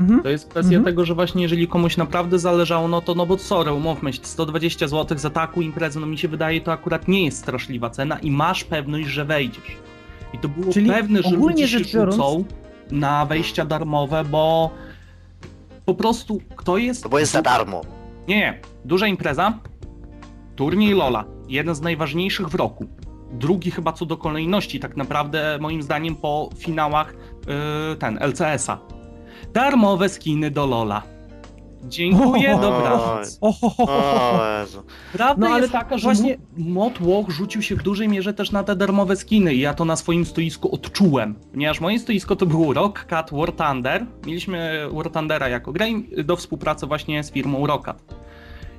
Mhm. 0.00 0.22
To 0.22 0.28
jest 0.28 0.48
kwestia 0.48 0.76
Mhm. 0.76 0.84
tego, 0.84 1.04
że 1.04 1.14
właśnie 1.14 1.42
jeżeli 1.42 1.68
komuś 1.68 1.96
naprawdę 1.96 2.38
zależało, 2.38 2.88
no 2.88 3.00
to 3.00 3.14
no 3.14 3.26
bo 3.26 3.38
sorry, 3.38 3.72
umówmy 3.72 4.12
się, 4.12 4.18
120 4.22 4.88
zł 4.88 5.18
za 5.18 5.30
taką 5.30 5.60
imprezę, 5.60 6.00
no 6.00 6.06
mi 6.06 6.18
się 6.18 6.28
wydaje, 6.28 6.60
to 6.60 6.72
akurat 6.72 7.08
nie 7.08 7.24
jest 7.24 7.38
straszliwa 7.38 7.90
cena 7.90 8.18
i 8.18 8.30
masz 8.30 8.64
pewność, 8.64 9.08
że 9.08 9.24
wejdziesz. 9.24 9.76
I 10.34 10.38
to 10.38 10.48
było 10.48 10.72
Czyli 10.72 10.90
pewne, 10.90 11.22
że 11.22 11.28
ogólnie 11.28 11.46
ludzie 11.48 11.68
się 11.68 11.78
rzecz 11.78 11.94
biorąc- 11.94 12.14
rzucą 12.16 12.44
na 12.92 13.26
wejścia 13.26 13.64
darmowe, 13.64 14.24
bo 14.24 14.70
po 15.84 15.94
prostu 15.94 16.40
kto 16.56 16.78
jest... 16.78 17.04
No 17.04 17.10
bo 17.10 17.18
jest 17.18 17.32
za 17.32 17.42
darmo. 17.42 17.80
Nie, 18.28 18.36
nie. 18.36 18.60
Duża 18.84 19.06
impreza, 19.06 19.58
turniej 20.56 20.94
Lola, 20.94 21.24
jeden 21.48 21.74
z 21.74 21.80
najważniejszych 21.80 22.48
w 22.48 22.54
roku. 22.54 22.86
Drugi 23.32 23.70
chyba 23.70 23.92
co 23.92 24.06
do 24.06 24.16
kolejności, 24.16 24.80
tak 24.80 24.96
naprawdę 24.96 25.58
moim 25.60 25.82
zdaniem 25.82 26.16
po 26.16 26.50
finałach 26.58 27.14
yy, 27.90 27.96
ten, 27.96 28.18
LCS-a. 28.20 28.78
Darmowe 29.52 30.08
skiny 30.08 30.50
do 30.50 30.66
Lola. 30.66 31.02
Dziękuję, 31.88 32.56
O, 32.56 32.60
dobranoc. 32.60 33.38
O. 33.40 33.54
O. 33.78 34.68
Prawda 35.12 35.48
No, 35.48 35.54
ale 35.54 35.60
jest 35.60 35.72
taka, 35.72 35.98
że 35.98 36.04
właśnie-. 36.04 36.36
Motłoch 36.56 37.30
rzucił 37.30 37.62
się 37.62 37.76
w 37.76 37.82
dużej 37.82 38.08
mierze 38.08 38.34
też 38.34 38.52
na 38.52 38.64
te 38.64 38.76
darmowe 38.76 39.16
skiny 39.16 39.54
i 39.54 39.60
ja 39.60 39.74
to 39.74 39.84
na 39.84 39.96
swoim 39.96 40.26
stoisku 40.26 40.74
odczułem. 40.74 41.34
Ponieważ 41.52 41.80
moje 41.80 41.98
stoisko 41.98 42.36
to 42.36 42.46
było 42.46 42.72
Rock 42.72 43.04
Cat 43.04 43.30
War 43.32 43.52
Thunder. 43.52 44.06
Mieliśmy 44.26 44.88
War 44.92 45.10
Thundera 45.10 45.48
jako 45.48 45.72
grę 45.72 45.86
do 46.24 46.36
współpracy 46.36 46.86
właśnie 46.86 47.24
z 47.24 47.30
firmą 47.30 47.66
Rockat. 47.66 48.02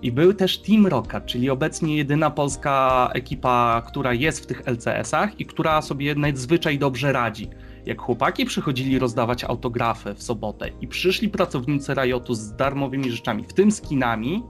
I 0.02 0.12
był 0.12 0.34
też 0.34 0.58
Team 0.58 0.88
Rockat, 0.88 1.26
czyli 1.26 1.50
obecnie 1.50 1.98
jedyna 1.98 2.30
polska 2.30 3.10
ekipa, 3.14 3.82
która 3.88 4.14
jest 4.14 4.44
w 4.44 4.46
tych 4.46 4.62
LCS-ach 4.66 5.40
i 5.40 5.46
która 5.46 5.82
sobie 5.82 6.16
nadzwyczaj 6.16 6.80
dobrze 6.80 7.14
radzi. 7.14 7.50
Jak 7.86 8.02
chłopaki 8.02 8.46
przychodzili 8.46 9.00
rozdawać 9.00 9.44
autografy 9.44 10.14
w 10.14 10.24
sobotę 10.24 10.70
i 10.82 10.88
przyszli 10.88 11.30
pracownicy 11.30 11.94
Riotu 11.94 12.34
z 12.34 12.54
darmowymi 12.54 13.12
rzeczami, 13.12 13.44
w 13.44 13.54
tym 13.54 13.72
skinami, 13.72 14.44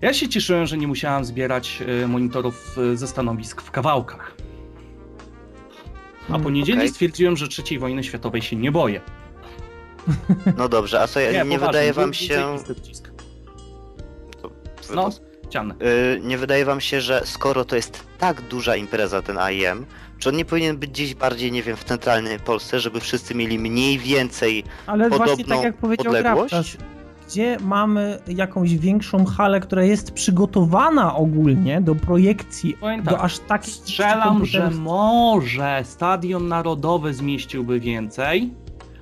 ja 0.00 0.12
się 0.12 0.28
cieszyłem, 0.28 0.66
że 0.66 0.78
nie 0.78 0.86
musiałem 0.86 1.24
zbierać 1.24 1.82
e, 2.02 2.06
monitorów 2.06 2.76
e, 2.92 2.96
ze 2.96 3.08
stanowisk 3.08 3.62
w 3.62 3.70
kawałkach. 3.70 4.36
A 6.28 6.38
po 6.38 6.50
niedzieli 6.50 6.78
okej. 6.78 6.88
stwierdziłem, 6.88 7.36
że 7.36 7.48
trzeciej 7.48 7.78
wojny 7.78 8.04
światowej 8.04 8.42
się 8.42 8.56
nie 8.56 8.72
boję. 8.72 9.00
No 10.56 10.68
dobrze, 10.68 11.00
a 11.00 11.06
co, 11.06 11.20
nie, 11.20 11.26
poważnie, 11.26 11.58
wydaje 11.58 11.92
wam 11.92 12.14
się... 12.14 12.56
No, 14.94 15.10
ciany. 15.50 15.74
Y, 15.74 16.20
nie 16.20 16.38
wydaje 16.38 16.64
wam 16.64 16.80
się, 16.80 17.00
że 17.00 17.22
skoro 17.24 17.64
to 17.64 17.76
jest 17.76 18.06
tak 18.18 18.42
duża 18.42 18.76
impreza, 18.76 19.22
ten 19.22 19.38
AIM, 19.38 19.86
czy 20.18 20.28
on 20.28 20.36
nie 20.36 20.44
powinien 20.44 20.76
być 20.76 20.90
gdzieś 20.90 21.14
bardziej, 21.14 21.52
nie 21.52 21.62
wiem, 21.62 21.76
w 21.76 21.84
centralnej 21.84 22.38
Polsce, 22.38 22.80
żeby 22.80 23.00
wszyscy 23.00 23.34
mieli 23.34 23.58
mniej 23.58 23.98
więcej... 23.98 24.64
Ale 24.86 25.08
właśnie 25.08 25.26
podobną 25.26 25.56
tak 25.56 25.64
jak 25.64 25.76
powiedział 25.76 26.12
odległość? 26.12 26.76
Gdzie 27.28 27.56
mamy 27.60 28.18
jakąś 28.28 28.76
większą 28.76 29.24
halę, 29.24 29.60
która 29.60 29.82
jest 29.84 30.12
przygotowana 30.12 31.16
ogólnie 31.16 31.80
do 31.80 31.94
projekcji, 31.94 32.74
Powiem 32.80 33.02
do 33.02 33.10
tak, 33.10 33.20
aż 33.20 33.38
takiej 33.38 33.72
Strzelam, 33.72 34.44
że 34.44 34.70
może 34.70 35.80
Stadion 35.84 36.48
Narodowy 36.48 37.14
zmieściłby 37.14 37.80
więcej, 37.80 38.50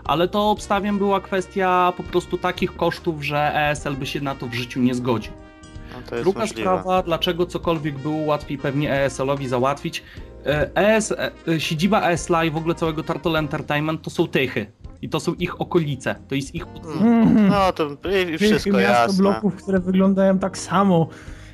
ale 0.04 0.28
to 0.28 0.50
obstawiam 0.50 0.98
była 0.98 1.20
kwestia 1.20 1.92
po 1.96 2.02
prostu 2.02 2.38
takich 2.38 2.76
kosztów, 2.76 3.22
że 3.22 3.54
ESL 3.54 3.94
by 3.94 4.06
się 4.06 4.20
na 4.20 4.34
to 4.34 4.46
w 4.46 4.54
życiu 4.54 4.80
nie 4.80 4.94
zgodził. 4.94 5.32
No, 5.92 5.98
to 6.08 6.14
jest 6.14 6.24
Druga 6.24 6.40
możliwe. 6.40 6.60
sprawa, 6.60 7.02
dlaczego 7.02 7.46
cokolwiek 7.46 7.98
było 7.98 8.16
łatwiej 8.16 8.58
pewnie 8.58 8.92
ESL-owi 8.92 9.48
załatwić. 9.48 10.02
E, 10.46 10.70
ES, 10.76 11.14
e, 11.48 11.60
siedziba 11.60 12.10
ESL 12.10 12.34
i 12.46 12.50
w 12.50 12.56
ogóle 12.56 12.74
całego 12.74 13.02
Turtle 13.02 13.38
Entertainment 13.38 14.02
to 14.02 14.10
są 14.10 14.26
Tychy. 14.28 14.66
I 15.02 15.08
to 15.08 15.20
są 15.20 15.34
ich 15.34 15.60
okolice, 15.60 16.14
to 16.28 16.34
jest 16.34 16.54
ich. 16.54 16.66
Mhm. 16.66 17.48
No 17.48 17.72
to 17.72 17.88
i- 18.34 18.38
wszystko 18.38 18.70
miasto 18.70 18.82
jasne. 18.92 19.22
bloków, 19.22 19.54
które 19.56 19.80
wyglądają 19.80 20.38
tak 20.38 20.58
samo. 20.58 21.08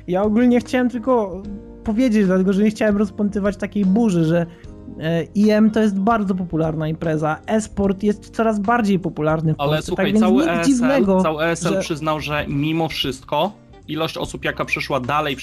Ja 0.07 0.23
ogólnie 0.23 0.59
chciałem 0.59 0.89
tylko 0.89 1.43
powiedzieć, 1.83 2.25
dlatego 2.25 2.53
że 2.53 2.63
nie 2.63 2.69
chciałem 2.69 2.97
rozpątywać 2.97 3.57
takiej 3.57 3.85
burzy, 3.85 4.25
że 4.25 4.45
e, 4.99 5.23
IM 5.23 5.71
to 5.71 5.79
jest 5.79 5.99
bardzo 5.99 6.35
popularna 6.35 6.87
impreza, 6.87 7.37
e-sport 7.47 8.03
jest 8.03 8.29
coraz 8.29 8.59
bardziej 8.59 8.99
popularny 8.99 9.53
w 9.53 9.59
Ale 9.59 9.69
Polsce, 9.71 9.87
słuchaj, 9.87 10.05
tak 10.05 10.13
więc 10.13 10.25
cały 10.25 10.41
nic 10.43 10.47
ESL, 10.51 10.65
dziwnego, 10.71 11.21
cały 11.21 11.43
ESL 11.43 11.69
że- 11.73 11.79
przyznał, 11.79 12.19
że 12.19 12.45
mimo 12.47 12.87
wszystko 12.89 13.51
ilość 13.87 14.17
osób, 14.17 14.45
jaka 14.45 14.65
przyszła 14.65 14.99
dalej, 14.99 15.37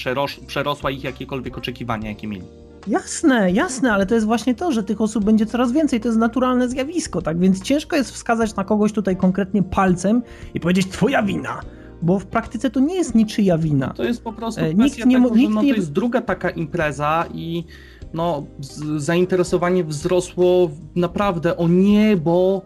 przerosła 0.47 0.91
ich 0.91 1.03
jakiekolwiek 1.03 1.57
oczekiwania, 1.57 2.09
jakie 2.09 2.27
mieli. 2.27 2.43
Jasne, 2.89 3.51
jasne, 3.51 3.93
ale 3.93 4.05
to 4.05 4.15
jest 4.15 4.27
właśnie 4.27 4.55
to, 4.55 4.71
że 4.71 4.83
tych 4.83 5.01
osób 5.01 5.23
będzie 5.25 5.45
coraz 5.45 5.71
więcej, 5.71 5.99
to 5.99 6.07
jest 6.07 6.17
naturalne 6.19 6.69
zjawisko, 6.69 7.21
tak 7.21 7.39
więc 7.39 7.61
ciężko 7.61 7.95
jest 7.95 8.11
wskazać 8.11 8.55
na 8.55 8.63
kogoś 8.63 8.91
tutaj 8.93 9.17
konkretnie 9.17 9.63
palcem 9.63 10.21
i 10.53 10.59
powiedzieć 10.59 10.87
twoja 10.87 11.23
wina, 11.23 11.59
bo 12.01 12.19
w 12.19 12.25
praktyce 12.25 12.69
to 12.69 12.79
nie 12.79 12.95
jest 12.95 13.15
niczyja 13.15 13.57
wina. 13.57 13.93
To 13.93 14.03
jest 14.03 14.23
po 14.23 14.33
prostu 14.33 14.61
E, 14.61 14.73
kwestia 14.73 14.83
nikt 14.83 15.05
nie 15.05 15.15
tego, 15.23 15.35
nikt 15.35 15.53
no, 15.53 15.61
nie- 15.61 15.71
to 15.73 15.75
jest 15.77 15.91
druga 15.91 16.21
taka 16.21 16.49
impreza 16.49 17.25
i 17.33 17.63
no, 18.13 18.43
zainteresowanie 18.97 19.83
wzrosło 19.83 20.69
naprawdę 20.95 21.57
o 21.57 21.67
niebo 21.67 22.61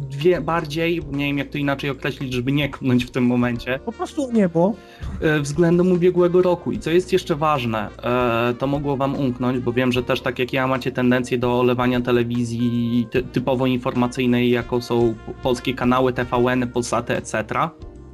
dwie 0.00 0.40
bardziej, 0.40 1.00
nie 1.12 1.24
wiem 1.26 1.38
jak 1.38 1.48
to 1.48 1.58
inaczej 1.58 1.90
określić, 1.90 2.32
żeby 2.32 2.52
nie 2.52 2.68
knąć 2.68 3.04
w 3.04 3.10
tym 3.10 3.26
momencie, 3.26 3.78
Po 3.84 3.92
prostu 3.92 4.32
niebo. 4.32 4.74
e, 5.20 5.40
względem 5.40 5.92
ubiegłego 5.92 6.42
roku. 6.42 6.72
I 6.72 6.78
co 6.78 6.90
jest 6.90 7.12
jeszcze 7.12 7.36
ważne, 7.36 7.88
e, 8.02 8.54
to 8.58 8.66
mogło 8.66 8.96
wam 8.96 9.14
umknąć, 9.16 9.58
bo 9.58 9.72
wiem, 9.72 9.92
że 9.92 10.02
też 10.02 10.20
tak 10.20 10.38
jak 10.38 10.52
ja 10.52 10.66
macie 10.66 10.92
tendencję 10.92 11.38
do 11.38 11.60
olewania 11.60 12.00
telewizji 12.00 13.06
ty, 13.10 13.22
typowo 13.22 13.66
informacyjnej, 13.66 14.50
jako 14.50 14.80
są 14.80 15.14
polskie 15.42 15.74
kanały, 15.74 16.12
TVN, 16.12 16.68
Polsaty, 16.72 17.16
etc. 17.16 17.36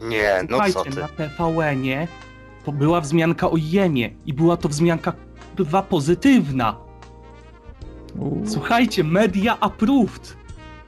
Nie, 0.02 0.34
no 0.50 0.58
co 0.58 0.64
Słuchajcie, 0.72 0.90
ty. 0.90 1.00
na 1.00 1.08
TVN-ie 1.08 2.08
to 2.64 2.72
była 2.72 3.00
wzmianka 3.00 3.50
o 3.50 3.54
Jemie 3.56 4.10
i 4.26 4.32
była 4.32 4.56
to 4.56 4.68
wzmianka 4.68 5.12
bywa 5.56 5.82
pozytywna. 5.82 6.76
Słuchajcie, 8.46 9.04
media 9.04 9.56
approved. 9.60 10.36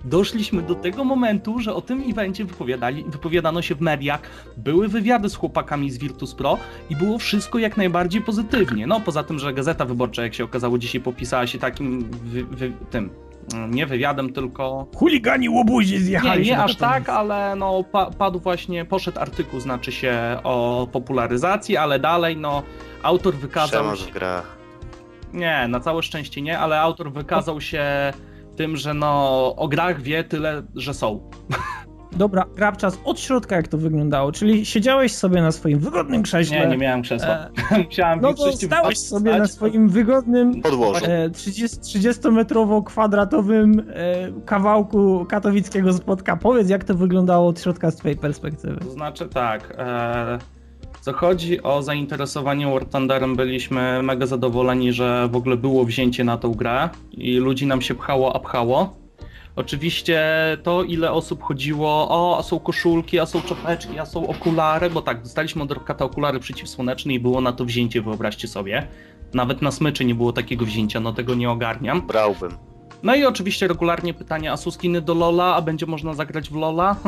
Doszliśmy 0.05 0.63
do 0.63 0.75
tego 0.75 1.05
momentu, 1.05 1.59
że 1.59 1.75
o 1.75 1.81
tym 1.81 2.03
evencie 2.11 2.45
wypowiadali, 2.45 3.05
wypowiadano 3.09 3.63
się 3.63 3.75
w 3.75 3.81
mediach, 3.81 4.21
były 4.57 4.89
wywiady 4.89 5.29
z 5.29 5.35
chłopakami 5.35 5.91
z 5.91 5.99
Virtus 5.99 6.35
Pro 6.35 6.59
i 6.91 6.97
było 6.97 7.19
wszystko 7.19 7.59
jak 7.59 7.77
najbardziej 7.77 8.23
pozytywnie. 8.23 8.87
No 8.87 9.01
poza 9.01 9.23
tym, 9.23 9.39
że 9.39 9.53
Gazeta 9.53 9.85
Wyborcza, 9.85 10.23
jak 10.23 10.35
się 10.35 10.45
okazało 10.45 10.79
dzisiaj, 10.79 11.01
popisała 11.01 11.47
się 11.47 11.59
takim 11.59 12.11
wy, 12.11 12.45
wy, 12.45 12.73
tym, 12.91 13.11
mm, 13.55 13.75
nie 13.75 13.87
wywiadem, 13.87 14.33
tylko 14.33 14.87
Chuligani 14.97 15.49
łobuzi 15.49 15.95
nie, 15.95 16.01
zjechali 16.01 16.47
nie 16.47 16.57
na 16.57 16.65
aż 16.65 16.77
tak, 16.77 17.09
ale 17.09 17.57
no 17.57 17.85
pa, 17.85 18.11
padł 18.11 18.39
właśnie, 18.41 18.85
poszedł 18.85 19.21
artykuł, 19.21 19.61
znaczy 19.61 19.93
się 19.93 20.39
o 20.45 20.89
popularyzacji, 20.93 21.77
ale 21.77 21.99
dalej 21.99 22.37
no 22.37 22.63
autor 23.03 23.35
wykazał 23.35 23.81
Przemoc 23.81 23.99
się, 23.99 24.07
w 24.07 24.11
grach. 24.15 24.57
nie, 25.33 25.67
na 25.69 25.81
całe 25.81 26.03
szczęście 26.03 26.43
nie, 26.43 26.59
ale 26.59 26.81
autor 26.81 27.13
wykazał 27.13 27.61
się 27.61 28.13
tym, 28.61 28.77
że 28.77 28.94
no 28.94 29.55
o 29.57 29.68
grach 29.68 30.03
wie 30.03 30.25
tyle, 30.25 30.62
że 30.75 30.94
są. 30.94 31.31
Dobra, 32.12 32.46
Grabczas, 32.57 32.99
od 33.05 33.20
środka 33.20 33.57
jak 33.57 33.68
to 33.68 33.79
wyglądało, 33.79 34.33
czyli 34.33 34.66
siedziałeś 34.66 35.14
sobie 35.14 35.42
na 35.42 35.53
swoim 35.53 35.79
wygodnym 35.79 36.23
krześle. 36.23 36.61
Nie, 36.61 36.66
nie 36.66 36.77
miałem 36.77 37.03
krzesła. 37.03 37.29
E, 37.29 37.51
Musiałem 37.85 38.20
no 38.20 38.35
to 38.35 38.53
stałeś 38.53 38.99
sobie 38.99 39.38
na 39.38 39.46
swoim 39.46 39.88
wygodnym 39.88 40.62
Podłożu. 40.62 41.05
e, 41.09 41.31
30 41.31 41.79
30-metrowo-kwadratowym 41.79 43.81
e, 43.81 43.85
kawałku 44.44 45.27
katowickiego 45.29 45.92
spotka. 45.92 46.37
Powiedz, 46.37 46.68
jak 46.68 46.85
to 46.85 46.94
wyglądało 46.94 47.49
od 47.49 47.61
środka 47.61 47.90
z 47.90 47.96
twojej 47.96 48.16
perspektywy. 48.16 48.77
To 48.77 48.90
znaczy 48.90 49.29
tak, 49.29 49.75
e, 49.79 50.38
co 51.01 51.13
chodzi 51.13 51.63
o 51.63 51.83
zainteresowanie 51.83 52.67
War 52.67 52.87
Thunderem, 52.87 53.37
byliśmy 53.37 54.03
mega 54.03 54.27
zadowoleni, 54.27 54.93
że 54.93 55.29
w 55.33 55.37
ogóle 55.37 55.57
było 55.57 55.85
wzięcie 55.85 56.25
na 56.25 56.39
tą 56.39 56.55
grę 56.55 56.89
i 57.13 57.37
ludzi 57.37 57.67
nam 57.67 57.83
się 57.83 57.95
pchało, 57.95 58.37
a 58.37 58.39
pchało. 58.39 58.97
Oczywiście 59.57 60.23
to, 60.63 60.83
ile 60.83 61.13
osób 61.13 61.43
chodziło, 61.43 62.09
o, 62.09 62.39
a 62.39 62.43
są 62.43 62.59
koszulki, 62.59 63.19
a 63.19 63.27
są 63.27 63.43
czapeczki, 63.43 63.99
a 63.99 64.07
są 64.07 64.27
okulary, 64.27 64.91
bo 64.91 65.03
tak, 65.03 65.23
dostaliśmy 65.23 65.63
od 65.63 65.73
Rokata 65.73 66.05
okulary 66.05 66.41
przeciwsłoneczne 66.41 67.13
i 67.13 67.21
było 67.21 67.41
na 67.41 67.53
to 67.53 67.65
wzięcie, 67.65 68.03
wyobraźcie 68.03 68.49
sobie. 68.49 68.87
Nawet 69.35 69.63
na 69.63 69.71
smyczy 69.71 70.05
nie 70.05 70.15
było 70.15 70.33
takiego 70.33 70.65
wzięcia, 70.65 71.01
no 71.01 71.13
tego 71.13 71.35
nie 71.35 71.51
ogarniam. 71.51 72.07
Brałbym. 72.07 72.51
No 73.03 73.15
i 73.15 73.25
oczywiście 73.25 73.69
regularnie 73.69 74.15
pytania, 74.15 74.53
a 74.53 74.57
są 74.57 74.71
skiny 74.71 75.01
do 75.01 75.15
Lola, 75.15 75.55
a 75.55 75.63
będzie 75.63 75.87
można 75.87 76.15
zagrać 76.15 76.51
w 76.51 76.55
Lola? 76.55 76.97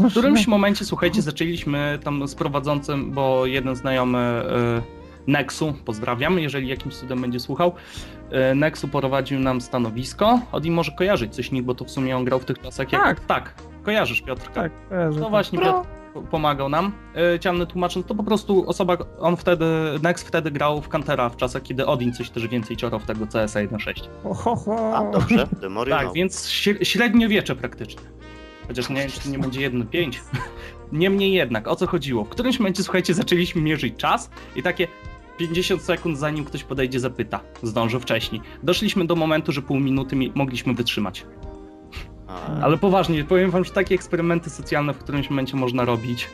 W 0.00 0.10
którymś 0.10 0.46
momencie, 0.46 0.84
słuchajcie, 0.84 1.22
zaczęliśmy 1.22 1.98
tam 2.04 2.28
z 2.28 2.34
prowadzącym, 2.34 3.10
bo 3.10 3.46
jeden 3.46 3.76
znajomy 3.76 4.42
y, 5.26 5.30
Nexu, 5.30 5.74
pozdrawiam, 5.84 6.38
jeżeli 6.38 6.68
jakimś 6.68 6.94
cudem 6.96 7.20
będzie 7.20 7.40
słuchał, 7.40 7.72
y, 8.52 8.54
Nexu 8.54 8.88
prowadził 8.88 9.40
nam 9.40 9.60
stanowisko. 9.60 10.40
Od 10.52 10.64
nim 10.64 10.74
może 10.74 10.92
kojarzyć 10.92 11.34
coś 11.34 11.50
nikt, 11.52 11.66
bo 11.66 11.74
to 11.74 11.84
w 11.84 11.90
sumie 11.90 12.16
on 12.16 12.24
grał 12.24 12.40
w 12.40 12.44
tych 12.44 12.58
czasach 12.58 12.92
jak... 12.92 13.02
Tak. 13.02 13.20
Tak, 13.20 13.54
kojarzysz 13.82 14.20
Piotrka. 14.22 14.54
Tak, 14.54 14.72
kojarzę. 14.88 15.20
No 15.20 15.30
właśnie. 15.30 15.58
Piotr, 15.58 15.88
po- 16.14 16.22
pomagał 16.22 16.68
nam, 16.68 16.92
yy, 17.32 17.38
ciemny 17.38 17.66
tłumacz, 17.66 17.96
no 17.96 18.02
to 18.02 18.14
po 18.14 18.24
prostu 18.24 18.68
osoba, 18.68 18.96
on 19.20 19.36
wtedy, 19.36 19.64
Nex 20.02 20.22
wtedy 20.22 20.50
grał 20.50 20.82
w 20.82 20.88
Kantera 20.88 21.28
w 21.28 21.36
czasach, 21.36 21.62
kiedy 21.62 21.86
Odin 21.86 22.12
coś 22.12 22.30
też 22.30 22.48
więcej 22.48 22.76
ciorał 22.76 23.00
w 23.00 23.04
tego 23.04 23.26
CS 23.26 23.54
1.6. 23.54 24.08
Ho, 24.22 24.34
ho, 24.34 24.56
ho. 24.56 24.96
A, 24.96 25.10
dobrze, 25.10 25.48
Demorion. 25.60 25.98
Tak, 25.98 26.12
więc 26.12 26.48
śre- 26.48 26.84
średniowiecze 26.84 27.56
praktycznie. 27.56 28.02
Chociaż 28.68 28.88
nie 28.90 28.96
wiem, 28.96 29.10
czy 29.10 29.20
to 29.20 29.28
nie 29.28 29.38
będzie 29.38 29.70
1.5. 29.70 30.12
Niemniej 30.92 31.32
jednak, 31.32 31.68
o 31.68 31.76
co 31.76 31.86
chodziło? 31.86 32.24
W 32.24 32.28
którymś 32.28 32.58
momencie, 32.58 32.82
słuchajcie, 32.82 33.14
zaczęliśmy 33.14 33.62
mierzyć 33.62 33.96
czas 33.96 34.30
i 34.56 34.62
takie 34.62 34.88
50 35.38 35.82
sekund 35.82 36.18
zanim 36.18 36.44
ktoś 36.44 36.64
podejdzie, 36.64 37.00
zapyta. 37.00 37.40
Zdążę 37.62 38.00
wcześniej. 38.00 38.40
Doszliśmy 38.62 39.04
do 39.06 39.16
momentu, 39.16 39.52
że 39.52 39.62
pół 39.62 39.80
minuty 39.80 40.16
mi- 40.16 40.32
mogliśmy 40.34 40.74
wytrzymać. 40.74 41.26
Ale 42.62 42.78
poważnie, 42.78 43.24
powiem 43.24 43.50
wam, 43.50 43.64
że 43.64 43.70
takie 43.70 43.94
eksperymenty 43.94 44.50
socjalne 44.50 44.94
w 44.94 44.98
którymś 44.98 45.30
momencie 45.30 45.56
można 45.56 45.84
robić. 45.84 46.28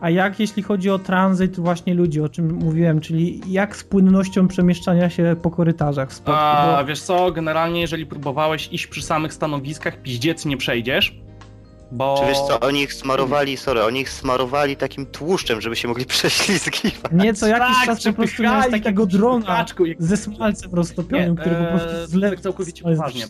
A 0.00 0.10
jak 0.10 0.40
jeśli 0.40 0.62
chodzi 0.62 0.90
o 0.90 0.98
tranzyt 0.98 1.60
właśnie 1.60 1.94
ludzi, 1.94 2.20
o 2.20 2.28
czym 2.28 2.52
mówiłem, 2.54 3.00
czyli 3.00 3.40
jak 3.48 3.76
z 3.76 3.84
płynnością 3.84 4.48
przemieszczania 4.48 5.10
się 5.10 5.36
po 5.42 5.50
korytarzach 5.50 6.12
spotku? 6.12 6.32
A 6.40 6.76
Bo 6.80 6.86
wiesz 6.86 7.00
co, 7.02 7.32
generalnie 7.32 7.80
jeżeli 7.80 8.06
próbowałeś 8.06 8.68
iść 8.72 8.86
przy 8.86 9.02
samych 9.02 9.32
stanowiskach, 9.32 10.02
piździec 10.02 10.44
nie 10.46 10.56
przejdziesz, 10.56 11.20
bo... 11.92 12.16
Czy 12.20 12.26
wiesz 12.28 12.38
co, 12.38 12.60
oni 12.60 12.82
ich 12.82 12.92
smarowali, 12.94 13.56
sorry, 13.56 13.82
oni 13.84 14.00
ich 14.00 14.10
smarowali 14.10 14.76
takim 14.76 15.06
tłuszczem, 15.06 15.60
żeby 15.60 15.76
się 15.76 15.88
mogli 15.88 16.04
prześlizgiwać. 16.16 17.12
nie 17.12 17.34
co 17.34 17.46
jakiś 17.46 17.76
Tak, 17.76 17.86
czas 17.86 18.04
po 18.04 18.12
prostu 18.12 18.42
miałeś 18.42 18.70
takiego 18.70 19.06
drona 19.06 19.64
ze 19.98 20.16
smalcem 20.16 20.74
roztopionym, 20.74 21.30
Nie, 21.34 21.40
który 21.40 21.56
po 21.56 21.62
eee, 21.62 21.68
prostu 21.78 22.06
zlewa. 22.06 22.34
tak 22.36 22.42
całkowicie 22.42 22.82
poważnie. 22.82 23.24
E, 23.24 23.28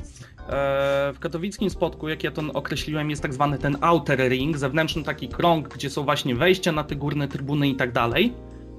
W 1.14 1.16
katowickim 1.20 1.70
spotku, 1.70 2.08
jak 2.08 2.24
ja 2.24 2.30
to 2.30 2.42
określiłem, 2.54 3.10
jest 3.10 3.22
tak 3.22 3.34
zwany 3.34 3.58
ten 3.58 3.76
outer 3.80 4.28
ring, 4.30 4.58
zewnętrzny 4.58 5.02
taki 5.02 5.28
krąg, 5.28 5.68
gdzie 5.74 5.90
są 5.90 6.02
właśnie 6.04 6.34
wejścia 6.34 6.72
na 6.72 6.84
te 6.84 6.96
górne 6.96 7.28
trybuny 7.28 7.68
i 7.68 7.74
tak 7.76 7.92
dalej. 7.92 8.34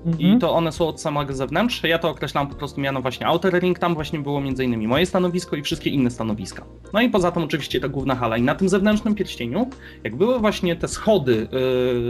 I 0.05 0.09
Mhm. 0.23 0.39
to 0.39 0.53
one 0.53 0.71
są 0.71 0.87
od 0.87 1.01
samego 1.01 1.33
zewnątrz. 1.33 1.83
Ja 1.83 1.99
to 1.99 2.09
określam 2.09 2.47
po 2.47 2.55
prostu 2.55 2.81
miano 2.81 3.01
właśnie 3.01 3.27
outer 3.27 3.59
ring, 3.59 3.79
tam 3.79 3.93
właśnie 3.93 4.19
było 4.19 4.41
między 4.41 4.63
innymi 4.65 4.87
moje 4.87 5.05
stanowisko 5.05 5.55
i 5.55 5.61
wszystkie 5.61 5.89
inne 5.89 6.09
stanowiska. 6.11 6.65
No 6.93 7.01
i 7.01 7.09
poza 7.09 7.31
tym 7.31 7.43
oczywiście 7.43 7.79
ta 7.79 7.87
główna 7.87 8.15
hala. 8.15 8.37
I 8.37 8.41
na 8.41 8.55
tym 8.55 8.69
zewnętrznym 8.69 9.15
pierścieniu, 9.15 9.69
jak 10.03 10.15
były 10.15 10.39
właśnie 10.39 10.75
te 10.75 10.87
schody, 10.87 11.47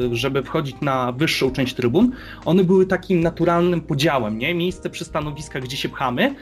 yy, 0.09 0.15
żeby 0.15 0.43
wchodzić 0.43 0.75
na 0.81 1.11
wyższą 1.11 1.51
część 1.51 1.73
trybun, 1.73 2.11
one 2.45 2.63
były 2.63 2.85
takim 2.85 3.19
naturalnym 3.19 3.81
podziałem, 3.81 4.37
nie? 4.37 4.53
Miejsce 4.53 4.89
przy 4.89 5.05
stanowiskach, 5.05 5.63
gdzie 5.63 5.77
się 5.77 5.89
pchamy 5.89 6.35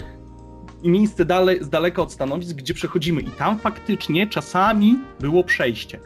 i 0.84 0.90
miejsce 0.90 1.26
dalej, 1.26 1.64
z 1.64 1.70
daleka 1.70 2.02
od 2.02 2.12
stanowisk, 2.14 2.56
gdzie 2.58 2.74
przechodzimy. 2.74 3.22
I 3.22 3.32
tam 3.32 3.60
faktycznie 3.60 4.28
czasami 4.28 4.96
było 5.20 5.44
przejście. 5.44 6.00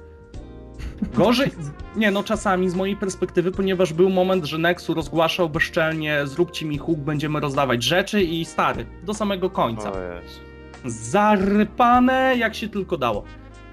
Gorzej, 1.14 1.52
nie 1.96 2.12
no 2.12 2.24
czasami 2.24 2.70
z 2.70 2.76
mojej 2.76 2.96
perspektywy, 2.96 3.52
ponieważ 3.52 3.94
był 3.94 4.10
moment, 4.10 4.46
że 4.46 4.58
Nexu 4.58 4.94
rozgłaszał 4.94 5.50
bezczelnie 5.50 6.28
zróbcie 6.28 6.66
mi 6.66 6.78
huk, 6.78 7.00
będziemy 7.00 7.40
rozdawać 7.40 7.84
rzeczy 7.84 8.22
i 8.22 8.46
stary, 8.46 8.86
do 9.04 9.14
samego 9.14 9.50
końca. 9.50 9.92
Zarypane 10.86 12.36
jak 12.38 12.56
się 12.56 12.70
tylko 12.70 12.98
dało. 12.98 13.24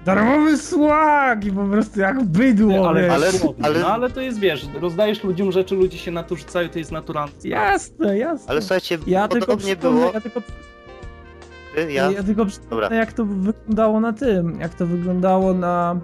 Darmowy 0.05 0.57
słag 0.57 1.45
i 1.45 1.51
po 1.51 1.63
prostu 1.65 1.99
jak 1.99 2.23
bydło, 2.23 2.89
ale, 2.89 3.11
ale, 3.13 3.27
Ale- 3.27 3.53
ale- 3.61 3.79
No 3.79 3.87
ale 3.87 4.09
to 4.09 4.21
jest, 4.21 4.39
wiesz, 4.39 4.67
rozdajesz 4.81 5.23
ludziom 5.23 5.51
rzeczy, 5.51 5.75
ludzie 5.75 5.97
się 5.97 6.11
na 6.11 6.23
to 6.23 6.35
rzucają, 6.35 6.69
to 6.69 6.79
jest 6.79 6.91
naturalne. 6.91 7.31
Jasne, 7.43 8.17
jasne. 8.17 8.45
Ale 8.49 8.61
słuchajcie, 8.61 8.97
ja 9.07 9.27
tylko 9.27 9.45
podobnie 9.47 9.75
przypomnę, 9.75 9.99
było. 9.99 10.11
ja 10.13 10.21
tylko, 10.21 10.41
Ty, 11.75 11.91
ja, 11.91 12.11
Ja, 12.11 12.23
tylko 12.23 12.45
przypomnę, 12.45 12.69
Dobra. 12.69 12.95
jak 12.97 13.13
to 13.13 13.25
wyglądało 13.25 13.99
na 13.99 14.13
tym, 14.13 14.59
jak 14.59 14.73
to 14.73 14.85
wyglądało 14.87 15.53
na... 15.53 15.99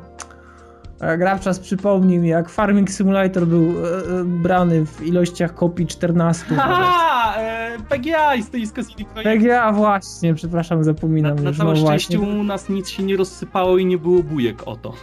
Grabczas 1.18 1.60
przypomnij 1.60 2.20
mi, 2.20 2.30
jak 2.30 2.50
Farming 2.50 2.90
Simulator 2.90 3.48
był 3.48 3.86
e, 3.86 3.90
e, 4.20 4.24
brany 4.24 4.86
w 4.86 5.02
ilościach 5.08 5.56
kopii 5.56 5.88
14 5.88 6.46
nawet. 6.56 6.76
Haha, 6.76 7.36
e, 7.38 7.78
PGA 7.90 8.36
i 8.36 8.44
stoisko 8.44 8.84
CD 8.84 9.06
Projekt. 9.14 9.42
PGA 9.44 9.72
właśnie, 9.72 10.34
przepraszam, 10.34 10.78
Na, 10.78 10.84
zapominam 10.84 11.36
na 11.40 11.50
już, 11.50 11.58
całe 11.58 11.74
no 11.74 11.76
szczęście 11.86 12.18
właśnie. 12.18 12.40
u 12.40 12.44
nas 12.44 12.70
nic 12.70 12.90
się 12.90 13.04
nie 13.04 13.18
rozsypało 13.18 13.78
i 13.78 13.86
nie 13.86 13.98
było 13.98 14.24
bujek 14.24 14.64
o 14.66 14.76
to. 14.76 14.94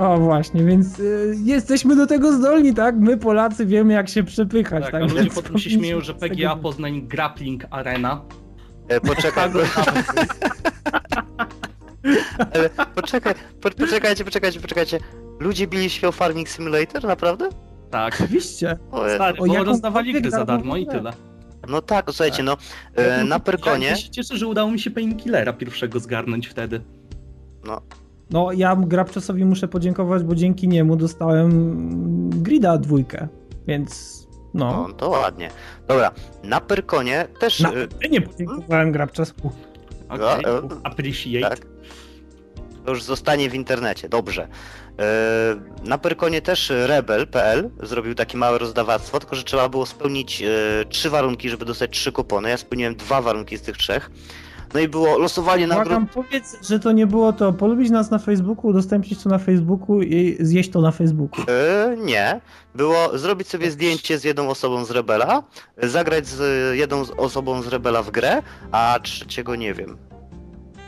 O 0.00 0.18
właśnie, 0.18 0.64
więc 0.64 0.98
y, 0.98 1.34
jesteśmy 1.44 1.96
do 1.96 2.06
tego 2.06 2.32
zdolni, 2.32 2.74
tak? 2.74 2.96
My 2.96 3.16
Polacy 3.16 3.66
wiemy 3.66 3.92
jak 3.94 4.08
się 4.08 4.22
przepychać, 4.24 4.82
Tak, 4.82 4.92
tak? 4.92 5.02
a 5.02 5.04
ludzie 5.04 5.22
Więc 5.22 5.34
potem 5.34 5.58
się 5.58 5.70
śmieją, 5.70 6.00
że 6.00 6.12
z 6.12 6.16
PGA 6.16 6.56
Poznań 6.56 7.02
Grappling 7.02 7.64
Arena. 7.70 8.20
e, 8.88 9.00
poczekaj, 9.00 9.50
ale 12.54 12.70
poczekaj, 12.94 13.34
po, 13.60 13.70
poczekajcie, 13.70 14.24
poczekajcie, 14.24 14.60
poczekajcie. 14.60 14.98
Ludzie 15.40 15.66
bili 15.66 15.90
się 15.90 16.08
o 16.08 16.12
Farming 16.12 16.48
Simulator, 16.48 17.04
naprawdę? 17.04 17.48
Tak. 17.90 18.14
Oczywiście. 18.24 18.76
O 18.90 19.04
Jezu. 19.04 19.14
Stary, 19.14 19.38
O 19.38 19.46
bo 19.46 19.52
jaką 19.52 19.64
rozdawali 19.64 20.12
gry 20.12 20.30
za 20.30 20.44
darmo 20.44 20.76
i 20.76 20.86
tyle. 20.86 21.12
No 21.68 21.82
tak, 21.82 22.06
no 22.06 22.12
słuchajcie, 22.12 22.42
no 22.42 22.56
Ja 22.96 23.02
e, 23.04 23.24
na 23.24 23.34
Ja 23.34 23.40
Perkonie, 23.40 23.96
się 23.96 24.10
cieszę, 24.10 24.36
że 24.36 24.46
udało 24.46 24.70
mi 24.70 24.80
się 24.80 24.90
Painkillera 24.90 25.52
pierwszego 25.52 26.00
zgarnąć 26.00 26.46
wtedy. 26.46 26.80
No 28.30 28.52
ja 28.52 28.76
Grabczasowi 28.76 29.44
muszę 29.44 29.68
podziękować, 29.68 30.22
bo 30.22 30.34
dzięki 30.34 30.68
niemu 30.68 30.96
dostałem 30.96 32.30
Grida 32.42 32.78
dwójkę, 32.78 33.28
więc 33.66 34.18
no. 34.54 34.86
no 34.88 34.94
to 34.94 35.08
ładnie. 35.08 35.50
Dobra, 35.88 36.10
na 36.44 36.60
Perkonie 36.60 37.26
też, 37.40 37.60
Na, 37.60 37.72
e, 37.72 37.74
ja 38.02 38.08
nie 38.08 38.20
podziękowałem 38.20 38.92
Grabczasowi. 38.92 39.40
Okej, 40.08 40.42
No, 40.42 40.50
e, 40.58 40.62
appreciate. 40.82 41.48
tak. 41.56 41.66
To 42.88 42.92
już 42.94 43.02
zostanie 43.02 43.50
w 43.50 43.54
internecie, 43.54 44.08
dobrze. 44.08 44.48
E, 44.98 45.56
Na 45.84 45.98
Perkonie 45.98 46.42
też 46.42 46.72
Rebel.pl 46.86 47.70
zrobił 47.82 48.14
takie 48.14 48.38
małe 48.38 48.58
rozdawactwo, 48.58 49.20
tylko 49.20 49.36
że 49.36 49.42
trzeba 49.44 49.68
było 49.68 49.86
spełnić 49.86 50.42
e, 50.42 50.48
trzy 50.88 51.10
warunki, 51.10 51.50
żeby 51.50 51.64
dostać 51.64 51.90
trzy 51.90 52.12
kupony. 52.12 52.48
Ja 52.50 52.56
spełniłem 52.56 52.96
dwa 52.96 53.22
warunki 53.22 53.56
z 53.56 53.62
tych 53.62 53.76
trzech. 53.76 54.10
No 54.74 54.80
i 54.80 54.88
było 54.88 55.18
losowanie 55.18 55.66
nagród. 55.66 55.88
Błagam, 55.88 56.06
powiedz, 56.06 56.56
że 56.68 56.80
to 56.80 56.92
nie 56.92 57.06
było 57.06 57.32
to 57.32 57.52
polubić 57.52 57.90
nas 57.90 58.10
na 58.10 58.18
Facebooku, 58.18 58.70
udostępnić 58.70 59.22
to 59.22 59.28
na 59.28 59.38
Facebooku 59.38 60.02
i 60.02 60.36
zjeść 60.40 60.70
to 60.70 60.80
na 60.80 60.90
Facebooku. 60.90 61.44
E, 61.48 61.96
nie. 61.96 62.40
Było 62.74 63.18
zrobić 63.18 63.48
sobie 63.48 63.70
zdjęcie 63.70 64.18
z 64.18 64.24
jedną 64.24 64.48
osobą 64.48 64.84
z 64.84 64.90
Rebela, 64.90 65.42
zagrać 65.82 66.26
z 66.26 66.74
jedną 66.76 67.02
osobą 67.16 67.62
z 67.62 67.66
Rebela 67.68 68.02
w 68.02 68.10
grę, 68.10 68.42
a 68.72 68.98
trzeciego 69.02 69.56
nie 69.56 69.74
wiem. 69.74 70.07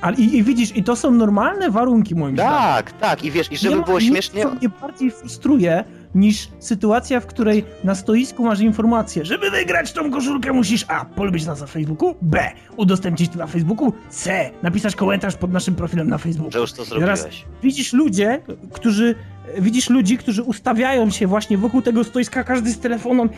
Ale 0.01 0.17
i, 0.17 0.37
i 0.37 0.43
widzisz, 0.43 0.77
i 0.77 0.85
to 0.85 0.97
są 0.97 1.11
normalne 1.11 1.71
warunki 1.71 2.15
moim 2.15 2.35
zdaniem. 2.35 2.53
Tak, 2.53 2.93
tak, 2.93 3.25
i 3.25 3.31
wiesz, 3.31 3.53
i 3.53 3.57
żeby 3.57 3.77
ma 3.77 3.83
było 3.83 4.01
śmiesznie. 4.01 4.43
co 4.43 4.51
mnie 4.51 4.69
bardziej 4.81 5.11
frustruje 5.11 5.85
niż 6.15 6.49
sytuacja, 6.59 7.21
w 7.21 7.27
której 7.27 7.65
na 7.85 7.95
stoisku 7.95 8.45
masz 8.45 8.61
informację, 8.61 9.25
żeby 9.25 9.51
wygrać 9.51 9.93
tą 9.93 10.11
koszulkę 10.11 10.53
musisz 10.53 10.85
A. 10.89 11.05
polubić 11.05 11.47
nas 11.47 11.61
na 11.61 11.67
Facebooku, 11.67 12.15
B. 12.23 12.51
udostępnić 12.77 13.31
to 13.33 13.39
na 13.39 13.47
Facebooku, 13.47 13.93
C. 14.11 14.51
napisać 14.63 14.97
komentarz 14.97 15.37
pod 15.37 15.53
naszym 15.53 15.75
profilem 15.75 16.09
na 16.09 16.19
Facebooku. 16.19 16.53
Że 16.53 16.59
już 16.59 16.73
to 16.73 16.85
teraz- 16.85 17.19
zrobiłeś. 17.21 17.45
Widzisz 17.63 17.93
ludzie, 17.93 18.41
którzy 18.73 19.15
widzisz 19.59 19.91
ludzi, 19.91 20.19
którzy 20.19 20.43
ustawiają 20.43 21.11
się 21.11 21.27
właśnie 21.27 21.59
wokół 21.59 21.83
tego 21.83 22.05
stoiska, 22.05 22.45
każdy 22.45 22.71
z 22.73 22.79
telefonem, 22.81 23.29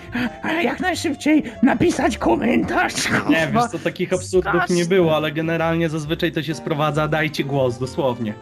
a, 0.43 0.47
a 0.49 0.53
jak 0.53 0.81
najszybciej 0.81 1.43
napisać 1.63 2.19
komentarz. 2.19 2.95
Nie, 3.11 3.19
kurwa. 3.47 3.63
wiesz 3.63 3.71
co, 3.71 3.79
takich 3.79 4.13
absurdów 4.13 4.55
nie 4.55 4.61
straszne. 4.67 4.85
było, 4.85 5.17
ale 5.17 5.33
generalnie 5.33 5.89
zazwyczaj 5.89 6.33
to 6.33 6.43
się 6.43 6.55
sprowadza, 6.55 7.09
dajcie 7.09 7.45
głos, 7.45 7.79
dosłownie. 7.79 8.35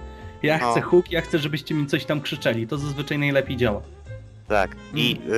Ja 0.42 0.58
No. 0.58 0.70
chcę 0.72 0.80
hook, 0.80 1.10
ja 1.12 1.20
chcę, 1.20 1.38
żebyście 1.38 1.74
mi 1.74 1.86
coś 1.86 2.04
tam 2.04 2.20
krzyczeli, 2.20 2.66
to 2.66 2.78
zazwyczaj 2.78 3.18
najlepiej 3.18 3.56
działa. 3.56 3.80
Tak. 4.50 4.70
I 4.94 5.16
Mm. 5.24 5.32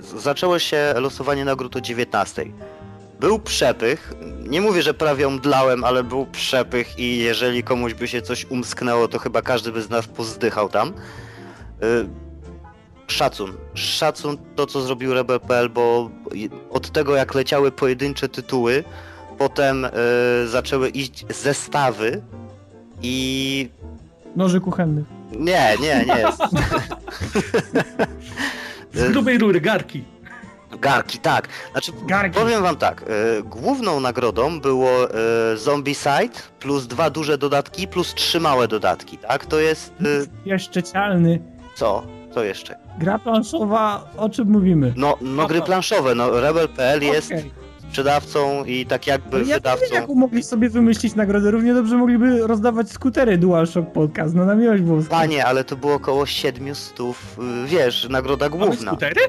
y, 0.00 0.02
z- 0.02 0.22
zaczęło 0.22 0.58
się 0.58 0.94
losowanie 0.96 1.44
nagród 1.44 1.76
o 1.76 1.80
19. 1.80 2.44
Był 3.20 3.38
przepych. 3.38 4.12
Nie 4.48 4.60
mówię, 4.60 4.82
że 4.82 4.94
prawie 4.94 5.26
omdlałem, 5.28 5.84
ale 5.84 6.04
był 6.04 6.26
przepych 6.26 6.98
i 6.98 7.18
jeżeli 7.18 7.62
komuś 7.62 7.94
by 7.94 8.08
się 8.08 8.22
coś 8.22 8.44
umsknęło, 8.50 9.08
to 9.08 9.18
chyba 9.18 9.42
każdy 9.42 9.72
by 9.72 9.82
z 9.82 9.90
nas 9.90 10.06
pozdychał 10.06 10.68
tam. 10.68 10.88
Y, 10.88 12.08
szacun. 13.06 13.52
Szacun 13.74 14.36
to, 14.56 14.66
co 14.66 14.80
zrobił 14.80 15.14
Rebel.pl, 15.14 15.68
bo 15.70 16.10
i- 16.34 16.50
od 16.70 16.90
tego, 16.90 17.16
jak 17.16 17.34
leciały 17.34 17.72
pojedyncze 17.72 18.28
tytuły, 18.28 18.84
potem 19.38 19.84
y, 19.84 19.90
zaczęły 20.48 20.88
iść 20.88 21.26
zestawy 21.28 22.22
i 23.02 23.68
Noży 24.36 24.60
kuchenny. 24.60 25.04
nie, 25.32 25.74
nie, 25.82 26.04
nie. 26.06 26.24
Z 28.92 29.12
grubej 29.12 29.38
rury, 29.38 29.60
garki. 29.60 30.04
Garki, 30.80 31.18
tak. 31.18 31.48
Znaczy, 31.72 31.92
Garki. 32.06 32.38
powiem 32.38 32.62
wam 32.62 32.76
tak, 32.76 33.02
e, 33.02 33.42
główną 33.42 34.00
nagrodą 34.00 34.60
było 34.60 34.90
e, 35.14 35.56
Zombicide 35.56 36.28
plus 36.60 36.86
dwa 36.86 37.10
duże 37.10 37.38
dodatki 37.38 37.88
plus 37.88 38.14
trzy 38.14 38.40
małe 38.40 38.68
dodatki, 38.68 39.18
tak? 39.18 39.46
To 39.46 39.58
jest 39.60 39.92
e, 40.00 40.44
Pieszczecialny. 40.44 41.42
co? 41.74 42.02
Co 42.34 42.44
jeszcze? 42.44 42.76
Gra 42.98 43.18
planszowa, 43.18 44.10
o 44.16 44.28
czym 44.28 44.48
mówimy? 44.50 44.92
No, 44.96 45.16
no 45.20 45.46
gry 45.46 45.62
planszowe, 45.62 46.14
no 46.14 46.40
Rebel.pl 46.40 47.02
jest. 47.02 47.32
Sprzedawcą 47.94 48.64
i 48.64 48.86
tak 48.86 49.06
jakby 49.06 49.38
Ja 49.38 49.44
nie 49.44 49.54
wydawcą. 49.54 49.84
wiem, 49.84 49.94
jaką 50.00 50.14
mogli 50.14 50.42
sobie 50.42 50.70
wymyślić 50.70 51.14
nagrodę. 51.14 51.50
Równie 51.50 51.74
dobrze 51.74 51.96
mogliby 51.96 52.46
rozdawać 52.46 52.90
skutery 52.90 53.38
DualShock 53.38 53.88
Podcast, 53.92 54.34
no 54.34 54.44
na 54.44 54.54
miłość 54.54 54.82
boską. 54.82 55.10
Panie, 55.10 55.46
ale 55.46 55.64
to 55.64 55.76
było 55.76 55.94
około 55.94 56.26
700, 56.26 57.00
y, 57.00 57.12
wiesz, 57.66 58.08
nagroda 58.10 58.48
Mamy 58.48 58.66
główna. 58.66 58.90
skutery? 58.90 59.20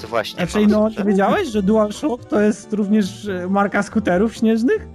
To 0.00 0.08
właśnie. 0.08 0.46
Znaczy, 0.46 0.66
mamy 0.68 0.72
no, 0.72 0.90
ty 0.96 1.04
wiedziałeś, 1.04 1.48
że 1.48 1.62
DualShock 1.62 2.24
to 2.24 2.40
jest 2.40 2.72
również 2.72 3.28
e, 3.28 3.46
marka 3.50 3.82
skuterów 3.82 4.34
śnieżnych? 4.36 4.86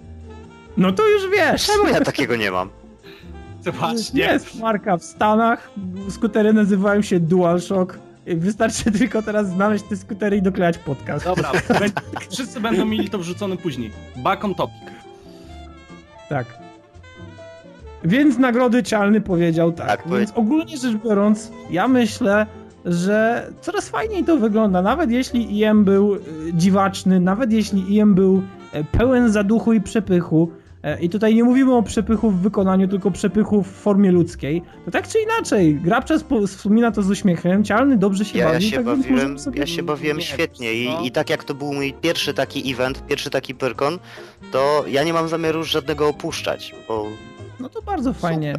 No 0.77 0.91
to 0.91 1.07
już 1.07 1.29
wiesz. 1.29 1.65
Czemu 1.65 1.87
ja 1.87 2.01
takiego 2.01 2.35
nie 2.35 2.51
mam? 2.51 2.69
To 3.63 3.71
właśnie. 3.71 4.21
Jest 4.21 4.59
marka 4.59 4.97
w 4.97 5.03
Stanach, 5.03 5.71
skutery 6.09 6.53
nazywają 6.53 7.01
się 7.01 7.19
DualShock. 7.19 7.99
Wystarczy 8.35 8.91
tylko 8.99 9.21
teraz 9.21 9.49
znaleźć 9.49 9.85
te 9.89 9.97
skutery 9.97 10.37
i 10.37 10.41
doklejać 10.41 10.77
podcast. 10.77 11.25
Dobra, 11.25 11.51
wszyscy 12.31 12.59
będą 12.59 12.85
mieli 12.85 13.09
to 13.09 13.17
wrzucone 13.17 13.57
później. 13.57 13.91
Back 14.15 14.45
on 14.45 14.55
topic. 14.55 14.75
Tak. 16.29 16.45
Więc 18.03 18.37
nagrody 18.37 18.83
Cialny 18.83 19.21
powiedział 19.21 19.71
tak. 19.71 19.87
Tak, 19.87 20.19
Więc 20.19 20.31
ogólnie 20.35 20.77
rzecz 20.77 20.97
biorąc, 21.05 21.51
ja 21.69 21.87
myślę, 21.87 22.45
że 22.85 23.47
coraz 23.61 23.89
fajniej 23.89 24.23
to 24.23 24.37
wygląda. 24.37 24.81
Nawet 24.81 25.11
jeśli 25.11 25.59
IM 25.59 25.83
był 25.83 26.15
e, 26.15 26.19
dziwaczny, 26.53 27.19
nawet 27.19 27.51
jeśli 27.51 27.95
IM 27.95 28.15
był 28.15 28.43
e, 28.71 28.83
pełen 28.83 29.31
zaduchu 29.31 29.73
i 29.73 29.81
przepychu, 29.81 30.51
i 30.95 31.09
tutaj 31.09 31.35
nie 31.35 31.43
mówimy 31.43 31.75
o 31.75 31.83
przepychu 31.83 32.31
w 32.31 32.41
wykonaniu, 32.41 32.87
tylko 32.87 33.11
przepychu 33.11 33.63
w 33.63 33.67
formie 33.67 34.11
ludzkiej, 34.11 34.61
to 34.85 34.91
tak 34.91 35.07
czy 35.07 35.17
inaczej, 35.21 35.75
Grabczas 35.75 36.23
po- 36.23 36.47
wspomina 36.47 36.91
to 36.91 37.01
z 37.03 37.09
uśmiechem, 37.09 37.63
Cialny 37.63 37.97
dobrze 37.97 38.25
się 38.25 38.37
Ja, 38.39 38.45
ja 38.45 38.51
bawi, 38.53 38.69
się 38.69 38.75
tak 38.75 38.85
bawiłem, 38.85 39.39
sobie... 39.39 39.59
ja 39.59 39.65
się 39.67 39.83
bawiłem 39.83 40.17
Nie, 40.17 40.23
świetnie? 40.23 40.73
I, 40.73 41.07
i 41.07 41.11
tak 41.11 41.29
jak 41.29 41.43
to 41.43 41.53
był 41.53 41.73
mój 41.73 41.93
pierwszy 42.01 42.33
taki 42.33 42.71
event, 42.71 43.03
pierwszy 43.07 43.29
taki 43.29 43.55
Pyrkon, 43.55 43.99
to 44.51 44.85
ja 44.87 45.03
nie 45.03 45.13
mam 45.13 45.27
zamiaru 45.27 45.63
żadnego 45.63 46.07
opuszczać, 46.07 46.75
bo 46.87 47.05
No 47.59 47.69
to 47.69 47.81
bardzo 47.81 48.13
fajnie. 48.13 48.53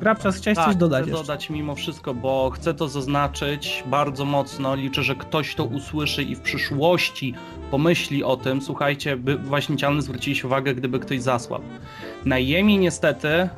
Grabczas, 0.00 0.36
chciałeś 0.36 0.56
coś 0.56 0.66
Tak, 0.66 0.76
dodać 0.76 1.02
chcę 1.02 1.10
jeszcze? 1.10 1.26
dodać 1.26 1.50
mimo 1.50 1.74
wszystko, 1.74 2.14
bo 2.14 2.50
chcę 2.50 2.74
to 2.74 2.88
zaznaczyć 2.88 3.84
bardzo 3.86 4.24
mocno. 4.24 4.74
Liczę, 4.74 5.02
że 5.02 5.14
ktoś 5.14 5.54
to 5.54 5.64
usłyszy 5.64 6.22
i 6.22 6.36
w 6.36 6.40
przyszłości 6.40 7.34
pomyśli 7.70 8.24
o 8.24 8.36
tym. 8.36 8.62
Słuchajcie, 8.62 9.16
by 9.16 9.36
właśnie 9.36 9.76
Cialny 9.76 10.02
zwróciliście 10.02 10.46
uwagę, 10.46 10.74
gdyby 10.74 10.98
ktoś 10.98 11.22
zasłał. 11.22 11.60
Na 12.24 12.38
Jemie 12.38 12.78
niestety, 12.78 13.48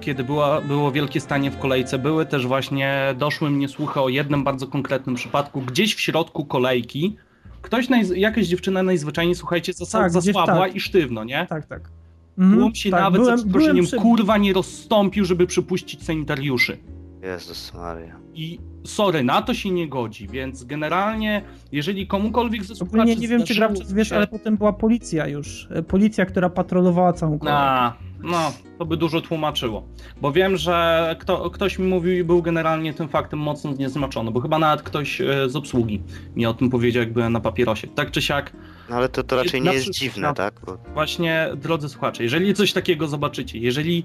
kiedy 0.00 0.24
była, 0.24 0.60
było 0.60 0.92
wielkie 0.92 1.20
stanie 1.20 1.50
w 1.50 1.58
kolejce, 1.58 1.98
były 1.98 2.26
też 2.26 2.46
właśnie, 2.46 3.14
doszły 3.18 3.50
mnie 3.50 3.68
słuchy 3.68 4.00
o 4.00 4.08
jednym 4.08 4.44
bardzo 4.44 4.66
konkretnym 4.66 5.14
przypadku. 5.14 5.60
Gdzieś 5.60 5.94
w 5.94 6.00
środku 6.00 6.44
kolejki 6.44 7.16
ktoś, 7.62 7.86
jakaś 8.14 8.46
dziewczyna 8.46 8.82
najzwyczajniej, 8.82 9.34
słuchajcie, 9.34 9.72
zas... 9.72 9.90
Tak, 9.90 10.10
zasłabła 10.10 10.66
tak. 10.66 10.74
i 10.74 10.80
sztywno, 10.80 11.24
nie? 11.24 11.46
Tak, 11.46 11.66
tak. 11.66 12.01
Mhm, 12.38 12.60
Tłum 12.60 12.74
się 12.74 12.90
tak, 12.90 13.00
nawet 13.00 13.20
byłem- 13.22 13.38
za 13.38 13.44
przeproszeniem 13.44 13.84
przy- 13.84 13.96
kurwa 13.96 14.38
nie 14.38 14.52
rozstąpił, 14.52 15.24
żeby 15.24 15.46
przypuścić 15.46 16.02
sanitariuszy. 16.04 16.78
Jezus 17.22 17.74
Maria. 17.74 18.16
I 18.34 18.58
sorry, 18.84 19.24
na 19.24 19.42
to 19.42 19.54
się 19.54 19.70
nie 19.70 19.88
godzi, 19.88 20.28
więc 20.28 20.64
generalnie, 20.64 21.42
jeżeli 21.72 22.06
komukolwiek 22.06 22.64
ze 22.64 22.74
słuchaczy 22.74 23.16
nie 23.16 23.28
wiem, 23.28 23.44
czy 23.44 23.54
Grabczas 23.54 23.92
wiesz, 23.92 24.08
się- 24.08 24.16
ale 24.16 24.26
potem 24.26 24.56
była 24.56 24.72
policja 24.72 25.26
już. 25.28 25.68
E, 25.70 25.82
Policja, 25.82 26.26
która 26.26 26.50
patrolowała 26.50 27.12
całą 27.12 27.38
kolejkę. 27.38 27.58
A, 27.60 27.92
no, 28.22 28.52
to 28.78 28.86
by 28.86 28.96
dużo 28.96 29.20
tłumaczyło. 29.20 29.82
Bo 30.20 30.32
wiem, 30.32 30.56
że 30.56 31.16
kto, 31.20 31.50
ktoś 31.50 31.78
mi 31.78 31.86
mówił 31.88 32.12
i 32.18 32.24
był 32.24 32.42
generalnie 32.42 32.94
tym 32.94 33.08
faktem 33.08 33.38
mocno 33.38 33.74
zniesmaczony, 33.74 34.30
bo 34.30 34.40
chyba 34.40 34.58
nawet 34.58 34.82
ktoś 34.82 35.20
e, 35.20 35.48
z 35.48 35.56
obsługi 35.56 36.02
mi 36.36 36.46
o 36.46 36.54
tym 36.54 36.70
powiedział, 36.70 37.00
jak 37.02 37.12
byłem 37.12 37.32
na 37.32 37.40
papierosie. 37.40 37.88
Tak 37.88 38.10
czy 38.10 38.22
siak, 38.22 38.52
No 38.90 38.96
ale 38.96 39.08
to, 39.08 39.22
to 39.22 39.36
raczej 39.36 39.62
nie 39.62 39.72
jest 39.72 39.90
dziwne, 39.90 40.28
no. 40.28 40.34
tak? 40.34 40.60
Bo 40.66 40.76
właśnie, 40.94 41.48
drodzy 41.56 41.88
słuchacze, 41.88 42.22
jeżeli 42.22 42.54
coś 42.54 42.72
takiego 42.72 43.08
zobaczycie, 43.08 43.58
jeżeli 43.58 44.04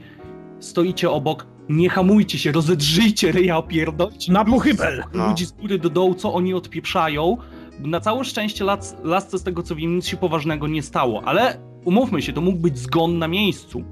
stoicie 0.60 1.10
obok, 1.12 1.46
nie 1.70 1.90
hamujcie 1.90 2.38
się, 2.38 2.52
rozedrzyjcie 2.52 3.32
ryja, 3.32 3.58
opierdolcie 3.58 4.32
Na 4.34 4.40
ludzi 4.40 4.52
z- 4.52 4.56
pochybel. 4.56 5.04
No. 5.14 5.28
Ludzi 5.30 5.46
z 5.46 5.52
góry 5.52 5.80
do 5.80 5.90
dołu, 5.90 6.16
co 6.16 6.34
oni 6.34 6.54
odpieprzają. 6.54 7.38
Na 7.80 8.00
całe 8.00 8.24
szczęście 8.26 8.64
las, 8.64 8.96
lasce 9.04 9.38
z 9.40 9.44
tego 9.44 9.64
co 9.64 9.76
wiem, 9.76 9.96
nic 9.96 10.06
się 10.08 10.18
poważnego 10.18 10.68
nie 10.68 10.84
stało, 10.84 11.22
ale 11.26 11.58
umówmy 11.86 12.22
się, 12.22 12.34
to 12.34 12.42
mógł 12.42 12.58
być 12.58 12.78
zgon 12.80 13.18
na 13.18 13.28
miejscu. 13.28 13.84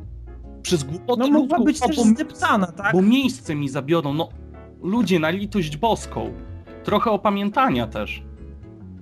Przez 0.62 0.84
głupotę 0.84 1.22
No 1.24 1.28
mogła 1.40 1.60
być 1.60 1.80
też 1.80 1.98
zdeptana, 1.98 2.68
tak? 2.68 2.94
Bo 2.96 3.02
miejsce 3.02 3.56
mi 3.56 3.70
zabiorą, 3.70 4.14
no 4.14 4.30
ludzie, 4.84 5.20
na 5.20 5.30
litość 5.30 5.78
boską. 5.78 6.34
Trochę 6.84 7.12
opamiętania 7.12 7.88
też. 7.88 8.24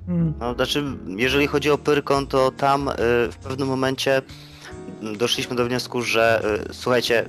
Mm. 0.07 0.33
No, 0.39 0.53
znaczy, 0.53 0.83
jeżeli 1.17 1.47
chodzi 1.47 1.71
o 1.71 1.77
Pyrkon, 1.77 2.27
to 2.27 2.51
tam 2.51 2.89
y, 2.89 2.93
w 3.31 3.35
pewnym 3.43 3.67
momencie 3.67 4.21
mm, 5.01 5.17
doszliśmy 5.17 5.55
do 5.55 5.65
wniosku, 5.65 6.01
że 6.01 6.41
y, 6.69 6.73
słuchajcie, 6.73 7.25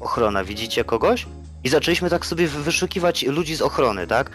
ochrona, 0.00 0.44
widzicie 0.44 0.84
kogoś? 0.84 1.26
I 1.64 1.68
zaczęliśmy 1.68 2.10
tak 2.10 2.26
sobie 2.26 2.46
wy- 2.46 2.62
wyszukiwać 2.62 3.22
ludzi 3.22 3.54
z 3.56 3.62
ochrony, 3.62 4.06
tak? 4.06 4.30
Y, 4.30 4.32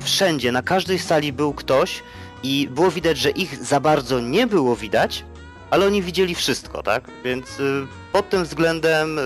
wszędzie, 0.00 0.52
na 0.52 0.62
każdej 0.62 0.98
sali 0.98 1.32
był 1.32 1.52
ktoś 1.52 2.02
i 2.42 2.68
było 2.74 2.90
widać, 2.90 3.18
że 3.18 3.30
ich 3.30 3.64
za 3.64 3.80
bardzo 3.80 4.20
nie 4.20 4.46
było 4.46 4.76
widać, 4.76 5.24
ale 5.70 5.86
oni 5.86 6.02
widzieli 6.02 6.34
wszystko, 6.34 6.82
tak? 6.82 7.04
Więc 7.24 7.60
y, 7.60 7.86
pod 8.12 8.30
tym 8.30 8.44
względem 8.44 9.18
y, 9.18 9.22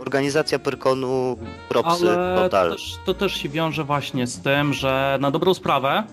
organizacja 0.00 0.58
Pyrkonu 0.58 1.36
propsy 1.68 2.10
Ale 2.10 2.36
to 2.36 2.42
total. 2.42 2.70
też, 2.72 2.96
to 3.04 3.14
też 3.14 3.36
się 3.36 3.48
wiąże 3.48 3.84
właśnie 3.84 4.26
z 4.26 4.40
tym, 4.40 4.72
że 4.72 5.18
na 5.20 5.30
dobrą 5.30 5.54
sprawę 5.54 6.04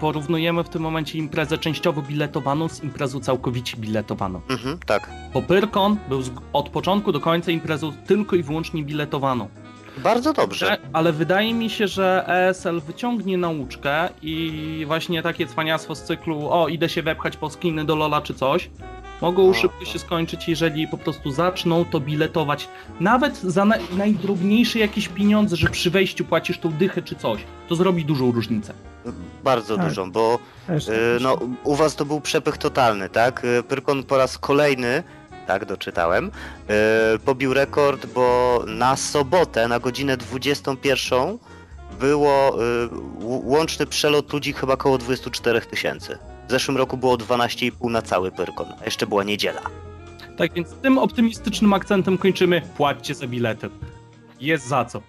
porównujemy 0.00 0.64
w 0.64 0.68
tym 0.68 0.82
momencie 0.82 1.18
imprezę 1.18 1.58
częściowo 1.58 2.02
biletowaną 2.02 2.68
z 2.68 2.84
imprezą 2.84 3.20
całkowicie 3.20 3.76
biletowaną. 3.76 4.40
Mhm, 4.50 4.78
tak. 4.86 5.10
Bo 5.34 5.42
Pyrkon 5.42 5.96
był 6.08 6.22
od 6.52 6.68
początku 6.68 7.12
do 7.12 7.20
końca 7.20 7.50
imprezą 7.50 7.92
tylko 8.06 8.36
i 8.36 8.42
wyłącznie 8.42 8.84
biletowaną. 8.84 9.48
Bardzo 9.98 10.32
dobrze. 10.32 10.66
Ale, 10.66 10.78
ale 10.92 11.12
wydaje 11.12 11.54
mi 11.54 11.70
się, 11.70 11.88
że 11.88 12.24
ESL 12.28 12.80
wyciągnie 12.80 13.38
nauczkę 13.38 14.08
i 14.22 14.84
właśnie 14.86 15.22
takie 15.22 15.46
cwaniactwo 15.46 15.94
z 15.94 16.02
cyklu 16.02 16.50
o, 16.50 16.68
idę 16.68 16.88
się 16.88 17.02
wepchać 17.02 17.36
po 17.36 17.50
skiny 17.50 17.84
do 17.84 17.96
Lola 17.96 18.20
czy 18.22 18.34
coś, 18.34 18.70
mogą 19.22 19.46
No. 19.48 19.54
szybko 19.54 19.84
się 19.84 19.98
skończyć, 19.98 20.48
jeżeli 20.48 20.88
po 20.88 20.98
prostu 20.98 21.30
zaczną 21.30 21.84
to 21.84 22.00
biletować 22.00 22.68
nawet 23.00 23.38
za 23.38 23.64
na, 23.64 23.74
najdrobniejsze 23.96 24.78
jakieś 24.78 25.08
pieniądze, 25.08 25.56
że 25.56 25.68
przy 25.68 25.90
wejściu 25.90 26.24
płacisz 26.24 26.58
tą 26.58 26.72
dychę 26.72 27.02
czy 27.02 27.16
coś. 27.16 27.40
To 27.68 27.74
zrobi 27.74 28.04
dużą 28.04 28.32
różnicę. 28.32 28.74
Bardzo 29.44 29.76
Tak. 29.76 29.86
dużą, 29.88 30.12
bo 30.12 30.38
Też 30.66 30.86
tak 30.86 30.94
y, 30.94 30.98
no, 31.20 31.38
u 31.64 31.74
was 31.74 31.96
to 31.96 32.04
był 32.04 32.20
przepych 32.20 32.58
totalny, 32.58 33.08
tak? 33.08 33.44
Y, 33.44 33.62
Pyrkon 33.62 34.02
po 34.04 34.16
raz 34.18 34.38
kolejny, 34.38 35.02
tak 35.46 35.64
doczytałem, 35.64 36.30
y, 37.16 37.18
pobił 37.18 37.54
rekord, 37.54 38.06
bo 38.06 38.60
na 38.66 38.96
sobotę 38.96 39.68
na 39.68 39.78
godzinę 39.80 40.16
21 40.16 41.38
było 42.00 42.56
y, 42.62 42.88
łączny 43.20 43.86
przelot 43.86 44.32
ludzi 44.32 44.52
chyba 44.52 44.72
około 44.74 44.98
24 44.98 45.60
tysięcy. 45.60 46.18
W 46.52 46.54
zeszłym 46.54 46.76
roku 46.76 46.96
było 46.96 47.16
12,5 47.16 47.90
na 47.90 48.02
cały 48.02 48.30
Pyrkon, 48.30 48.66
a 48.80 48.84
jeszcze 48.84 49.06
była 49.06 49.24
niedziela. 49.24 49.60
Tak 50.36 50.52
więc 50.52 50.72
tym 50.72 50.98
optymistycznym 50.98 51.72
akcentem 51.72 52.18
kończymy. 52.18 52.62
Płaćcie 52.76 53.14
za 53.14 53.26
bilety. 53.26 53.70
Jest 54.40 54.68
za 54.68 54.84
co. 54.84 55.02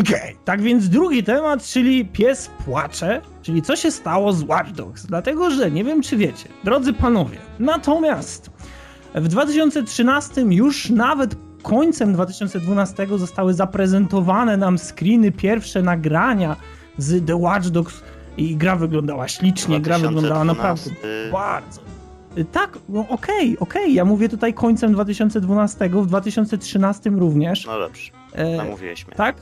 Okej, 0.00 0.36
tak 0.44 0.62
więc 0.62 0.88
drugi 0.88 1.24
temat, 1.24 1.64
czyli 1.64 2.04
pies 2.04 2.50
płacze, 2.64 3.20
czyli 3.42 3.62
co 3.62 3.76
się 3.76 3.90
stało 3.90 4.32
z 4.32 4.42
Watch 4.42 4.70
Dogs. 4.70 5.06
Dlatego, 5.06 5.50
że 5.50 5.70
nie 5.70 5.84
wiem 5.84 6.02
czy 6.02 6.16
wiecie, 6.16 6.48
drodzy 6.64 6.92
panowie, 6.92 7.38
natomiast 7.58 8.50
w 9.14 9.28
2013 9.28 10.40
już 10.40 10.90
nawet 10.90 11.36
końcem 11.62 12.12
2012 12.12 13.06
zostały 13.16 13.54
zaprezentowane 13.54 14.56
nam 14.56 14.78
screeny, 14.78 15.32
pierwsze 15.32 15.82
nagrania 15.82 16.56
z 16.98 17.26
The 17.26 17.36
Watch 17.36 17.68
Dogs 17.68 18.02
i 18.36 18.56
gra 18.56 18.76
wyglądała 18.76 19.28
ślicznie, 19.28 19.80
gra 19.80 19.98
wyglądała 19.98 20.44
naprawdę 20.44 20.90
2012, 20.90 21.32
bardzo. 21.32 21.80
Y, 22.38 22.44
Tak, 22.44 22.78
no 22.88 23.04
okej, 23.08 23.58
okej, 23.58 23.94
ja 23.94 24.04
mówię 24.04 24.28
tutaj 24.28 24.54
końcem 24.54 24.92
2012, 24.92 25.88
w 25.88 26.06
2013 26.06 27.10
również. 27.10 27.66
No 27.66 27.78
dobrze, 27.78 28.10
E, 28.32 28.56
namówiłeś 28.56 29.06
mnie. 29.06 29.16
tak? 29.16 29.36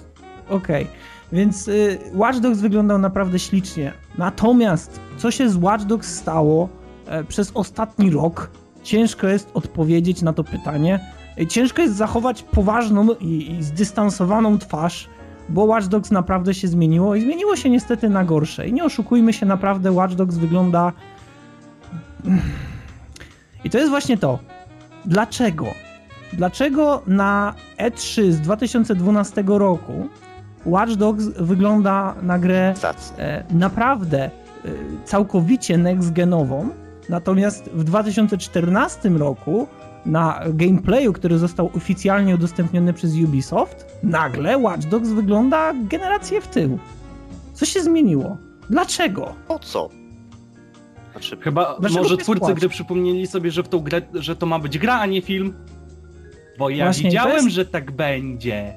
Okej. 0.49 0.86
Więc 1.32 1.68
y, 1.68 1.99
Watch 2.14 2.38
Dogs 2.38 2.61
wyglądał 2.61 2.99
naprawdę 2.99 3.38
ślicznie. 3.38 3.93
Natomiast 4.18 5.01
co 5.16 5.30
się 5.30 5.49
z 5.51 5.57
Watch 5.57 5.84
Dogs 5.84 6.14
stało 6.14 6.68
e, 7.07 7.24
przez 7.24 7.51
ostatni 7.55 8.11
rok? 8.11 8.51
Ciężko 8.82 9.26
jest 9.28 9.51
odpowiedzieć 9.55 10.22
na 10.22 10.32
to 10.32 10.45
pytanie. 10.45 11.01
E, 11.40 11.47
Ciężko 11.47 11.82
jest 11.82 11.97
zachować 11.97 12.43
poważną 12.43 13.09
i, 13.20 13.51
i 13.59 13.62
zdystansowaną 13.62 14.59
twarz, 14.59 15.09
bo 15.49 15.64
Watch 15.64 15.86
Dogs 15.86 16.11
naprawdę 16.11 16.55
się 16.55 16.68
zmieniło 16.68 17.14
i 17.14 17.20
zmieniło 17.20 17.57
się 17.57 17.70
niestety 17.70 18.09
na 18.09 18.24
gorsze. 18.24 18.68
I 18.68 18.72
nie 18.72 18.84
oszukujmy 18.84 19.32
się, 19.32 19.47
naprawdę 19.47 19.93
Watch 19.93 20.14
Dogs 20.14 20.36
wygląda. 20.36 20.93
I 23.64 23.70
to 23.70 23.78
jest 23.78 23.90
właśnie 23.90 24.18
to. 24.18 24.38
Dlaczego? 25.05 25.66
Dlaczego 26.32 27.03
na 27.07 27.55
E3 27.78 28.30
z 28.30 28.40
2012 28.40 29.45
roku 29.47 30.09
Watch 30.66 30.93
Dogs 30.93 31.24
wygląda 31.24 32.14
na 32.22 32.38
grę 32.38 32.74
e, 33.18 33.45
naprawdę 33.51 34.24
e, 34.24 34.30
całkowicie 35.05 35.78
next-genową, 35.78 36.68
natomiast 37.09 37.70
w 37.74 37.84
2014 37.84 39.09
roku 39.09 39.68
na 40.07 40.40
gameplayu, 40.55 41.12
który 41.12 41.38
został 41.38 41.70
oficjalnie 41.76 42.34
udostępniony 42.34 42.92
przez 42.92 43.14
Ubisoft, 43.16 43.86
nagle 44.03 44.59
Watch 44.59 44.86
Dogs 44.86 45.09
wygląda 45.09 45.72
generację 45.74 46.40
w 46.40 46.48
tył. 46.48 46.78
Co 47.53 47.66
się 47.66 47.80
zmieniło? 47.82 48.36
Dlaczego? 48.70 49.34
Po 49.48 49.59
co? 49.59 49.88
Znaczy, 51.12 51.36
Chyba 51.40 51.76
Dlaczego 51.80 52.03
może 52.03 52.16
twórcy 52.16 52.55
gry 52.55 52.68
przypomnieli 52.68 53.26
sobie, 53.26 53.50
że 53.50 53.62
w 53.62 53.68
tą 53.68 53.78
grę, 53.78 54.03
że 54.14 54.36
to 54.36 54.46
ma 54.46 54.59
być 54.59 54.78
gra, 54.78 54.98
a 55.00 55.07
nie 55.07 55.22
film. 55.22 55.55
Bo 56.59 56.70
ja 56.70 56.84
Właśnie, 56.84 57.03
to 57.03 57.09
widziałem, 57.09 57.44
jest- 57.44 57.48
że 57.48 57.66
tak 57.66 57.90
będzie. 57.90 58.74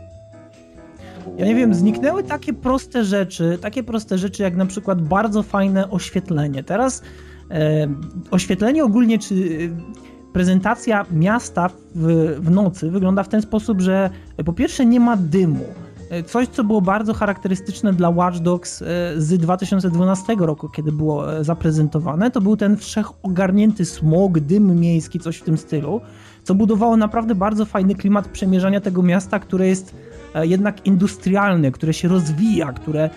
Ja 1.38 1.46
nie 1.46 1.56
wiem, 1.56 1.74
zniknęły 1.74 2.24
takie 2.24 2.54
proste 2.54 3.06
rzeczy, 3.06 3.58
takie 3.62 3.84
proste 3.84 4.18
rzeczy 4.18 4.44
jak 4.44 4.56
na 4.56 4.66
przykład 4.66 5.02
bardzo 5.02 5.44
fajne 5.44 5.90
oświetlenie. 5.90 6.64
Teraz 6.64 7.04
e, 7.52 7.88
oświetlenie 8.32 8.84
ogólnie, 8.84 9.20
czy 9.20 9.36
e, 9.36 10.15
prezentacja 10.36 11.06
miasta 11.12 11.70
w, 11.96 12.36
w 12.40 12.52
nocy 12.52 12.92
wygląda 12.92 13.24
w 13.24 13.30
ten 13.30 13.42
sposób, 13.42 13.82
że 13.82 14.10
po 14.46 14.54
pierwsze 14.54 14.86
nie 14.86 15.00
ma 15.00 15.18
dymu. 15.18 15.66
E, 16.10 16.24
Coś, 16.24 16.48
co 16.48 16.64
było 16.64 16.82
bardzo 16.82 17.14
charakterystyczne 17.14 17.94
dla 17.94 18.10
Watch 18.10 18.38
Dogs 18.40 18.82
e, 18.82 18.86
z 19.18 19.38
2012 19.38 20.36
roku, 20.40 20.70
kiedy 20.70 20.92
było 20.92 21.38
e, 21.38 21.44
zaprezentowane, 21.44 22.32
to 22.32 22.42
był 22.42 22.58
ten 22.58 22.78
wszechogarnięty 22.78 23.86
smog, 23.86 24.40
dym 24.40 24.80
miejski, 24.80 25.20
coś 25.20 25.38
w 25.38 25.44
tym 25.44 25.58
stylu, 25.58 26.02
co 26.44 26.56
budowało 26.56 26.98
naprawdę 26.98 27.36
bardzo 27.36 27.66
fajny 27.66 27.96
klimat 27.96 28.28
przemierzania 28.28 28.82
tego 28.82 29.04
miasta, 29.04 29.40
które 29.40 29.68
jest 29.68 29.96
jednak 30.42 30.86
industrialne, 30.86 31.72
które 31.72 31.94
się 31.94 32.08
rozwija, 32.08 32.74
które 32.74 33.10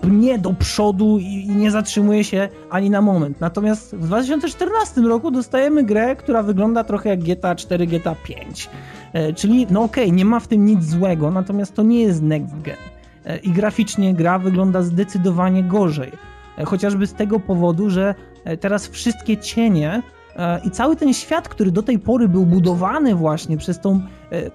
pnie 0.00 0.38
do 0.38 0.52
przodu 0.52 1.18
i, 1.18 1.24
i 1.24 1.48
nie 1.48 1.70
zatrzymuje 1.70 2.24
się 2.24 2.48
ani 2.70 2.90
na 2.90 3.00
moment. 3.00 3.40
Natomiast 3.40 3.96
w 3.96 4.06
2014 4.06 5.00
roku 5.00 5.30
dostajemy 5.30 5.84
grę, 5.84 6.16
która 6.16 6.42
wygląda 6.42 6.84
trochę 6.84 7.08
jak 7.08 7.20
GTA 7.20 7.54
4, 7.54 7.86
GTA 7.86 8.14
5. 8.24 8.70
E, 9.12 9.32
czyli, 9.32 9.66
no 9.70 9.82
okej, 9.82 10.12
nie 10.12 10.24
ma 10.24 10.40
w 10.40 10.48
tym 10.48 10.64
nic 10.64 10.84
złego, 10.84 11.30
natomiast 11.30 11.74
to 11.74 11.82
nie 11.82 12.02
jest 12.02 12.22
next 12.22 12.60
gen. 12.62 12.76
E, 13.24 13.36
I 13.36 13.50
graficznie 13.50 14.14
gra 14.14 14.38
wygląda 14.38 14.82
zdecydowanie 14.82 15.62
gorzej. 15.62 16.12
E, 16.58 16.64
chociażby 16.64 17.06
z 17.06 17.14
tego 17.14 17.40
powodu, 17.40 17.90
że 17.90 18.14
e, 18.44 18.56
teraz 18.56 18.88
wszystkie 18.88 19.36
cienie 19.36 20.02
i 20.64 20.70
cały 20.70 20.96
ten 20.96 21.14
świat, 21.14 21.48
który 21.48 21.70
do 21.70 21.82
tej 21.82 21.98
pory 21.98 22.28
był 22.28 22.46
budowany 22.46 23.14
właśnie 23.14 23.56
przez 23.56 23.80
tą 23.80 24.00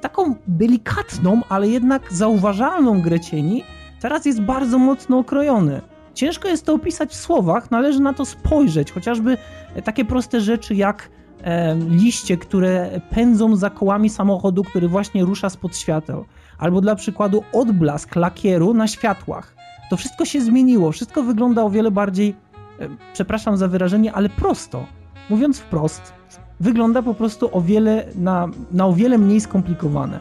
taką 0.02 0.36
delikatną, 0.48 1.42
ale 1.50 1.68
jednak 1.68 2.14
zauważalną 2.14 3.02
grę 3.02 3.20
cieni, 3.20 3.64
teraz 4.02 4.26
jest 4.26 4.42
bardzo 4.42 4.78
mocno 4.78 5.18
okrojony. 5.18 5.82
Ciężko 6.14 6.48
jest 6.48 6.66
to 6.66 6.74
opisać 6.74 7.12
w 7.12 7.16
słowach, 7.16 7.72
należy 7.72 8.00
na 8.00 8.14
to 8.14 8.26
spojrzeć, 8.26 8.92
chociażby 8.92 9.38
takie 9.84 10.06
proste 10.06 10.42
rzeczy 10.42 10.76
jak 10.76 11.10
e, 11.44 11.76
liście, 11.76 12.38
które 12.38 13.02
pędzą 13.10 13.56
za 13.56 13.70
kołami 13.70 14.10
samochodu, 14.10 14.64
który 14.64 14.88
właśnie 14.88 15.26
rusza 15.26 15.50
spod 15.50 15.78
świateł, 15.78 16.26
albo 16.58 16.82
dla 16.82 16.96
przykładu 16.96 17.44
odblask 17.54 18.16
lakieru 18.16 18.74
na 18.74 18.88
światłach. 18.88 19.56
To 19.90 19.98
wszystko 19.98 20.26
się 20.26 20.42
zmieniło, 20.42 20.92
wszystko 20.92 21.24
wygląda 21.24 21.64
o 21.64 21.70
wiele 21.70 21.92
bardziej, 21.92 22.36
e, 22.80 22.88
przepraszam 23.14 23.58
za 23.58 23.68
wyrażenie, 23.68 24.14
ale 24.14 24.30
prosto. 24.30 24.86
Mówiąc 25.30 25.60
wprost, 25.60 26.14
wygląda 26.60 27.02
po 27.02 27.14
prostu 27.14 27.50
o 27.58 27.62
wiele, 27.62 28.06
na, 28.16 28.48
na 28.72 28.88
o 28.88 28.94
wiele 28.94 29.18
mniej 29.18 29.42
skomplikowane. 29.42 30.20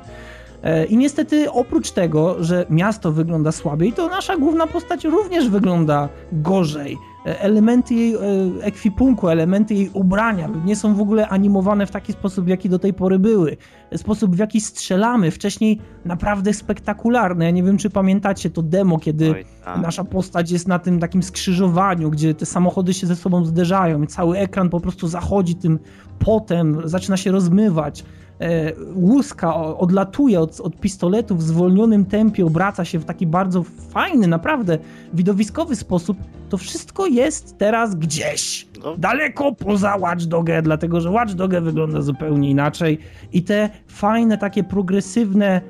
E, 0.63 0.85
I 0.85 0.97
niestety 0.97 1.53
oprócz 1.53 1.91
tego, 1.91 2.45
że 2.45 2.67
miasto 2.71 3.13
wygląda 3.13 3.53
słabiej, 3.53 3.93
to 3.93 4.09
nasza 4.09 4.37
główna 4.37 4.67
postać 4.67 5.05
również 5.05 5.49
wygląda 5.49 6.09
gorzej. 6.33 6.99
E, 7.27 7.41
Elementy 7.41 7.95
jej 7.95 8.15
e, 8.15 8.19
ekwipunku, 8.63 9.29
elementy 9.29 9.75
jej 9.75 9.91
ubrania 9.93 10.49
nie 10.65 10.77
są 10.77 10.95
w 10.95 11.01
ogóle 11.01 11.29
animowane 11.29 11.87
w 11.87 11.91
taki 11.91 12.13
sposób, 12.13 12.45
w 12.45 12.49
jaki 12.49 12.69
do 12.69 12.79
tej 12.79 12.95
pory 12.95 13.19
były. 13.19 13.57
Sposób, 13.97 14.37
w 14.37 14.39
jaki 14.39 14.61
strzelamy, 14.61 15.31
wcześniej 15.31 15.81
naprawdę 16.05 16.55
spektakularny. 16.55 17.45
Ja 17.45 17.51
nie 17.51 17.63
wiem, 17.63 17.79
czy 17.79 17.91
pamiętacie 17.91 18.51
to 18.51 18.63
demo, 18.63 18.99
kiedy 18.99 19.31
oj, 19.31 19.45
tak. 19.65 19.83
nasza 19.83 20.05
postać 20.05 20.51
jest 20.51 20.69
na 20.69 20.79
tym 20.79 21.01
takim 21.01 21.23
skrzyżowaniu, 21.23 22.11
gdzie 22.11 22.35
te 22.35 22.47
samochody 22.47 22.95
się 22.95 23.07
ze 23.07 23.17
sobą 23.17 23.45
zderzają 23.45 24.03
i 24.03 24.07
cały 24.07 24.39
ekran 24.39 24.71
po 24.71 24.81
prostu 24.81 25.09
zachodzi 25.09 25.55
tym 25.55 25.79
potem, 26.19 26.81
zaczyna 26.85 27.17
się 27.17 27.33
rozmywać. 27.33 28.05
E, 28.41 28.73
łuska 28.95 29.55
odlatuje 29.57 30.41
od, 30.41 30.61
od 30.61 30.77
pistoletu 30.77 31.37
w 31.37 31.43
zwolnionym 31.43 32.05
tempie, 32.05 32.47
obraca 32.47 32.85
się 32.85 32.99
w 32.99 33.05
taki 33.05 33.27
bardzo 33.27 33.63
fajny, 33.91 34.27
naprawdę 34.27 34.79
widowiskowy 35.13 35.77
sposób. 35.77 36.19
To 36.49 36.59
wszystko 36.59 37.07
jest 37.07 37.59
teraz 37.59 37.95
gdzieś 37.95 38.67
No, 38.85 38.97
daleko 38.97 39.53
poza 39.55 39.97
Watch 39.97 40.25
Dogę, 40.25 40.63
dlatego 40.63 41.01
że 41.01 41.11
Watch 41.11 41.33
Dogę 41.33 41.61
wygląda 41.61 42.03
zupełnie 42.03 42.51
inaczej 42.51 42.99
i 43.33 43.43
te 43.43 43.71
fajne, 43.87 44.39
takie 44.39 44.65
progresywne 44.65 45.61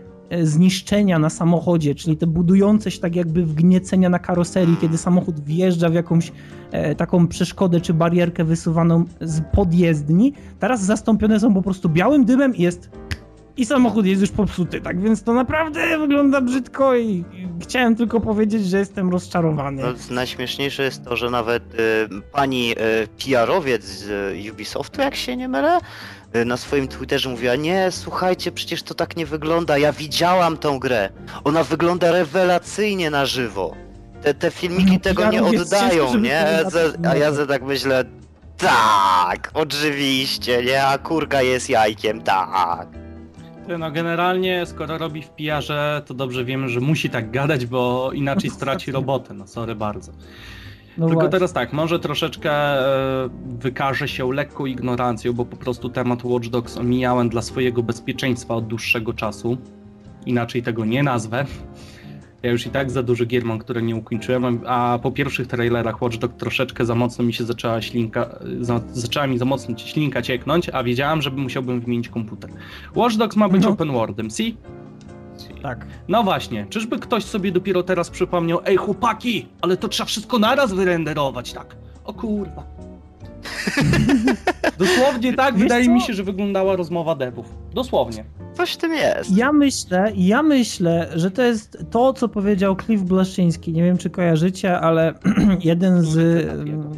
zniszczenia 0.43 1.19
na 1.19 1.31
samochodzie, 1.31 1.95
czyli 1.95 2.17
te 2.17 2.27
budujące 2.27 2.91
się 2.91 3.01
tak 3.01 3.17
jakby 3.17 3.47
wgniecenia 3.47 4.09
na 4.09 4.19
karoserii, 4.19 4.77
kiedy 4.81 4.99
samochód 4.99 5.41
wjeżdża 5.41 5.89
w 5.89 5.95
jakąś 5.95 6.33
e, 6.71 6.95
taką 6.95 7.29
przeszkodę 7.29 7.81
czy 7.81 7.95
barierkę 7.95 8.45
wysuwaną 8.45 9.05
z 9.21 9.41
podjezdni, 9.53 10.33
teraz 10.59 10.85
zastąpione 10.85 11.41
są 11.41 11.55
po 11.55 11.63
prostu 11.63 11.89
białym 11.89 12.25
dymem 12.25 12.57
i 12.57 12.63
jest 12.63 12.91
i 13.59 13.67
samochód 13.67 14.07
jest 14.07 14.21
już 14.21 14.31
popsuty, 14.31 14.81
tak 14.81 15.01
więc 15.01 15.23
to 15.23 15.35
naprawdę 15.35 15.99
wygląda 15.99 16.41
brzydko 16.41 16.97
i 16.97 17.25
chciałem 17.61 17.97
tylko 17.97 18.21
powiedzieć, 18.21 18.67
że 18.67 18.79
jestem 18.79 19.11
rozczarowany. 19.11 19.83
No, 19.83 20.15
najśmieszniejsze 20.15 20.83
jest 20.83 21.05
to, 21.05 21.17
że 21.17 21.31
nawet 21.31 21.75
y, 21.75 21.79
pani 22.33 22.73
y, 22.73 22.75
PR-owiec 23.25 23.85
z 23.85 24.09
y, 24.47 24.53
Ubisoftu, 24.53 25.01
jak 25.01 25.15
się 25.15 25.37
nie 25.37 25.49
mylę, 25.49 25.79
y, 26.37 26.45
na 26.45 26.57
swoim 26.57 26.89
Twitterze 26.89 27.29
mówiła, 27.29 27.57
nie, 27.57 27.89
słuchajcie, 27.91 28.53
przecież 28.53 28.83
to 28.83 28.95
tak 28.95 29.17
nie 29.17 29.27
wygląda, 29.27 29.79
ja 29.79 29.93
widziałam 29.93 30.57
tą 30.57 30.79
grę, 30.79 31.11
ona 31.45 31.65
wygląda 31.65 32.13
rewelacyjnie 32.13 33.11
na 33.11 33.27
żywo. 33.27 33.75
Te, 34.23 34.35
te 34.35 34.51
filmiki 34.51 34.93
No, 34.93 35.01
tego 35.01 35.31
nie 35.31 35.41
ciężko, 35.41 35.63
oddają, 35.63 36.13
żeby 36.13 36.29
nie? 36.29 36.47
A 37.09 37.17
ja 37.17 37.33
ze 37.33 37.47
tak 37.47 37.63
myślę, 37.63 38.05
tak, 38.57 39.51
oczywiście, 39.55 40.65
nie? 40.65 40.87
A 40.87 40.99
kurka 40.99 41.43
jest 41.43 41.71
jajkiem, 41.71 42.23
tak. 42.23 42.98
No 43.79 43.91
generalnie, 43.91 44.67
skoro 44.67 44.99
robi 44.99 45.23
w 45.23 45.29
PR-ze, 45.29 46.03
to 46.07 46.15
dobrze 46.15 46.45
wiemy, 46.45 46.69
że 46.69 46.81
musi 46.81 47.11
tak 47.11 47.31
gadać, 47.31 47.67
bo 47.67 48.11
inaczej 48.13 48.51
straci 48.51 48.93
robotę. 48.93 49.35
No 49.35 49.47
sorry 49.47 49.75
bardzo. 49.75 50.13
No 50.99 51.07
Tylko 51.07 51.21
właśnie. 51.21 51.31
teraz 51.31 51.53
tak, 51.53 51.73
może 51.73 51.99
troszeczkę 51.99 52.51
e, 52.53 53.29
wykaże 53.59 54.09
się 54.09 54.33
lekką 54.33 54.67
ignorancją, 54.67 55.33
bo 55.33 55.45
po 55.45 55.57
prostu 55.57 55.89
temat 55.89 56.25
Watch 56.25 56.49
Dogs 56.49 56.77
omijałem 56.77 57.29
dla 57.29 57.43
swojego 57.43 57.83
bezpieczeństwa 57.83 58.55
od 58.55 58.67
dłuższego 58.67 59.13
czasu. 59.13 59.59
Inaczej 60.27 60.63
tego 60.63 60.85
nie 60.85 61.03
nazwę. 61.03 61.45
Ja 62.43 62.51
już 62.51 62.67
i 62.67 62.71
tak 62.71 62.91
za 62.91 63.03
dużo 63.03 63.27
gier 63.27 63.45
mam, 63.45 63.59
które 63.59 63.83
nie 63.83 63.97
ukończyłem, 63.97 64.61
a 64.67 64.99
po 65.03 65.11
pierwszych 65.11 65.47
trailerach 65.47 66.03
Watch 66.03 66.17
Dogs 66.17 66.37
troszeczkę 66.37 66.85
za 66.87 66.95
mocno 66.95 67.25
mi 67.25 67.33
się 67.33 67.45
zaczęła 67.45 67.83
ślinka, 67.83 68.39
za, 68.61 68.81
zaczęła 68.93 69.27
mi 69.27 69.39
za 69.39 69.45
mocno 69.45 69.79
ślinka 69.79 70.23
cieknąć, 70.23 70.69
a 70.69 70.83
wiedziałem, 70.85 71.23
że 71.23 71.31
musiałbym 71.31 71.81
wymienić 71.81 72.09
komputer. 72.09 72.51
Watch 72.95 73.17
Dogs 73.17 73.37
ma 73.37 73.49
być 73.49 73.63
No. 73.63 73.69
open 73.69 73.93
worldem, 73.93 74.31
see? 74.31 74.57
Tak. 75.63 75.87
No 76.09 76.23
właśnie, 76.23 76.67
czyżby 76.71 76.99
ktoś 76.99 77.25
sobie 77.25 77.53
dopiero 77.53 77.83
teraz 77.83 78.11
przypomniał, 78.11 78.61
ej 78.65 78.77
chłopaki, 78.77 79.47
ale 79.61 79.77
to 79.77 79.89
trzeba 79.89 80.07
wszystko 80.07 80.39
naraz 80.39 80.73
wyrenderować, 80.73 81.53
tak? 81.53 81.77
O 82.05 82.13
kurwa. 82.15 82.65
Dosłownie 84.79 85.33
tak 85.33 85.55
Wiesz 85.55 85.63
wydaje 85.63 85.85
co? 85.85 85.91
mi 85.91 86.01
się, 86.01 86.13
że 86.15 86.25
wyglądała 86.25 86.77
rozmowa 86.77 87.15
devów. 87.15 87.47
Dosłownie. 87.75 88.25
Coś 88.55 88.73
w 88.73 88.77
tym 88.77 88.93
jest. 88.95 89.37
Ja 89.37 89.53
myślę, 89.53 90.13
ja 90.17 90.43
myślę, 90.43 91.09
że 91.15 91.31
to 91.31 91.43
jest 91.43 91.85
to, 91.91 92.13
co 92.13 92.29
powiedział 92.29 92.77
Cliff 92.77 93.03
Blaszyński. 93.03 93.73
Nie 93.73 93.83
wiem, 93.83 93.99
czy 93.99 94.11
kojarzycie, 94.11 94.81
ale 94.81 95.15
jeden 95.65 96.03
z, 96.03 96.47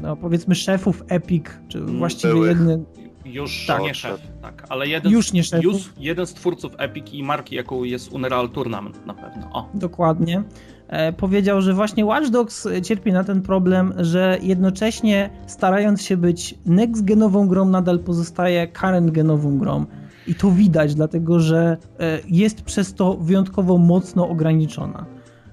no, 0.02 0.16
powiedzmy, 0.16 0.54
szefów 0.54 1.02
Epic, 1.08 1.44
czy 1.68 1.80
właściwie 1.80 2.32
Byłych. 2.32 2.48
jeden, 2.58 2.84
Już 3.24 3.66
Tak. 3.66 3.82
nie 3.82 3.94
szef, 3.94 4.20
tak, 4.42 4.66
ale 4.68 4.88
jeden, 4.88 5.12
już 5.12 5.32
nie 5.32 5.44
szefów, 5.44 5.64
już 5.64 5.92
jeden 5.98 6.26
z 6.26 6.34
twórców 6.34 6.72
Epic 6.78 7.06
i 7.12 7.22
marki, 7.22 7.54
jaką 7.56 7.84
jest 7.84 8.12
Unreal 8.12 8.48
Tournament 8.48 9.06
na 9.06 9.14
pewno. 9.14 9.50
O. 9.52 9.68
dokładnie, 9.74 10.42
powiedział, 11.16 11.60
że 11.60 11.74
właśnie 11.74 12.04
Watch 12.04 12.28
Dogs 12.28 12.68
cierpi 12.82 13.12
na 13.12 13.24
ten 13.24 13.42
problem, 13.42 13.92
że 13.98 14.38
jednocześnie 14.42 15.30
starając 15.46 16.02
się 16.02 16.16
być 16.16 16.58
next-genową 16.66 17.48
grą, 17.48 17.64
nadal 17.64 17.98
pozostaje 17.98 18.68
current-genową 18.68 19.58
grą. 19.58 19.86
I 20.26 20.34
to 20.34 20.50
widać, 20.50 20.94
dlatego 20.94 21.40
że 21.40 21.76
e, 22.00 22.18
jest 22.28 22.62
przez 22.62 22.94
to 22.94 23.14
wyjątkowo 23.14 23.78
mocno 23.78 24.28
ograniczona. 24.28 25.06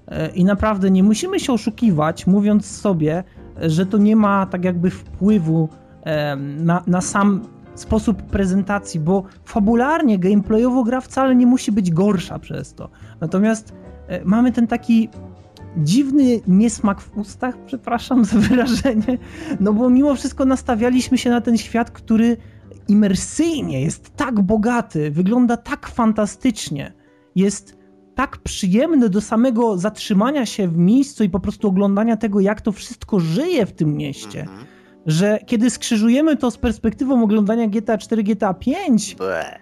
E, 0.07 0.29
I 0.29 0.45
naprawdę 0.45 0.91
nie 0.91 1.03
musimy 1.03 1.39
się 1.39 1.53
oszukiwać, 1.53 2.27
mówiąc 2.27 2.65
sobie, 2.65 3.23
że 3.61 3.85
to 3.85 3.97
nie 3.97 4.15
ma 4.15 4.45
tak 4.45 4.65
jakby 4.65 4.89
wpływu 4.89 5.69
na, 6.57 6.83
na 6.87 7.01
sam 7.01 7.41
sposób 7.75 8.23
prezentacji, 8.23 8.99
bo 8.99 9.23
fabularnie, 9.45 10.19
gameplayowo 10.19 10.83
gra 10.83 11.01
wcale 11.01 11.35
nie 11.35 11.45
musi 11.45 11.71
być 11.71 11.91
gorsza 11.91 12.39
przez 12.39 12.73
to. 12.73 12.89
Natomiast 13.21 13.73
e, 14.07 14.25
mamy 14.25 14.51
ten 14.51 14.67
taki 14.67 15.09
dziwny 15.77 16.39
niesmak 16.47 17.01
w 17.01 17.17
ustach, 17.17 17.55
przepraszam 17.65 18.25
za 18.25 18.37
wyrażenie, 18.39 19.17
no 19.59 19.73
bo 19.73 19.89
mimo 19.89 20.15
wszystko 20.15 20.45
nastawialiśmy 20.45 21.17
się 21.17 21.29
na 21.29 21.41
ten 21.41 21.57
świat, 21.57 21.91
który 21.91 22.37
imersyjnie 22.87 23.81
jest 23.81 24.15
tak 24.15 24.41
bogaty, 24.41 25.11
wygląda 25.11 25.57
tak 25.57 25.87
fantastycznie, 25.87 26.93
jest 27.35 27.77
tak 28.15 28.37
przyjemny 28.37 29.09
do 29.09 29.21
samego 29.21 29.77
zatrzymania 29.77 30.45
się 30.45 30.67
w 30.67 30.77
miejscu 30.77 31.23
i 31.23 31.29
po 31.29 31.39
prostu 31.39 31.67
oglądania 31.67 32.17
tego, 32.17 32.39
jak 32.39 32.61
to 32.61 32.71
wszystko 32.71 33.19
żyje 33.19 33.65
w 33.65 33.71
tym 33.71 33.93
mieście, 33.97 34.41
Mhm. 34.41 34.65
że 35.05 35.39
kiedy 35.45 35.69
skrzyżujemy 35.69 36.37
to 36.37 36.51
z 36.51 36.57
perspektywą 36.57 37.23
oglądania 37.23 37.67
GTA 37.67 37.97
4, 37.97 38.23
GTA 38.23 38.53
5, 38.53 39.15
Ble. 39.15 39.59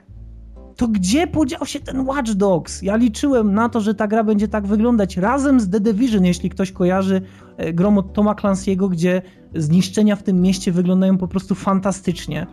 To 0.76 0.88
gdzie 0.88 1.28
podział 1.28 1.66
się 1.66 1.80
ten 1.80 2.08
Watch 2.08 2.32
Dogs? 2.32 2.82
Ja 2.82 2.96
liczyłem 2.96 3.54
na 3.54 3.70
to, 3.70 3.82
że 3.82 3.96
ta 3.96 4.08
gra 4.08 4.24
będzie 4.24 4.48
tak 4.48 4.68
wyglądać 4.68 5.18
razem 5.18 5.60
z 5.60 5.70
The 5.70 5.80
Division, 5.80 6.26
jeśli 6.26 6.50
ktoś 6.50 6.72
kojarzy 6.72 7.22
e, 7.58 7.74
grom 7.74 7.98
od 7.98 8.14
Toma 8.14 8.34
Clancy'ego, 8.34 8.90
gdzie 8.90 9.22
zniszczenia 9.56 10.16
w 10.16 10.24
tym 10.24 10.42
mieście 10.42 10.72
wyglądają 10.72 11.18
po 11.18 11.28
prostu 11.28 11.56
fantastycznie. 11.56 12.48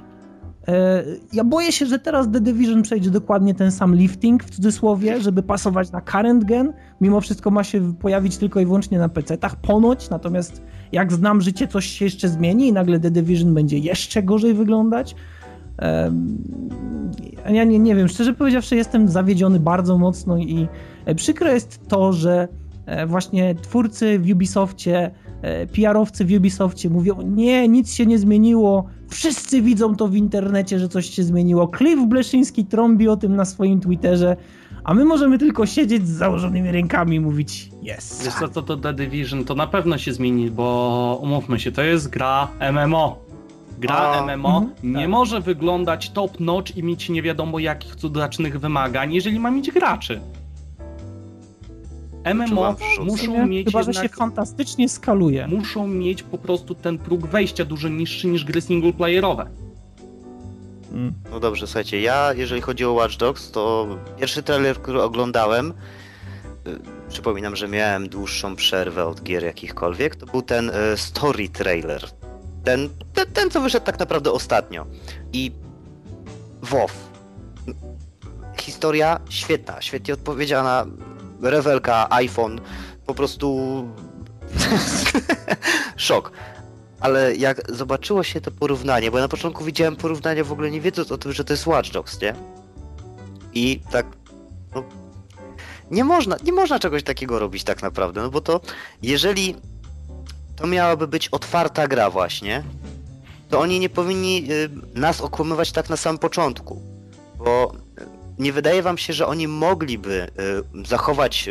E, 0.68 1.04
Ja 1.32 1.44
boję 1.44 1.72
się, 1.72 1.86
że 1.86 1.98
teraz 1.98 2.30
The 2.32 2.40
Division 2.40 2.82
przejdzie 2.82 3.10
dokładnie 3.10 3.54
ten 3.54 3.72
sam 3.72 3.94
lifting, 3.94 4.44
w 4.44 4.50
cudzysłowie, 4.50 5.20
żeby 5.20 5.42
pasować 5.42 5.92
na 5.92 6.00
current 6.00 6.44
gen. 6.44 6.72
Mimo 7.00 7.20
wszystko 7.20 7.50
ma 7.50 7.64
się 7.64 7.94
pojawić 7.94 8.36
tylko 8.36 8.60
i 8.60 8.66
wyłącznie 8.66 8.98
na 8.98 9.08
PC-tach, 9.08 9.56
ponoć, 9.56 10.10
natomiast 10.10 10.62
jak 10.92 11.12
znam 11.12 11.40
życie, 11.40 11.68
coś 11.68 11.86
się 11.86 12.04
jeszcze 12.04 12.28
zmieni 12.28 12.68
i 12.68 12.72
nagle 12.72 13.00
The 13.00 13.10
Division 13.10 13.54
będzie 13.54 13.78
jeszcze 13.78 14.22
gorzej 14.22 14.54
wyglądać. 14.54 15.14
Ja 17.50 17.64
nie, 17.64 17.78
nie 17.78 17.94
wiem, 17.94 18.08
szczerze 18.08 18.34
powiedziawszy, 18.34 18.76
jestem 18.76 19.08
zawiedziony 19.08 19.60
bardzo 19.60 19.98
mocno 19.98 20.38
i 20.38 20.68
e, 21.04 21.14
przykre 21.14 21.54
jest 21.54 21.88
to, 21.88 22.12
że 22.12 22.48
e, 22.86 23.06
właśnie 23.06 23.54
twórcy 23.54 24.18
w 24.18 24.30
Ubisoftie, 24.32 25.10
e, 25.42 25.66
PR-owcy 25.66 26.24
w 26.24 26.32
Ubisoftie 26.32 26.90
mówią, 26.90 27.22
nie, 27.22 27.68
nic 27.68 27.94
się 27.94 28.06
nie 28.06 28.18
zmieniło, 28.18 28.84
wszyscy 29.08 29.62
widzą 29.62 29.96
to 29.96 30.08
w 30.08 30.16
internecie, 30.16 30.78
że 30.78 30.88
coś 30.88 31.10
się 31.10 31.22
zmieniło. 31.22 31.70
Cliff 31.78 32.06
Bleszyński 32.06 32.64
trąbi 32.64 33.08
o 33.08 33.16
tym 33.16 33.36
na 33.36 33.44
swoim 33.44 33.80
Twitterze, 33.80 34.36
a 34.84 34.94
my 34.94 35.04
możemy 35.04 35.38
tylko 35.38 35.66
siedzieć 35.66 36.08
z 36.08 36.10
założonymi 36.10 36.70
rękami 36.70 37.16
i 37.16 37.20
mówić 37.20 37.70
yes. 37.82 38.22
Wiesz 38.24 38.34
co, 38.34 38.48
to, 38.48 38.62
to 38.62 38.76
The 38.76 38.92
Division 38.92 39.44
to 39.44 39.54
na 39.54 39.66
pewno 39.66 39.98
się 39.98 40.12
zmieni, 40.12 40.50
bo 40.50 41.18
umówmy 41.22 41.60
się, 41.60 41.72
to 41.72 41.82
jest 41.82 42.10
gra 42.10 42.48
MMO. 42.72 43.31
Gra 43.82 43.96
A, 43.96 44.36
MMO 44.36 44.58
mhm, 44.58 44.92
nie 44.92 45.00
tak. 45.00 45.10
może 45.10 45.40
wyglądać 45.40 46.10
top 46.10 46.40
notch 46.40 46.76
i 46.76 46.82
mieć 46.82 47.08
nie 47.08 47.22
wiadomo 47.22 47.58
jakich 47.58 47.96
cudacznych 47.96 48.60
wymagań, 48.60 49.14
jeżeli 49.14 49.40
ma 49.40 49.50
mieć 49.50 49.70
graczy. 49.70 50.20
MMO 52.34 52.76
muszą 53.04 53.46
mieć 53.46 53.66
Chyba, 53.66 53.82
że 53.82 53.90
jednak, 53.90 54.10
się 54.10 54.16
fantastycznie 54.16 54.88
skaluje. 54.88 55.46
muszą 55.46 55.86
mieć 55.86 56.22
po 56.22 56.38
prostu 56.38 56.74
ten 56.74 56.98
próg 56.98 57.26
wejścia 57.26 57.64
dużo 57.64 57.88
niższy 57.88 58.26
niż 58.26 58.44
gry 58.44 58.60
singleplayerowe. 58.60 59.46
Mm. 60.92 61.12
No 61.30 61.40
dobrze, 61.40 61.66
słuchajcie, 61.66 62.00
ja 62.00 62.32
jeżeli 62.36 62.60
chodzi 62.60 62.84
o 62.84 62.92
Watch 62.92 63.16
Dogs, 63.16 63.50
to 63.50 63.86
pierwszy 64.18 64.42
trailer, 64.42 64.76
który 64.76 65.02
oglądałem, 65.02 65.72
y, 66.66 66.78
przypominam, 67.08 67.56
że 67.56 67.68
miałem 67.68 68.08
dłuższą 68.08 68.56
przerwę 68.56 69.04
od 69.04 69.22
gier 69.22 69.44
jakichkolwiek, 69.44 70.16
to 70.16 70.26
był 70.26 70.42
ten 70.42 70.70
y, 70.70 70.96
story 70.96 71.48
trailer. 71.48 72.21
Ten, 72.64 72.88
ten, 73.14 73.26
ten, 73.26 73.50
co 73.50 73.60
wyszedł 73.60 73.86
tak 73.86 73.98
naprawdę 73.98 74.32
ostatnio. 74.32 74.86
I 75.32 75.52
WoW. 76.62 76.92
Historia 78.60 79.20
świetna, 79.28 79.82
świetnie 79.82 80.14
odpowiedziana, 80.14 80.86
rewelka, 81.42 82.06
iPhone, 82.10 82.60
po 83.06 83.14
prostu 83.14 83.88
szok. 85.96 86.32
Ale 87.00 87.36
jak 87.36 87.72
zobaczyło 87.72 88.22
się 88.22 88.40
to 88.40 88.50
porównanie, 88.50 89.10
bo 89.10 89.18
ja 89.18 89.24
na 89.24 89.28
początku 89.28 89.64
widziałem 89.64 89.96
porównanie 89.96 90.44
w 90.44 90.52
ogóle 90.52 90.70
nie 90.70 90.80
wiedząc 90.80 91.12
o 91.12 91.18
tym, 91.18 91.32
że 91.32 91.44
to 91.44 91.52
jest 91.52 91.66
Watch 91.66 91.90
Dogs, 91.90 92.20
nie? 92.20 92.34
I 93.54 93.80
tak, 93.90 94.06
no, 94.74 94.84
nie 95.90 96.04
można, 96.04 96.36
nie 96.44 96.52
można 96.52 96.78
czegoś 96.78 97.02
takiego 97.02 97.38
robić 97.38 97.64
tak 97.64 97.82
naprawdę, 97.82 98.22
no 98.22 98.30
bo 98.30 98.40
to, 98.40 98.60
jeżeli 99.02 99.56
to 100.56 100.66
miałaby 100.66 101.08
być 101.08 101.28
otwarta 101.28 101.88
gra 101.88 102.10
właśnie, 102.10 102.62
to 103.48 103.60
oni 103.60 103.80
nie 103.80 103.88
powinni 103.88 104.52
y, 104.52 104.70
nas 104.94 105.20
okłamywać 105.20 105.72
tak 105.72 105.90
na 105.90 105.96
samym 105.96 106.18
początku, 106.18 106.82
bo 107.38 107.72
y, 108.00 108.06
nie 108.38 108.52
wydaje 108.52 108.82
wam 108.82 108.98
się, 108.98 109.12
że 109.12 109.26
oni 109.26 109.48
mogliby 109.48 110.30
y, 110.82 110.88
zachować 110.88 111.48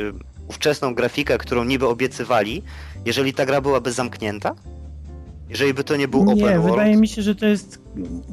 ówczesną 0.48 0.96
grafikę, 0.96 1.38
którą 1.38 1.64
niby 1.64 1.88
obiecywali, 1.88 2.64
jeżeli 3.06 3.34
ta 3.34 3.46
gra 3.46 3.62
byłaby 3.62 3.92
zamknięta? 3.92 4.56
Jeżeli 5.52 5.74
by 5.74 5.84
to 5.84 5.96
nie 5.96 6.08
był 6.08 6.26
Nie, 6.26 6.34
open 6.34 6.62
world? 6.62 6.76
wydaje 6.76 6.98
mi 6.98 7.08
się, 7.08 7.22
że 7.22 7.36
to 7.36 7.46
jest 7.46 7.82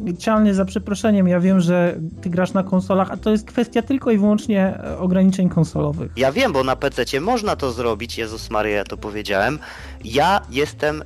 liczalnie 0.05 0.55
za 0.55 0.65
przeproszeniem. 0.65 1.29
Ja 1.29 1.41
wiem, 1.41 1.61
że 1.61 1.99
ty 2.23 2.31
grasz 2.31 2.53
na 2.53 2.63
konsolach, 2.63 3.11
a 3.11 3.17
to 3.17 3.31
jest 3.31 3.47
kwestia 3.47 3.83
tylko 3.83 4.11
i 4.11 4.19
wyłącznie 4.19 4.81
e, 4.85 4.99
ograniczeń 4.99 5.49
konsolowych. 5.49 6.13
Ja 6.17 6.33
wiem, 6.33 6.53
bo 6.53 6.65
na 6.65 6.77
PC 6.77 7.21
można 7.21 7.57
to 7.57 7.73
zrobić, 7.73 8.19
Jezus 8.19 8.51
Maria, 8.51 8.77
ja 8.77 8.85
to 8.85 8.97
powiedziałem. 8.97 9.59
Ja 10.05 10.41
jestem, 10.51 11.03
y, 11.03 11.05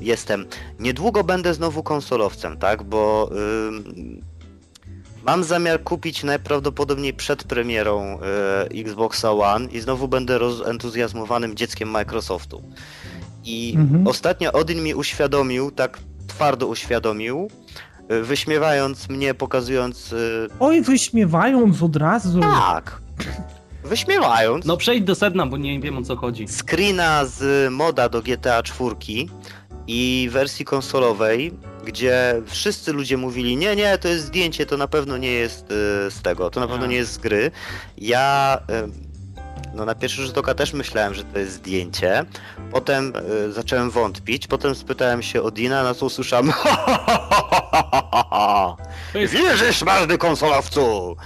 jestem, 0.00 0.46
niedługo 0.80 1.24
będę 1.24 1.54
znowu 1.54 1.82
konsolowcem, 1.82 2.56
tak, 2.56 2.82
bo 2.82 3.30
y, 3.32 4.38
mam 5.22 5.44
zamiar 5.44 5.82
kupić 5.82 6.24
najprawdopodobniej 6.24 7.14
przed 7.14 7.44
premierą 7.44 8.18
y, 8.74 8.80
Xboxa 8.80 9.32
One 9.32 9.70
i 9.70 9.80
znowu 9.80 10.08
będę 10.08 10.38
rozentuzjazmowanym 10.38 11.54
dzieckiem 11.56 11.90
Microsoftu. 11.90 12.62
I 13.48 13.74
Mhm. 13.76 14.06
ostatnio 14.06 14.52
Odin 14.52 14.82
mi 14.82 14.94
uświadomił, 14.94 15.70
tak 15.70 15.98
twardo 16.26 16.66
uświadomił, 16.66 17.48
y, 18.12 18.22
wyśmiewając 18.22 19.08
mnie, 19.08 19.34
pokazując 19.34 20.12
y, 20.12 20.48
Oj, 20.60 20.82
wyśmiewając 20.82 21.82
od 21.82 21.96
razu. 21.96 22.40
tak, 22.40 23.00
wyśmiewając. 23.84 24.64
No 24.64 24.76
przejdź 24.76 25.04
do 25.04 25.14
sedna, 25.14 25.46
bo 25.46 25.56
nie 25.56 25.80
wiem 25.80 25.98
o 25.98 26.02
co 26.02 26.16
chodzi. 26.16 26.46
screena 26.48 27.24
z 27.24 27.72
moda 27.72 28.08
do 28.08 28.22
GTA 28.22 28.62
4 28.62 28.94
i 29.86 30.28
wersji 30.32 30.64
konsolowej, 30.64 31.52
gdzie 31.84 32.42
wszyscy 32.46 32.92
ludzie 32.92 33.16
mówili, 33.16 33.56
nie, 33.56 33.76
nie, 33.76 33.98
to 33.98 34.08
jest 34.08 34.24
zdjęcie, 34.24 34.66
to 34.66 34.76
na 34.76 34.88
pewno 34.88 35.16
nie 35.16 35.30
jest 35.32 35.64
y, 35.70 36.10
z 36.10 36.22
tego, 36.22 36.50
to 36.50 36.60
na 36.60 36.68
pewno 36.68 36.86
nie 36.86 36.96
jest 36.96 37.12
z 37.12 37.18
gry. 37.18 37.50
Ja 37.98 38.58
y, 38.70 39.07
no 39.78 39.84
na 39.84 39.94
pierwszy 39.94 40.22
rzut 40.26 40.38
oka 40.38 40.54
też 40.54 40.72
myślałem, 40.72 41.14
że 41.14 41.24
to 41.24 41.38
jest 41.38 41.52
zdjęcie. 41.52 42.24
Potem 42.72 43.12
y, 43.48 43.52
zacząłem 43.52 43.90
wątpić, 43.90 44.46
potem 44.46 44.74
spytałem 44.74 45.22
się 45.22 45.42
o 45.42 45.50
Dina, 45.50 45.82
na 45.82 45.94
co 45.94 46.06
usłyszałem 46.06 46.52
To 49.12 49.18
jest 49.18 49.32
Wierzysz, 49.34 49.82
marny 49.82 50.18
konsolowcu! 50.18 51.16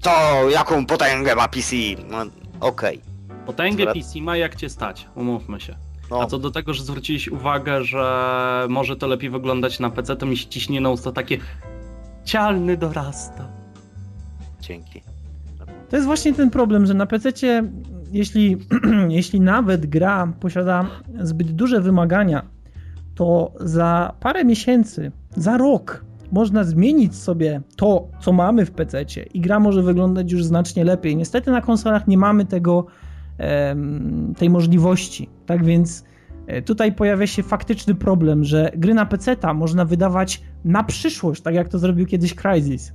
To 0.00 0.10
jaką 0.50 0.86
potęgę 0.86 1.34
ma 1.34 1.48
PC? 1.48 1.76
No, 2.08 2.18
Okej. 2.60 3.00
potęgę 3.46 3.84
Dobra. 3.84 4.02
PC 4.02 4.20
ma 4.20 4.36
jak 4.36 4.56
cię 4.56 4.68
stać, 4.68 5.06
umówmy 5.14 5.60
się. 5.60 5.76
No. 6.10 6.22
A 6.22 6.26
co 6.26 6.38
do 6.38 6.50
tego, 6.50 6.74
że 6.74 6.82
zwróciłeś 6.82 7.28
uwagę, 7.28 7.84
że 7.84 8.66
może 8.68 8.96
to 8.96 9.06
lepiej 9.06 9.30
wyglądać 9.30 9.80
na 9.80 9.90
PC, 9.90 10.16
to 10.16 10.26
mi 10.26 10.36
się 10.36 10.46
ciśnie 10.46 10.80
na 10.80 10.90
usta 10.90 11.12
takie 11.12 11.38
cialny 12.24 12.76
dorasta. 12.76 13.48
Dzięki. 14.60 15.02
To 15.90 15.96
jest 15.96 16.06
właśnie 16.06 16.34
ten 16.34 16.50
problem, 16.50 16.86
że 16.86 16.94
na 16.94 17.06
PC, 17.06 17.32
jeśli, 18.14 18.56
jeśli 19.08 19.40
nawet 19.40 19.86
gra 19.86 20.32
posiada 20.40 20.86
zbyt 21.20 21.52
duże 21.52 21.80
wymagania, 21.80 22.42
to 23.14 23.52
za 23.60 24.14
parę 24.20 24.44
miesięcy, 24.44 25.12
za 25.36 25.58
rok 25.58 26.04
można 26.32 26.64
zmienić 26.64 27.16
sobie 27.16 27.60
to, 27.76 28.08
co 28.20 28.32
mamy 28.32 28.66
w 28.66 28.70
PC 28.70 29.04
i 29.34 29.40
gra 29.40 29.60
może 29.60 29.82
wyglądać 29.82 30.32
już 30.32 30.44
znacznie 30.44 30.84
lepiej. 30.84 31.16
Niestety 31.16 31.50
na 31.50 31.60
konsolach 31.60 32.06
nie 32.08 32.18
mamy 32.18 32.44
tego, 32.44 32.86
tej 34.38 34.50
możliwości. 34.50 35.28
Tak 35.46 35.64
więc 35.64 36.04
e, 36.46 36.62
tutaj 36.62 36.92
pojawia 36.92 37.26
się 37.26 37.42
faktyczny 37.42 37.94
problem, 37.94 38.44
że 38.44 38.70
gry 38.76 38.94
na 38.94 39.06
PC 39.06 39.36
można 39.54 39.84
wydawać 39.84 40.42
na 40.64 40.84
przyszłość, 40.84 41.42
tak 41.42 41.54
jak 41.54 41.68
to 41.68 41.78
zrobił 41.78 42.06
kiedyś 42.06 42.34
Crysis. 42.34 42.92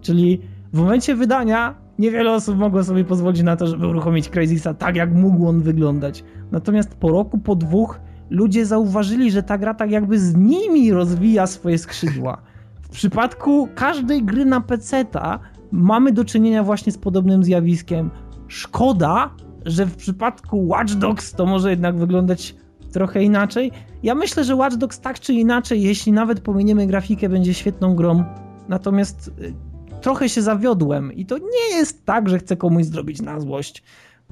Czyli 0.00 0.40
w 0.72 0.78
momencie 0.78 1.14
wydania 1.14 1.74
niewiele 2.00 2.32
osób 2.32 2.58
mogło 2.58 2.84
sobie 2.84 3.04
pozwolić 3.04 3.42
na 3.42 3.56
to, 3.56 3.66
żeby 3.66 3.86
uruchomić 3.86 4.28
Crysisa 4.28 4.74
tak, 4.74 4.96
jak 4.96 5.14
mógł 5.14 5.46
on 5.46 5.60
wyglądać. 5.60 6.24
Natomiast 6.50 6.94
po 6.94 7.08
roku, 7.08 7.38
po 7.38 7.56
dwóch, 7.56 8.00
ludzie 8.30 8.66
zauważyli, 8.66 9.30
że 9.30 9.42
ta 9.42 9.58
gra 9.58 9.74
tak 9.74 9.90
jakby 9.90 10.18
z 10.18 10.36
nimi 10.36 10.92
rozwija 10.92 11.46
swoje 11.46 11.78
skrzydła. 11.78 12.42
W 12.82 12.88
przypadku 12.88 13.68
każdej 13.74 14.22
gry 14.22 14.44
na 14.44 14.60
PC-ta 14.60 15.38
mamy 15.72 16.12
do 16.12 16.24
czynienia 16.24 16.62
właśnie 16.62 16.92
z 16.92 16.98
podobnym 16.98 17.44
zjawiskiem. 17.44 18.10
Szkoda, 18.48 19.30
że 19.64 19.86
w 19.86 19.96
przypadku 19.96 20.68
Watch 20.68 20.94
Dogs 20.94 21.32
to 21.32 21.46
może 21.46 21.70
jednak 21.70 21.98
wyglądać 21.98 22.54
trochę 22.92 23.22
inaczej. 23.22 23.72
Ja 24.02 24.14
myślę, 24.14 24.44
że 24.44 24.56
Watch 24.56 24.76
Dogs 24.76 25.00
tak 25.00 25.20
czy 25.20 25.32
inaczej, 25.32 25.82
jeśli 25.82 26.12
nawet 26.12 26.40
pominiemy 26.40 26.86
grafikę, 26.86 27.28
będzie 27.28 27.54
świetną 27.54 27.94
grą. 27.94 28.24
Natomiast 28.68 29.28
y, 29.28 29.69
trochę 30.00 30.28
się 30.28 30.42
zawiodłem 30.42 31.12
i 31.12 31.26
to 31.26 31.38
nie 31.38 31.76
jest 31.76 32.04
tak, 32.06 32.28
że 32.28 32.38
chcę 32.38 32.56
komuś 32.56 32.84
zrobić 32.84 33.22
na 33.22 33.40
złość. 33.40 33.82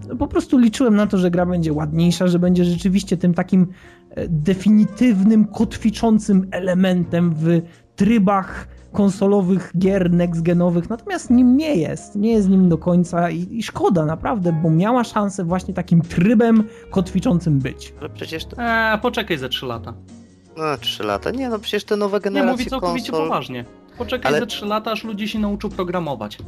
no, 0.09 0.17
po 0.17 0.27
prostu 0.27 0.59
liczyłem 0.59 0.97
na 0.97 1.07
to, 1.07 1.19
że 1.19 1.31
gra 1.31 1.47
będzie 1.47 1.73
ładniejsza, 1.73 2.27
że 2.27 2.39
będzie 2.39 2.65
rzeczywiście 2.65 3.17
tym 3.17 3.35
takim 3.35 3.67
e, 4.11 4.29
definitywnym, 4.29 5.45
kotwiczącym 5.45 6.47
elementem 6.51 7.35
w 7.35 7.61
trybach 7.97 8.69
konsolowych 8.93 9.73
gier 9.79 10.11
next-genowych, 10.11 10.91
natomiast 10.91 11.31
nim 11.31 11.57
nie 11.57 11.75
jest, 11.75 12.17
nie 12.17 12.33
jest 12.33 12.49
nim 12.49 12.69
do 12.69 12.79
końca 12.79 13.31
i, 13.31 13.47
i 13.51 13.63
szkoda 13.63 14.07
naprawdę, 14.07 14.53
bo 14.63 14.71
miała 14.71 15.05
szansę 15.05 15.45
właśnie 15.45 15.75
takim 15.75 16.03
trybem 16.03 16.65
kotwiczącym 16.91 17.59
być. 17.59 17.95
Ale 18.01 18.09
przecież 18.09 18.45
to... 18.45 18.57
Eee, 18.59 18.99
poczekaj 18.99 19.39
ze 19.39 19.49
3 19.49 19.67
lata. 19.67 19.95
No, 20.57 20.65
3 20.81 21.03
lata. 21.05 21.31
Nie 21.31 21.49
no, 21.49 21.59
przecież 21.59 21.85
te 21.85 21.97
nowe 21.97 22.17
Nie, 22.17 22.23
generacje 22.23 22.53
mówię 22.53 22.71
całkowicie 22.71 23.11
konsol... 23.11 23.29
poważnie. 23.29 23.65
Poczekaj 23.99 24.29
Ale- 24.33 24.41
ze 24.41 24.47
3 24.47 24.67
lata, 24.67 24.93
aż 24.93 25.05
ludzie 25.05 25.29
się 25.29 25.39
nauczą 25.39 25.71
programować. 25.71 26.39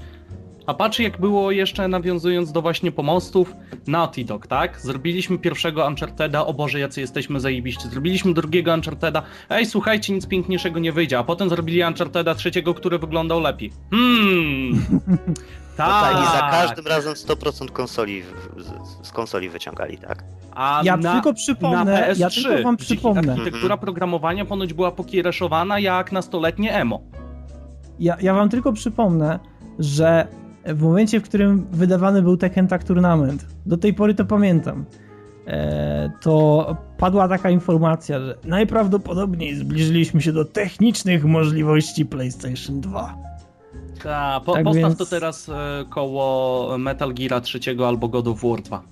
A 0.67 0.75
patrz 0.75 0.99
jak 0.99 1.21
było 1.21 1.51
jeszcze 1.51 1.89
nawiązując 1.89 2.53
do 2.53 2.63
właśnie 2.63 2.93
pomostów, 2.93 3.55
Naughty 3.87 4.25
Dog, 4.25 4.47
tak? 4.47 4.81
Zrobiliśmy 4.81 5.39
pierwszego 5.39 5.87
Uncharteda, 5.87 6.47
o 6.47 6.55
Boże, 6.55 6.81
jacy 6.81 7.01
jesteśmy 7.01 7.41
zajebiści. 7.41 7.89
Zrobiliśmy 7.89 8.35
drugiego 8.35 8.75
Uncharteda, 8.75 9.23
ej, 9.51 9.67
słuchajcie, 9.67 10.13
nic 10.13 10.27
piękniejszego 10.27 10.81
nie 10.81 10.93
wyjdzie. 10.93 11.19
A 11.19 11.25
potem 11.25 11.49
zrobili 11.49 11.85
Uncharteda 11.85 12.35
trzeciego, 12.35 12.75
który 12.75 12.99
wyglądał 12.99 13.41
lepiej. 13.41 13.73
Hmm. 13.91 14.81
Tak. 15.77 16.13
tak, 16.13 16.23
i 16.25 16.33
za 16.37 16.41
każdym 16.51 16.87
razem 16.87 17.15
100% 17.15 17.71
konsoli 17.71 18.23
w- 18.23 18.63
z, 18.63 19.07
z 19.09 19.11
konsoli 19.13 19.49
wyciągali, 19.49 19.99
tak? 19.99 20.25
A 20.55 20.81
Ja 20.85 20.97
na, 20.97 21.13
tylko 21.13 21.29
na 21.29 21.35
przypomnę, 21.35 22.09
PS3, 22.15 22.21
ja 22.21 22.31
tylko 22.31 22.63
wam 22.63 22.77
przypomnę. 22.77 23.33
architektura 23.33 23.77
programowania 23.77 24.45
ponoć 24.45 24.73
była 24.75 24.91
pokiereszowana 24.93 25.79
jak 25.79 26.13
nastoletnie 26.13 26.75
emo. 26.75 27.01
Ja, 28.01 28.17
ja 28.23 28.35
wam 28.35 28.49
tylko 28.49 28.73
przypomnę, 28.73 29.39
że 29.79 30.27
w 30.67 30.83
momencie, 30.83 31.21
w 31.21 31.23
którym 31.23 31.67
wydawany 31.73 32.23
był 32.23 32.37
Tekken 32.37 32.69
Tag 32.69 32.85
Tournament, 32.85 33.47
do 33.67 33.77
tej 33.77 33.95
pory 33.95 34.15
to 34.15 34.25
pamiętam, 34.25 34.85
e, 35.47 36.11
to 36.21 36.77
padła 36.99 37.29
taka 37.29 37.51
informacja, 37.51 38.21
że 38.21 38.39
najprawdopodobniej 38.45 39.55
zbliżyliśmy 39.55 40.23
się 40.23 40.33
do 40.33 40.45
technicznych 40.45 41.25
możliwości 41.25 42.07
PlayStation 42.07 42.81
2. 42.81 43.17
Ta, 44.03 44.41
po, 44.45 44.53
Tak 44.53 44.65
postaw 44.65 44.83
więc- 44.83 44.99
to 44.99 45.07
teraz 45.07 45.49
e, 45.49 45.85
koło 45.91 46.79
Metal 46.79 47.15
Gear 47.15 47.41
3 47.41 47.61
albo 47.87 48.09
God 48.09 48.29
of 48.29 48.43
War 48.43 48.63
2. 48.63 48.83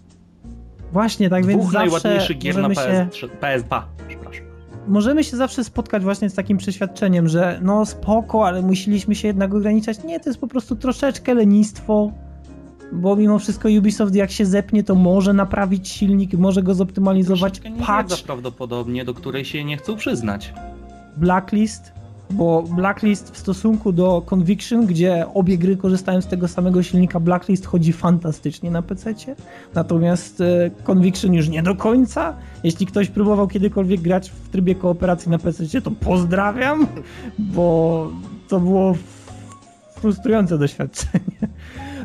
Właśnie, 0.92 1.30
tak 1.30 1.46
więc 1.46 1.60
Dwóch 1.62 1.72
zawsze 1.72 1.90
najładniejszych 1.90 2.38
gier 2.38 2.56
na 2.56 2.68
możemy 2.68 2.74
się, 2.92 3.08
PS3, 3.10 3.28
PS2. 3.40 3.82
Przepraszam. 4.08 4.47
Możemy 4.88 5.24
się 5.24 5.36
zawsze 5.36 5.64
spotkać 5.64 6.02
właśnie 6.02 6.30
z 6.30 6.34
takim 6.34 6.58
przeświadczeniem, 6.58 7.28
że 7.28 7.60
no 7.62 7.86
spoko, 7.86 8.46
ale 8.46 8.62
musieliśmy 8.62 9.14
się 9.14 9.28
jednak 9.28 9.54
ograniczać. 9.54 10.04
Nie, 10.04 10.20
to 10.20 10.30
jest 10.30 10.40
po 10.40 10.48
prostu 10.48 10.76
troszeczkę 10.76 11.34
lenistwo, 11.34 12.12
bo 12.92 13.16
mimo 13.16 13.38
wszystko 13.38 13.68
Ubisoft 13.78 14.14
jak 14.14 14.30
się 14.30 14.46
zepnie, 14.46 14.84
to 14.84 14.94
może 14.94 15.32
naprawić 15.32 15.88
silnik, 15.88 16.34
może 16.34 16.62
go 16.62 16.74
zoptymalizować. 16.74 17.60
Patch 17.86 18.22
prawdopodobnie, 18.22 19.04
do 19.04 19.14
której 19.14 19.44
się 19.44 19.64
nie 19.64 19.76
chcą 19.76 19.96
przyznać. 19.96 20.54
Blacklist, 21.16 21.92
bo 22.30 22.62
Blacklist 22.62 23.30
w 23.30 23.38
stosunku 23.38 23.92
do 23.92 24.22
Conviction, 24.26 24.86
gdzie 24.86 25.26
obie 25.34 25.58
gry 25.58 25.76
korzystają 25.76 26.20
z 26.20 26.26
tego 26.26 26.48
samego 26.48 26.82
silnika, 26.82 27.20
Blacklist 27.20 27.66
chodzi 27.66 27.92
fantastycznie 27.92 28.70
na 28.70 28.82
PC. 28.82 29.14
Natomiast 29.74 30.40
e, 30.40 30.70
Conviction 30.84 31.34
już 31.34 31.48
nie 31.48 31.62
do 31.62 31.74
końca. 31.74 32.36
Jeśli 32.64 32.86
ktoś 32.86 33.08
próbował 33.08 33.48
kiedykolwiek 33.48 34.00
grać 34.00 34.30
w 34.30 34.48
trybie 34.48 34.74
kooperacji 34.74 35.30
na 35.30 35.38
PC, 35.38 35.80
to 35.80 35.90
pozdrawiam, 35.90 36.86
bo 37.38 38.10
to 38.48 38.60
było 38.60 38.94
frustrujące 40.00 40.58
doświadczenie. 40.58 41.48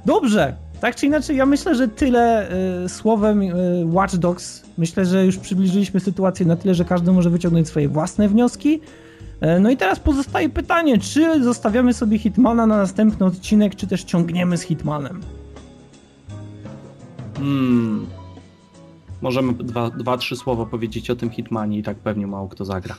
Dobrze. 0.06 0.56
Tak 0.80 0.96
czy 0.96 1.06
inaczej, 1.06 1.38
ja 1.38 1.46
myślę, 1.46 1.76
że 1.76 1.88
tyle 1.88 2.50
e, 2.50 2.90
słowem 2.90 3.42
e, 3.42 3.54
Watch 3.86 4.16
Dogs. 4.16 4.64
Myślę, 4.78 5.06
że 5.06 5.26
już 5.26 5.38
przybliżyliśmy 5.38 6.00
sytuację 6.00 6.46
na 6.46 6.56
tyle, 6.56 6.74
że 6.74 6.86
każdy 6.86 7.12
może 7.12 7.30
wyciągnąć 7.30 7.68
swoje 7.68 7.90
własne 7.90 8.30
wnioski. 8.30 8.82
E, 9.44 9.60
No 9.60 9.70
i 9.70 9.78
teraz 9.78 10.00
pozostaje 10.00 10.50
pytanie, 10.50 10.98
czy 11.00 11.44
zostawiamy 11.44 11.94
sobie 11.94 12.20
Hitmana 12.20 12.66
na 12.66 12.78
następny 12.78 13.26
odcinek, 13.26 13.76
czy 13.76 13.88
też 13.88 14.04
ciągniemy 14.04 14.58
z 14.58 14.62
Hitmanem? 14.62 15.22
Hmm. 17.38 18.06
Możemy 19.22 19.54
dwa, 19.54 19.90
dwa, 19.90 20.18
trzy 20.18 20.36
słowa 20.36 20.66
powiedzieć 20.66 21.10
o 21.10 21.16
tym 21.16 21.30
Hitmanie 21.30 21.78
i 21.78 21.84
tak 21.84 21.98
pewnie 21.98 22.28
mało 22.28 22.48
kto 22.48 22.66
zagra. 22.66 22.96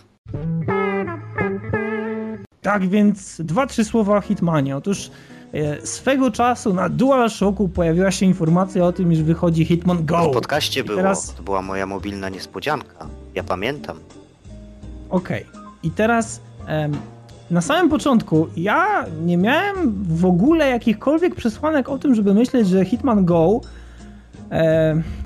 Tak 2.62 2.88
więc 2.88 3.40
dwa, 3.40 3.66
trzy 3.66 3.84
słowa 3.84 4.16
o 4.16 4.20
Hitmanie. 4.20 4.76
Otóż 4.76 5.10
e, 5.52 5.86
swego 5.86 6.30
czasu 6.30 6.74
na 6.74 6.88
DualShocku 6.88 7.68
pojawiła 7.68 8.10
się 8.10 8.26
informacja 8.26 8.84
o 8.84 8.92
tym, 8.92 9.12
iż 9.12 9.22
wychodzi 9.22 9.64
Hitman 9.64 10.06
Go. 10.06 10.30
W 10.30 10.32
podcaście 10.34 10.84
było, 10.84 10.96
teraz- 10.96 11.34
to 11.34 11.42
była 11.42 11.62
moja 11.62 11.86
mobilna 11.86 12.28
niespodzianka. 12.28 13.06
Ja 13.34 13.42
pamiętam. 13.44 13.96
Okej. 15.10 15.63
I 15.84 15.90
teraz 15.90 16.40
na 17.50 17.60
samym 17.60 17.90
początku 17.90 18.48
ja 18.56 19.04
nie 19.24 19.36
miałem 19.36 20.04
w 20.08 20.24
ogóle 20.24 20.70
jakichkolwiek 20.70 21.34
przesłanek 21.34 21.88
o 21.88 21.98
tym, 21.98 22.14
żeby 22.14 22.34
myśleć, 22.34 22.68
że 22.68 22.84
Hitman 22.84 23.24
Go 23.24 23.60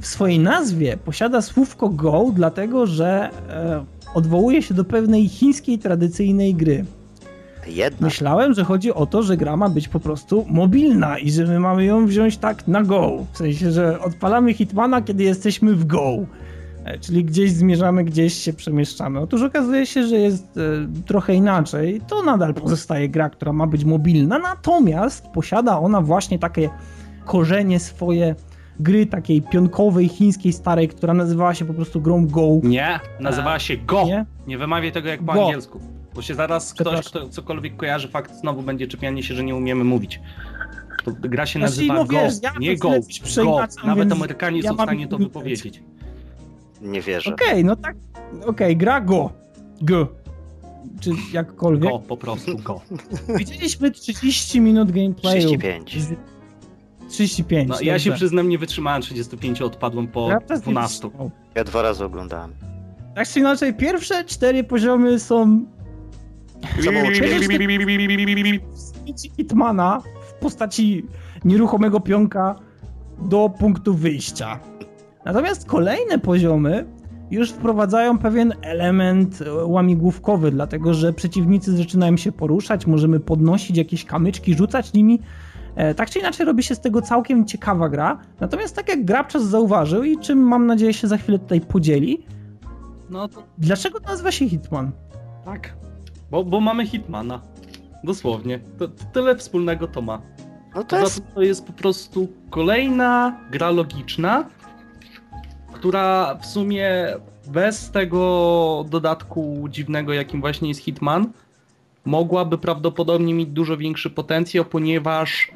w 0.00 0.06
swojej 0.06 0.38
nazwie 0.38 0.96
posiada 0.96 1.42
słówko 1.42 1.88
Go, 1.88 2.26
dlatego 2.34 2.86
że 2.86 3.30
e, 3.50 3.84
odwołuje 4.14 4.62
się 4.62 4.74
do 4.74 4.84
pewnej 4.84 5.28
chińskiej 5.28 5.78
tradycyjnej 5.78 6.54
gry. 6.54 6.84
Jednak. 7.66 8.00
Myślałem, 8.00 8.54
że 8.54 8.64
chodzi 8.64 8.94
o 8.94 9.06
to, 9.06 9.22
że 9.22 9.36
gra 9.36 9.56
ma 9.56 9.68
być 9.68 9.88
po 9.88 10.00
prostu 10.00 10.44
mobilna 10.48 11.18
i 11.18 11.30
że 11.30 11.44
my 11.44 11.60
mamy 11.60 11.84
ją 11.84 12.06
wziąć 12.06 12.36
tak 12.36 12.68
na 12.68 12.82
go. 12.82 13.24
W 13.32 13.36
sensie, 13.36 13.72
że 13.72 14.00
odpalamy 14.00 14.54
Hitmana, 14.54 15.02
kiedy 15.02 15.24
jesteśmy 15.24 15.74
w 15.74 15.86
go. 15.86 16.12
E, 16.88 16.98
Czyli 16.98 17.24
gdzieś 17.24 17.50
zmierzamy, 17.52 18.04
gdzieś 18.04 18.34
się 18.34 18.52
przemieszczamy. 18.52 19.20
Otóż 19.20 19.42
okazuje 19.42 19.86
się, 19.86 20.06
że 20.06 20.16
jest 20.16 20.56
e, 20.56 20.60
trochę 21.06 21.34
inaczej. 21.34 22.00
To 22.08 22.22
nadal 22.22 22.54
pozostaje 22.54 23.08
gra, 23.08 23.30
która 23.30 23.52
ma 23.52 23.66
być 23.66 23.84
mobilna, 23.84 24.38
natomiast 24.38 25.28
posiada 25.28 25.78
ona 25.78 26.00
właśnie 26.00 26.38
takie 26.38 26.70
korzenie 27.24 27.80
swoje 27.80 28.34
gry 28.80 29.06
takiej 29.06 29.42
pionkowej, 29.42 30.08
chińskiej, 30.08 30.52
starej, 30.52 30.88
która 30.88 31.14
nazywała 31.14 31.54
się 31.54 31.64
po 31.64 31.74
prostu 31.74 32.00
grą 32.00 32.26
Go. 32.26 32.48
Nie, 32.62 33.00
nazywała 33.20 33.58
się 33.58 33.76
Go. 33.76 34.04
Nie, 34.04 34.24
Nie? 34.46 34.58
wymawiaj 34.58 34.92
tego 34.92 35.08
jak 35.08 35.22
po 35.22 35.32
Go. 35.32 35.44
angielsku. 35.46 35.80
Bo 36.14 36.22
się 36.22 36.34
zaraz 36.34 36.74
ktoś, 36.74 37.06
kto 37.08 37.28
cokolwiek 37.28 37.76
kojarzy, 37.76 38.08
fakt 38.08 38.34
znowu 38.40 38.62
będzie 38.62 38.86
czepianie 38.86 39.22
się, 39.22 39.34
że 39.34 39.44
nie 39.44 39.54
umiemy 39.54 39.84
mówić. 39.84 40.20
To 41.04 41.10
gra 41.12 41.46
się 41.46 41.58
Znaczy, 41.58 41.72
nazywa 41.72 41.94
no 41.94 42.04
Go, 42.04 42.12
wiesz, 42.12 42.34
ja 42.42 42.52
nie 42.60 42.76
Go, 42.76 42.90
Go. 43.36 43.58
Nawet 43.84 44.08
więc 44.08 44.12
Amerykanie 44.12 44.60
ja 44.60 44.70
są 44.70 44.76
w 44.76 44.82
stanie 44.82 45.08
to 45.08 45.18
wypowiedzieć. 45.18 45.82
Nie 46.82 47.00
wierzę. 47.02 47.34
Okej, 47.34 47.64
no 47.64 47.76
tak. 47.76 47.96
Okej, 48.46 48.76
gra 48.76 49.00
Go. 49.00 49.30
Go. 49.82 50.08
Czy 51.00 51.10
jakkolwiek. 51.32 51.90
Go, 51.90 51.98
po 51.98 52.16
prostu 52.16 52.58
Go. 52.58 52.80
Widzieliśmy 53.38 53.90
30 53.90 54.60
minut 54.60 54.90
gameplayu. 54.92 55.38
35. 55.40 56.02
Z- 56.02 56.14
35. 57.10 57.68
No, 57.68 57.80
ja 57.80 57.98
się 57.98 58.12
przyznam, 58.12 58.48
nie 58.48 58.58
wytrzymałem 58.58 59.02
35, 59.02 59.62
odpadłem 59.62 60.08
po 60.08 60.30
Ja 60.30 60.40
też 60.40 60.58
nie 60.58 60.62
12. 60.72 61.02
wytrzymał. 61.06 61.30
Ja 61.54 61.64
dwa 61.64 61.82
razy 61.82 62.04
oglądałem. 62.04 62.54
Tak 63.14 63.28
czy 63.28 63.38
inaczej, 63.40 63.74
pierwsze 63.74 64.24
cztery 64.24 64.64
poziomy 64.64 65.18
są 65.20 65.64
Hitmana 69.36 70.02
w 70.28 70.32
postaci 70.34 71.06
nieruchomego 71.44 72.00
pionka 72.00 72.54
do 73.18 73.50
punktu 73.58 73.94
wyjścia. 73.94 74.60
Natomiast 75.24 75.66
kolejne 75.66 76.18
poziomy 76.18 76.86
już 77.30 77.50
wprowadzają 77.50 78.18
pewien 78.18 78.54
element 78.62 79.42
e, 79.42 79.64
łamigłówkowy, 79.64 80.50
dlatego 80.50 80.94
że 80.94 81.12
przeciwnicy 81.12 81.76
zaczynają 81.76 82.16
się 82.16 82.32
poruszać, 82.32 82.86
możemy 82.86 83.20
podnosić 83.20 83.76
jakieś 83.76 84.04
kamyczki, 84.04 84.54
rzucać 84.54 84.92
nimi. 84.92 85.20
E, 85.76 85.94
Tak 85.94 86.10
czy 86.10 86.18
inaczej 86.18 86.46
robi 86.46 86.62
się 86.62 86.74
z 86.74 86.80
tego 86.80 87.02
całkiem 87.02 87.46
ciekawa 87.46 87.88
gra. 87.88 88.18
Natomiast 88.40 88.76
tak 88.76 88.88
jak 88.88 89.04
Grabczas 89.04 89.42
zauważył 89.44 90.04
i 90.04 90.18
czym 90.18 90.38
mam 90.38 90.66
nadzieję 90.66 90.92
się 90.94 91.08
za 91.08 91.16
chwilę 91.16 91.38
tutaj 91.38 91.60
podzieli, 91.60 92.26
No 93.10 93.28
to 93.28 93.42
dlaczego 93.58 93.98
nazywa 94.00 94.30
się 94.32 94.48
Hitman? 94.48 94.90
tak. 95.44 95.74
Bo, 96.30 96.44
bo 96.44 96.60
mamy 96.60 96.86
Hitmana. 96.86 97.40
Dosłownie. 98.04 98.60
To, 98.78 98.88
to 98.88 99.04
tyle 99.12 99.36
wspólnego 99.36 99.86
to 99.86 100.02
ma. 100.02 100.20
No 100.74 100.84
to 100.84 101.00
jest... 101.00 101.22
to 101.34 101.42
jest 101.42 101.64
po 101.66 101.72
prostu 101.72 102.28
kolejna 102.50 103.38
gra 103.50 103.70
logiczna, 103.70 104.44
która 105.78 106.34
w 106.42 106.46
sumie 106.46 106.90
bez 107.46 107.90
tego 107.90 108.84
dodatku 108.90 109.66
dziwnego, 109.70 110.12
jakim 110.12 110.40
właśnie 110.40 110.68
jest 110.68 110.80
Hitman, 110.80 111.26
mogłaby 112.04 112.58
prawdopodobnie 112.58 113.34
mieć 113.34 113.48
dużo 113.48 113.76
większy 113.76 114.10
potencjał, 114.10 114.64
ponieważ 114.64 115.50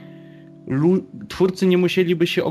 twórcy 1.28 1.66
nie 1.66 1.78
musieliby 1.78 2.26
się 2.26 2.42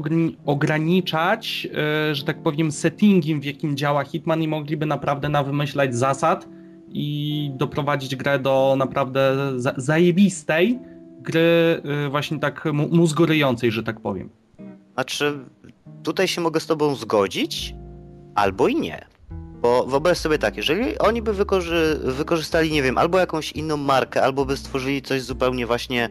ograniczać, 0.46 1.68
e, 2.10 2.16
że 2.16 2.24
tak 2.24 2.44
powiem, 2.44 2.72
settingiem, 2.72 3.42
w 3.42 3.46
jakim 3.46 3.78
działa 3.78 4.04
Hitman 4.04 4.42
i 4.44 4.48
mogliby 4.48 4.86
naprawdę 4.86 5.30
nawymyślać 5.30 5.96
zasad 5.96 6.48
i 6.90 7.52
doprowadzić 7.56 8.16
grę 8.16 8.40
do 8.40 8.76
naprawdę 8.78 9.34
za- 9.58 9.74
zajebistej 9.78 10.80
gry 11.22 11.82
y, 12.06 12.10
właśnie 12.10 12.40
tak 12.40 12.66
mózgoryjącej, 12.92 13.72
że 13.72 13.84
tak 13.84 14.00
powiem. 14.00 14.30
Znaczy, 14.94 15.40
tutaj 16.04 16.28
się 16.28 16.42
mogę 16.42 16.60
z 16.60 16.66
tobą 16.66 16.96
zgodzić, 16.96 17.76
albo 18.36 18.68
i 18.68 18.76
nie. 18.76 19.12
Bo 19.62 19.86
wyobraź 19.86 20.18
sobie 20.18 20.38
tak, 20.38 20.58
jeżeli 20.58 20.98
oni 20.98 21.22
by 21.22 21.34
wykorzy 21.34 22.00
wykorzystali, 22.04 22.72
nie 22.72 22.84
wiem, 22.84 22.98
albo 22.98 23.20
jakąś 23.20 23.52
inną 23.52 23.78
markę, 23.78 24.24
albo 24.24 24.46
by 24.46 24.58
stworzyli 24.58 25.02
coś 25.02 25.22
zupełnie 25.22 25.68
właśnie 25.68 26.10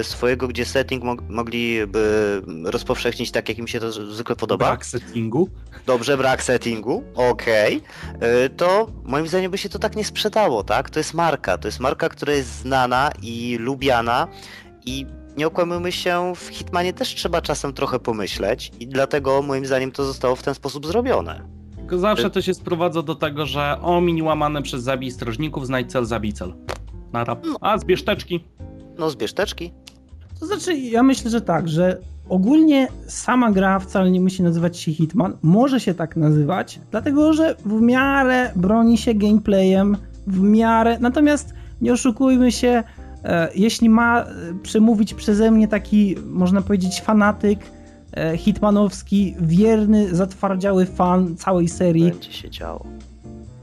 y, 0.00 0.04
swojego, 0.04 0.48
gdzie 0.48 0.64
setting 0.64 1.04
mog 1.04 1.22
mogliby 1.28 2.42
rozpowszechnić 2.64 3.30
tak, 3.30 3.48
jak 3.48 3.58
im 3.58 3.68
się 3.68 3.80
to 3.80 3.92
zwykle 3.92 4.36
podoba. 4.36 4.66
Brak 4.66 4.86
settingu. 4.86 5.48
Dobrze, 5.86 6.16
brak 6.16 6.42
settingu, 6.42 7.04
okej, 7.14 7.82
y, 8.46 8.50
to 8.50 8.86
moim 9.04 9.26
zdaniem 9.26 9.50
by 9.50 9.58
się 9.58 9.68
to 9.68 9.78
tak 9.78 9.96
nie 9.96 10.04
sprzedało, 10.04 10.64
tak? 10.64 10.90
To 10.90 11.00
jest 11.00 11.14
marka, 11.14 11.58
to 11.58 11.68
jest 11.68 11.80
marka, 11.80 12.08
która 12.08 12.32
jest 12.32 12.60
znana 12.60 13.10
i 13.22 13.56
lubiana 13.60 14.28
i 14.86 15.06
nie 15.36 15.46
okłamujmy 15.46 15.92
się, 15.92 16.32
w 16.36 16.48
Hitmanie 16.48 16.92
też 16.92 17.14
trzeba 17.14 17.42
czasem 17.42 17.72
trochę 17.72 17.98
pomyśleć 17.98 18.72
i 18.80 18.86
dlatego 18.86 19.42
moim 19.42 19.66
zdaniem 19.66 19.92
to 19.92 20.04
zostało 20.04 20.36
w 20.36 20.42
ten 20.42 20.54
sposób 20.54 20.86
zrobione. 20.86 21.40
Tylko 21.76 21.98
zawsze 21.98 22.30
to 22.30 22.42
się 22.42 22.54
sprowadza 22.54 23.02
do 23.02 23.14
tego, 23.14 23.46
że 23.46 23.76
o 23.82 24.00
mini 24.00 24.22
łamane 24.22 24.62
przez 24.62 24.82
zabij 24.82 25.10
strażników, 25.10 25.66
znajdź 25.66 25.90
cel, 25.90 26.04
zabij 26.04 26.32
cel. 26.32 26.54
Nara. 27.12 27.36
A, 27.60 27.78
zbierz 27.78 28.04
teczki. 28.04 28.44
No 28.98 29.10
zbierz 29.10 29.32
teczki. 29.32 29.72
To 30.40 30.46
znaczy, 30.46 30.76
ja 30.76 31.02
myślę, 31.02 31.30
że 31.30 31.40
tak, 31.40 31.68
że 31.68 31.98
ogólnie 32.28 32.88
sama 33.06 33.50
gra 33.50 33.78
wcale 33.78 34.10
nie 34.10 34.20
musi 34.20 34.42
nazywać 34.42 34.78
się 34.78 34.92
Hitman. 34.92 35.36
Może 35.42 35.80
się 35.80 35.94
tak 35.94 36.16
nazywać, 36.16 36.80
dlatego 36.90 37.32
że 37.32 37.56
w 37.64 37.80
miarę 37.80 38.52
broni 38.56 38.98
się 38.98 39.14
gameplayem, 39.14 39.96
w 40.26 40.40
miarę. 40.40 40.98
Natomiast 41.00 41.54
nie 41.80 41.92
oszukujmy 41.92 42.52
się, 42.52 42.82
jeśli 43.54 43.88
ma 43.88 44.20
e, 44.22 44.26
przemówić 44.62 45.14
przeze 45.14 45.50
mnie 45.50 45.68
taki, 45.68 46.16
można 46.26 46.62
powiedzieć, 46.62 47.00
fanatyk 47.00 47.58
e, 48.12 48.36
hitmanowski, 48.36 49.34
wierny, 49.40 50.14
zatwardziały 50.14 50.86
fan 50.86 51.36
całej 51.36 51.68
serii, 51.68 52.10
Będzie 52.10 52.32
się 52.32 52.50
działo. 52.50 52.86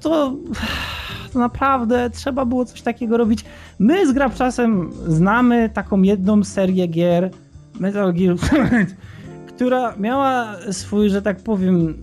to, 0.02 0.36
to 1.34 1.40
naprawdę 1.40 2.10
trzeba 2.10 2.46
było 2.46 2.66
coś 2.66 2.82
takiego 2.82 3.18
robić. 3.18 3.46
My 3.80 4.08
z 4.08 4.12
Grabczasem 4.12 4.90
znamy 5.08 5.70
taką 5.74 6.02
jedną 6.02 6.44
serię 6.44 6.88
gier 6.88 7.32
Metal 7.80 8.14
Gear 8.14 8.36
która 9.58 9.96
miała 9.98 10.56
swój, 10.72 11.10
że 11.10 11.22
tak 11.22 11.38
powiem, 11.38 11.98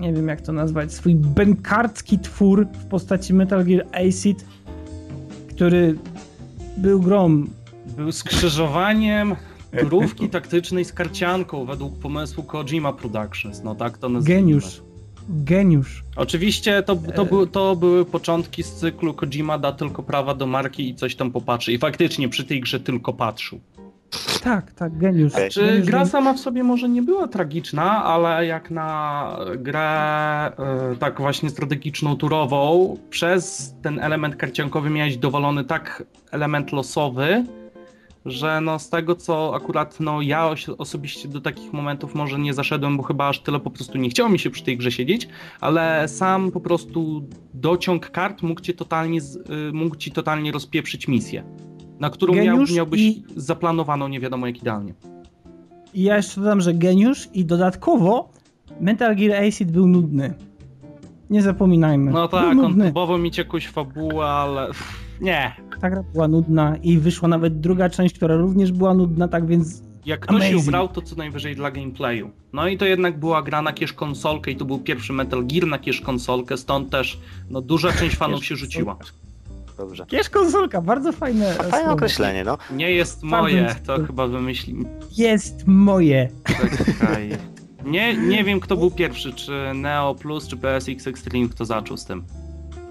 nie 0.00 0.12
wiem 0.12 0.28
jak 0.28 0.40
to 0.40 0.52
nazwać, 0.52 0.92
swój 0.92 1.14
bękarski 1.14 2.18
twór 2.18 2.66
w 2.72 2.84
postaci 2.84 3.34
Metal 3.34 3.64
Gear 3.64 3.86
Acid, 3.92 4.44
który 5.48 5.98
był 6.76 7.00
grą 7.00 7.44
Był 7.96 8.12
skrzyżowaniem 8.12 9.36
turówki 9.80 10.28
taktycznej 10.28 10.84
z 10.84 10.92
karcianką 10.92 11.64
według 11.64 11.98
pomysłu 11.98 12.42
Kojima 12.42 12.92
Productions. 12.92 13.62
No 13.62 13.74
tak 13.74 13.98
to 13.98 14.08
nazwijmy. 14.08 14.40
geniusz. 14.40 14.82
Geniusz. 15.28 16.04
Oczywiście 16.16 16.82
to, 16.82 16.96
to, 16.96 17.22
E. 17.22 17.26
był, 17.26 17.46
to 17.46 17.76
były 17.76 18.04
początki 18.04 18.62
z 18.62 18.72
cyklu 18.72 19.14
Kojima 19.14 19.58
da 19.58 19.72
tylko 19.72 20.02
prawa 20.02 20.34
do 20.34 20.46
marki 20.46 20.88
i 20.88 20.94
coś 20.94 21.16
tam 21.16 21.30
popatrzy. 21.30 21.72
I 21.72 21.78
faktycznie 21.78 22.28
przy 22.28 22.44
tej 22.44 22.60
grze 22.60 22.80
tylko 22.80 23.12
patrzył. 23.12 23.60
Tak, 24.42 24.72
tak, 24.72 24.98
geniusz. 24.98 25.32
Czy 25.32 25.48
Czy 25.50 25.60
Geniusz, 25.66 25.86
gra 25.86 25.98
geniusz. 25.98 26.12
sama 26.12 26.32
w 26.34 26.40
sobie 26.40 26.64
może 26.64 26.88
nie 26.88 27.02
była 27.02 27.28
tragiczna, 27.28 28.04
ale 28.04 28.46
jak 28.46 28.70
na 28.70 29.38
grę 29.58 29.80
e, 29.82 30.96
tak 30.98 31.20
właśnie 31.20 31.50
strategiczną, 31.50 32.16
turową, 32.16 32.96
przez 33.10 33.74
ten 33.82 33.98
element 33.98 34.36
karciankowy 34.36 34.90
miałeś 34.90 35.16
dowolony 35.16 35.64
tak 35.64 36.02
element 36.30 36.72
losowy, 36.72 37.44
że 38.24 38.60
no 38.60 38.78
z 38.78 38.90
tego 38.90 39.14
co 39.14 39.54
akurat 39.54 40.00
no 40.00 40.22
ja 40.22 40.50
osobiście 40.78 41.28
do 41.28 41.40
takich 41.40 41.72
momentów 41.72 42.14
może 42.14 42.38
nie 42.38 42.54
zaszedłem, 42.54 42.96
bo 42.96 43.02
chyba 43.02 43.28
aż 43.28 43.40
tyle 43.40 43.60
po 43.60 43.70
prostu 43.70 43.98
nie 43.98 44.08
chciało 44.08 44.28
mi 44.28 44.38
się 44.38 44.50
przy 44.50 44.64
tej 44.64 44.76
grze 44.76 44.92
siedzieć, 44.92 45.28
ale 45.60 46.08
sam 46.08 46.50
po 46.50 46.60
prostu 46.60 47.28
dociąg 47.54 48.10
kart 48.10 48.42
mógł 48.42 48.60
cię 48.60 48.74
totalnie, 48.74 49.20
y, 49.20 49.72
mógł 49.72 49.96
ci 49.96 50.10
totalnie 50.12 50.52
rozpieprzyć 50.52 51.08
misję, 51.08 51.44
na 52.00 52.10
którą 52.10 52.34
miał, 52.34 52.44
Geniusz 52.44 52.72
miałbyś 52.74 53.00
i- 53.00 53.24
zaplanowaną 53.36 54.08
nie 54.08 54.20
wiadomo 54.20 54.46
jak 54.46 54.58
idealnie. 54.58 54.94
I 55.94 56.02
ja 56.02 56.16
jeszcze 56.16 56.40
dodam, 56.40 56.60
że 56.60 56.74
geniusz 56.74 57.28
i 57.34 57.44
dodatkowo 57.44 58.32
Metal 58.80 59.16
Gear 59.16 59.44
Acid 59.44 59.70
był 59.70 59.86
nudny. 59.86 60.34
Nie 61.30 61.42
zapominajmy. 61.42 62.10
No 62.10 62.28
był 62.28 62.38
tak, 62.40 62.50
on 62.50 62.56
nudny. 62.56 62.84
próbował 62.84 63.18
mieć 63.18 63.38
jakąś 63.38 63.68
fabułę, 63.68 64.26
ale 64.26 64.68
nie. 65.20 65.52
Ta 65.80 65.90
gra 65.90 66.02
była 66.12 66.28
nudna 66.28 66.76
i 66.82 66.98
wyszła 66.98 67.28
nawet 67.28 67.60
druga 67.60 67.90
część, 67.90 68.14
która 68.16 68.36
również 68.36 68.72
była 68.72 68.94
nudna, 68.94 69.28
tak 69.28 69.46
więc 69.46 69.82
Jak 70.06 70.20
ktoś 70.20 70.42
się 70.42 70.48
Amazing. 70.48 70.68
ubrał, 70.68 70.88
to 70.88 71.02
co 71.02 71.16
najwyżej 71.16 71.56
dla 71.56 71.70
gameplayu. 71.70 72.30
No 72.52 72.68
i 72.68 72.78
to 72.78 72.84
jednak 72.84 73.18
była 73.18 73.42
gra 73.42 73.62
na 73.62 73.72
kiesz 73.72 73.92
konsolkę 73.92 74.50
i 74.50 74.56
to 74.56 74.64
był 74.64 74.78
pierwszy 74.78 75.12
Metal 75.12 75.46
Gear 75.46 75.66
na 75.66 75.78
kiesz 75.78 76.00
konsolkę, 76.00 76.56
stąd 76.56 76.90
też 76.90 77.18
no, 77.50 77.60
duża 77.60 77.92
część 77.92 78.16
fanów 78.16 78.44
się 78.44 78.56
rzuciła. 78.56 78.96
Dobrze. 79.76 80.06
Kiesz 80.06 80.30
konsolka, 80.30 80.80
bardzo 80.82 81.12
fajne 81.12 81.46
A 81.48 81.50
e, 81.50 81.54
fajne 81.54 81.70
słowo. 81.78 81.92
określenie, 81.92 82.44
no. 82.44 82.58
Nie 82.72 82.90
jest 82.90 83.22
moje, 83.22 83.74
to 83.86 84.06
chyba 84.06 84.26
wymyśli... 84.26 84.76
Jest 85.16 85.66
moje. 85.66 86.28
Czekaj. 86.98 87.30
Nie, 87.84 88.16
nie 88.16 88.44
wiem 88.44 88.60
kto 88.60 88.76
był 88.76 88.90
pierwszy, 88.90 89.32
czy 89.32 89.52
Neo 89.74 90.14
Plus, 90.14 90.48
czy 90.48 90.56
PSX 90.56 91.06
Extreme, 91.06 91.48
kto 91.48 91.64
zaczął 91.64 91.96
z 91.96 92.04
tym. 92.04 92.24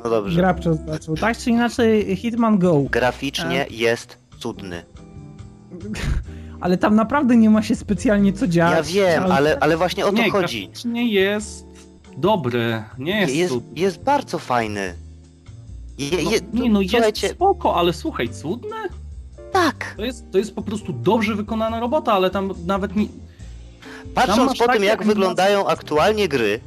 No 0.03 0.09
dobrze. 0.09 0.39
Grabczas 0.39 0.85
zaczął. 0.85 1.15
Tak 1.17 1.37
czy 1.37 1.49
inaczej 1.49 2.15
Hitman 2.15 2.59
Go. 2.59 2.81
Graficznie 2.91 3.65
jest 3.69 4.17
cudny. 4.39 4.83
Ale 6.61 6.77
tam 6.77 6.95
naprawdę 6.95 7.37
nie 7.37 7.49
ma 7.49 7.61
się 7.61 7.75
specjalnie 7.75 8.33
co 8.33 8.47
dziać. 8.47 8.93
Ja 8.93 9.03
wiem, 9.03 9.23
ale, 9.31 9.59
ale 9.59 9.77
właśnie 9.77 10.05
o 10.05 10.11
to 10.11 10.17
nie, 10.17 10.31
chodzi. 10.31 10.61
graficznie 10.67 11.07
jest 11.13 11.65
dobry, 12.17 12.83
nie 12.97 13.21
jest, 13.21 13.35
Jest, 13.35 13.53
cud... 13.53 13.63
jest 13.75 14.03
bardzo 14.03 14.39
fajny. 14.39 14.93
Je, 15.97 16.23
No, 16.23 16.31
je, 16.31 16.39
nie 16.53 16.69
no, 16.69 16.81
jest 16.81 16.91
słuchajcie, 16.93 17.29
spoko, 17.29 17.75
ale 17.75 17.93
słuchaj, 17.93 18.29
cudne? 18.29 18.75
tak. 19.51 19.93
To 19.97 20.05
jest, 20.05 20.31
to 20.31 20.37
jest 20.37 20.55
po 20.55 20.61
prostu 20.61 20.93
dobrze 20.93 21.35
wykonana 21.35 21.79
robota, 21.79 22.13
ale 22.13 22.29
tam 22.29 22.53
nawet 22.65 22.95
nie... 22.95 23.05
Patrząc 24.15 24.57
po 24.57 24.67
tym, 24.67 24.83
jak 24.83 24.99
animacje- 25.01 25.05
wyglądają 25.07 25.67
aktualnie 25.67 26.27
gry, 26.27 26.59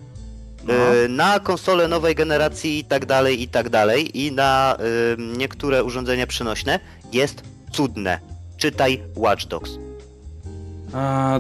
No. 0.65 0.95
y, 0.95 1.09
na 1.09 1.41
konsole 1.41 1.89
nowej 1.89 2.15
generacji 2.15 2.79
i 2.79 2.85
tak 2.85 3.07
dalej, 3.07 3.43
i 3.43 3.49
tak 3.49 3.69
dalej, 3.71 4.21
i 4.27 4.33
na 4.33 4.77
y, 4.77 5.17
niektóre 5.39 5.85
urządzenia 5.85 6.27
przenośne, 6.27 6.81
jest 7.13 7.43
cudne. 7.73 8.21
Czytaj 8.57 9.03
Watch 9.17 9.47
Dogs. 9.47 9.71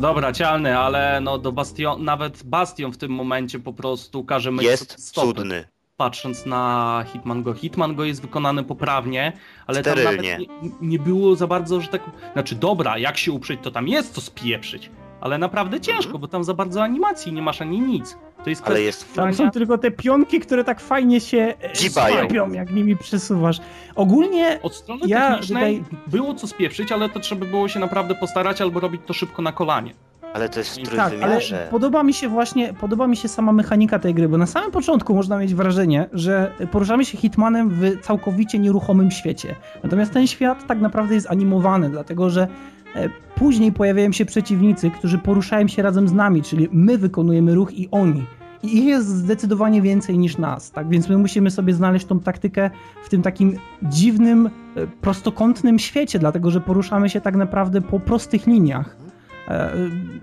Dobra, 0.00 0.32
cialny, 0.32 0.78
ale 0.78 1.20
no 1.20 1.38
do 1.38 1.52
Bastion, 1.52 2.04
nawet 2.04 2.42
Bastion 2.42 2.92
w 2.92 2.96
tym 2.98 3.10
momencie 3.12 3.58
po 3.58 3.72
prostu 3.72 4.24
każe 4.24 4.50
myć 4.52 4.64
Jest 4.66 5.08
stopy, 5.08 5.26
cudny. 5.34 5.64
Patrząc 6.00 6.46
na 6.46 7.04
Hitman 7.12 7.42
Go. 7.42 7.54
Hitman 7.54 7.94
Go 7.94 8.04
jest 8.04 8.22
wykonany 8.22 8.64
poprawnie, 8.64 9.32
ale 9.66 9.82
tam 9.82 9.92
Sterylnie. 9.98 10.32
nawet 10.38 10.62
nie, 10.62 10.70
nie 10.88 10.98
było 10.98 11.36
za 11.36 11.46
bardzo, 11.46 11.80
że 11.80 11.88
tak... 11.88 12.02
Znaczy 12.32 12.54
dobra, 12.54 12.98
jak 12.98 13.18
się 13.18 13.32
uprzeć, 13.32 13.60
to 13.62 13.70
tam 13.70 13.88
jest 13.88 14.12
co 14.14 14.20
spieprzyć, 14.20 14.90
ale 15.20 15.38
naprawdę 15.38 15.80
ciężko, 15.80 16.04
Mhm. 16.04 16.20
bo 16.20 16.28
tam 16.28 16.44
za 16.44 16.54
bardzo 16.54 16.82
animacji 16.82 17.32
nie 17.32 17.42
masz 17.42 17.60
ani 17.62 17.80
nic. 17.80 18.16
To 18.44 18.50
jest 18.50 18.62
Ale 18.66 18.82
jest 18.82 19.14
Tam 19.14 19.34
są 19.34 19.50
tylko 19.50 19.78
te 19.78 19.90
pionki, 19.90 20.40
które 20.40 20.64
tak 20.64 20.80
fajnie 20.80 21.20
się 21.20 21.54
e, 21.60 21.76
słapią, 21.90 22.52
jak 22.52 22.70
nimi 22.74 22.96
przesuwasz. 22.96 23.56
Ogólnie 23.94 24.58
Od 24.62 24.74
strony 24.74 25.00
Ja 25.06 25.30
technicznej 25.30 25.78
tutaj- 25.80 25.98
było 26.06 26.34
co 26.34 26.46
spieprzyć, 26.46 26.92
ale 26.92 27.08
to 27.08 27.20
trzeba 27.20 27.46
było 27.46 27.68
się 27.68 27.80
naprawdę 27.80 28.14
postarać 28.14 28.60
albo 28.60 28.80
robić 28.80 29.00
to 29.06 29.12
szybko 29.14 29.42
na 29.42 29.52
kolanie. 29.52 29.94
Ale 30.36 30.48
to 30.48 30.60
jest 30.60 30.80
w 30.80 30.96
Tak, 30.96 31.12
ale 31.22 31.40
podoba 31.70 32.02
mi 32.02 32.14
się 32.14 32.28
właśnie, 32.28 32.74
podoba 32.74 33.06
mi 33.06 33.16
się 33.16 33.28
sama 33.28 33.52
mechanika 33.52 33.98
tej 33.98 34.14
gry, 34.14 34.28
bo 34.28 34.38
na 34.38 34.46
samym 34.46 34.70
początku 34.70 35.14
można 35.14 35.38
mieć 35.38 35.54
wrażenie, 35.54 36.08
że 36.12 36.52
poruszamy 36.70 37.04
się 37.04 37.18
Hitmanem 37.18 37.70
w 37.70 38.00
całkowicie 38.02 38.58
nieruchomym 38.58 39.10
świecie. 39.10 39.54
Natomiast 39.84 40.12
ten 40.12 40.26
świat 40.26 40.66
tak 40.66 40.80
naprawdę 40.80 41.14
jest 41.14 41.30
animowany, 41.30 41.90
dlatego 41.90 42.30
że 42.30 42.48
e, 42.94 43.08
później 43.34 43.72
pojawiają 43.72 44.12
się 44.12 44.24
przeciwnicy, 44.24 44.90
którzy 44.90 45.18
poruszają 45.18 45.68
się 45.68 45.82
razem 45.82 46.08
z 46.08 46.12
nami, 46.12 46.42
czyli 46.42 46.68
my 46.72 46.98
wykonujemy 46.98 47.54
ruch 47.54 47.74
i 47.74 47.88
oni. 47.90 48.24
I 48.62 48.78
ich 48.78 48.84
jest 48.84 49.08
zdecydowanie 49.08 49.82
więcej 49.82 50.18
niż 50.18 50.38
nas, 50.38 50.70
tak 50.70 50.88
więc 50.88 51.08
my 51.08 51.18
musimy 51.18 51.50
sobie 51.50 51.74
znaleźć 51.74 52.06
tą 52.06 52.20
taktykę 52.20 52.70
w 53.04 53.08
tym 53.08 53.22
takim 53.22 53.58
dziwnym, 53.82 54.46
e, 54.46 54.86
prostokątnym 54.86 55.78
świecie, 55.78 56.18
dlatego 56.18 56.50
że 56.50 56.60
poruszamy 56.60 57.08
się 57.08 57.20
tak 57.20 57.36
naprawdę 57.36 57.80
po 57.80 58.00
prostych 58.00 58.46
liniach 58.46 59.05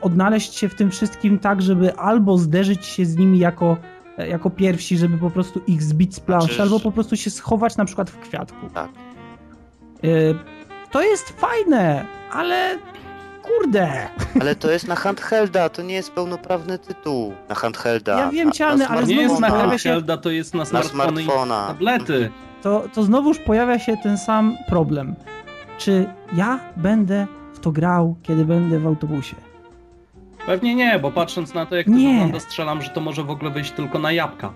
odnaleźć 0.01 0.53
się 0.55 0.69
w 0.69 0.75
tym 0.75 0.91
wszystkim 0.91 1.39
tak, 1.39 1.61
żeby 1.61 1.95
albo 1.95 2.37
zderzyć 2.37 2.85
się 2.85 3.05
z 3.05 3.17
nimi 3.17 3.39
jako, 3.39 3.77
e, 4.17 4.27
jako 4.27 4.49
pierwsi, 4.49 4.97
żeby 4.97 5.17
po 5.17 5.29
prostu 5.29 5.61
ich 5.67 5.83
zbić 5.83 6.15
z 6.15 6.19
planszy, 6.19 6.47
Znaczy, 6.47 6.61
albo 6.61 6.79
po 6.79 6.91
prostu 6.91 7.15
się 7.15 7.29
schować 7.29 7.77
na 7.77 7.85
przykład 7.85 8.09
w 8.09 8.19
kwiatku. 8.19 8.69
Tak. 8.73 8.89
E, 10.03 10.07
To 10.91 11.01
jest 11.03 11.29
fajne, 11.29 12.05
ale 12.31 12.77
kurde. 13.43 14.07
Ale 14.41 14.55
to 14.55 14.71
jest 14.71 14.87
na 14.87 14.95
handhelda, 14.95 15.69
to 15.69 15.81
nie 15.81 15.93
jest 15.95 16.11
pełnoprawny 16.11 16.79
tytuł 16.79 17.33
na 17.49 17.55
handhelda. 17.55 18.19
Ja 18.19 18.29
wiem, 18.29 18.47
Na- 18.47 18.53
Cialny, 18.53 18.83
na 18.83 18.89
ale 18.89 19.01
To 19.01 19.07
nie 19.07 19.13
znowu 19.15 19.29
jest 19.29 19.41
na 19.41 19.49
handhelda, 19.49 20.17
to 20.17 20.29
jest 20.29 20.53
na 20.53 20.59
Na 20.59 20.65
smartfony 20.65 21.21
i 21.21 21.25
smartfona. 21.25 21.67
tablety. 21.67 22.31
To, 22.63 22.83
to 22.93 23.03
znowuż 23.03 23.39
pojawia 23.39 23.79
się 23.79 23.97
ten 24.03 24.17
sam 24.17 24.57
problem. 24.69 25.15
Czy 25.77 26.05
ja 26.35 26.59
będę 26.77 27.27
to 27.63 27.71
grał, 27.71 28.15
kiedy 28.23 28.45
będę 28.45 28.79
w 28.79 28.87
autobusie? 28.87 29.35
Pewnie 30.45 30.75
nie, 30.75 30.99
bo 30.99 31.11
patrząc 31.11 31.53
na 31.53 31.65
to, 31.65 31.75
jak 31.75 31.85
to 31.85 31.91
Nie. 31.91 32.11
wygląda, 32.13 32.39
strzelam, 32.39 32.81
że 32.81 32.89
to 32.89 33.01
może 33.01 33.23
w 33.23 33.29
ogóle 33.29 33.51
wyjść 33.51 33.71
tylko 33.71 33.99
na 33.99 34.11
jabłka. 34.11 34.53